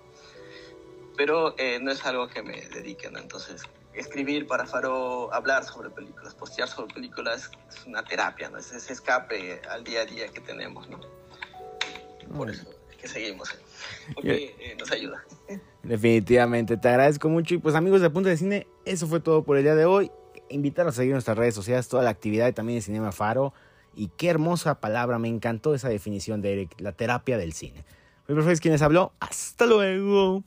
pero 1.16 1.54
eh, 1.60 1.78
no 1.80 1.92
es 1.92 2.04
algo 2.08 2.28
que 2.28 2.42
me 2.42 2.60
dedique, 2.70 3.12
¿no? 3.12 3.20
Entonces, 3.20 3.62
escribir 3.96 4.48
para 4.48 4.66
Faro, 4.66 5.34
hablar 5.34 5.64
sobre 5.64 5.90
películas, 5.90 6.34
postear 6.34 6.68
sobre 6.68 6.94
películas 6.94 7.52
es 7.70 7.86
una 7.86 8.04
terapia, 8.04 8.50
¿no? 8.50 8.58
Es 8.58 8.72
ese 8.72 8.94
escape 8.94 9.62
al 9.70 9.84
día 9.84 10.02
a 10.02 10.06
día 10.06 10.28
que 10.30 10.42
tenemos, 10.42 10.90
¿no? 10.90 11.00
Por 12.36 12.50
eso 12.50 12.64
es 12.90 12.98
que 12.98 13.08
seguimos, 13.08 13.50
porque 14.16 14.56
eh, 14.60 14.76
nos 14.80 14.92
ayuda. 14.92 15.24
Definitivamente, 15.84 16.78
te 16.78 16.88
agradezco 16.88 17.30
mucho. 17.30 17.56
Y 17.56 17.58
pues 17.58 17.76
amigos 17.76 18.02
de 18.02 18.10
Punto 18.10 18.30
de 18.30 18.38
Cine, 18.38 18.68
eso 18.86 19.08
fue 19.08 19.20
todo 19.20 19.44
por 19.44 19.58
el 19.58 19.64
día 19.64 19.76
de 19.76 19.86
hoy. 19.86 20.12
Invitarlos 20.50 20.96
a 20.96 20.98
seguir 20.98 21.14
nuestras 21.14 21.38
redes 21.38 21.56
sociales, 21.56 21.88
toda 21.88 22.04
la 22.04 22.10
actividad 22.10 22.48
y 22.48 22.54
también 22.54 22.78
de 22.78 22.82
Cinema 22.82 23.12
Faro. 23.12 23.54
Y 23.96 24.08
qué 24.18 24.30
hermosa 24.30 24.80
palabra, 24.80 25.20
me 25.20 25.28
encantó 25.28 25.76
esa 25.76 25.90
definición 25.90 26.42
de 26.42 26.54
Eric, 26.54 26.80
la 26.80 26.94
terapia 26.94 27.38
del 27.38 27.54
cine. 27.54 27.86
Muy 28.28 28.36
perfecto, 28.36 28.62
quienes 28.62 28.82
habló. 28.82 29.14
Hasta 29.20 29.66
luego. 29.66 30.44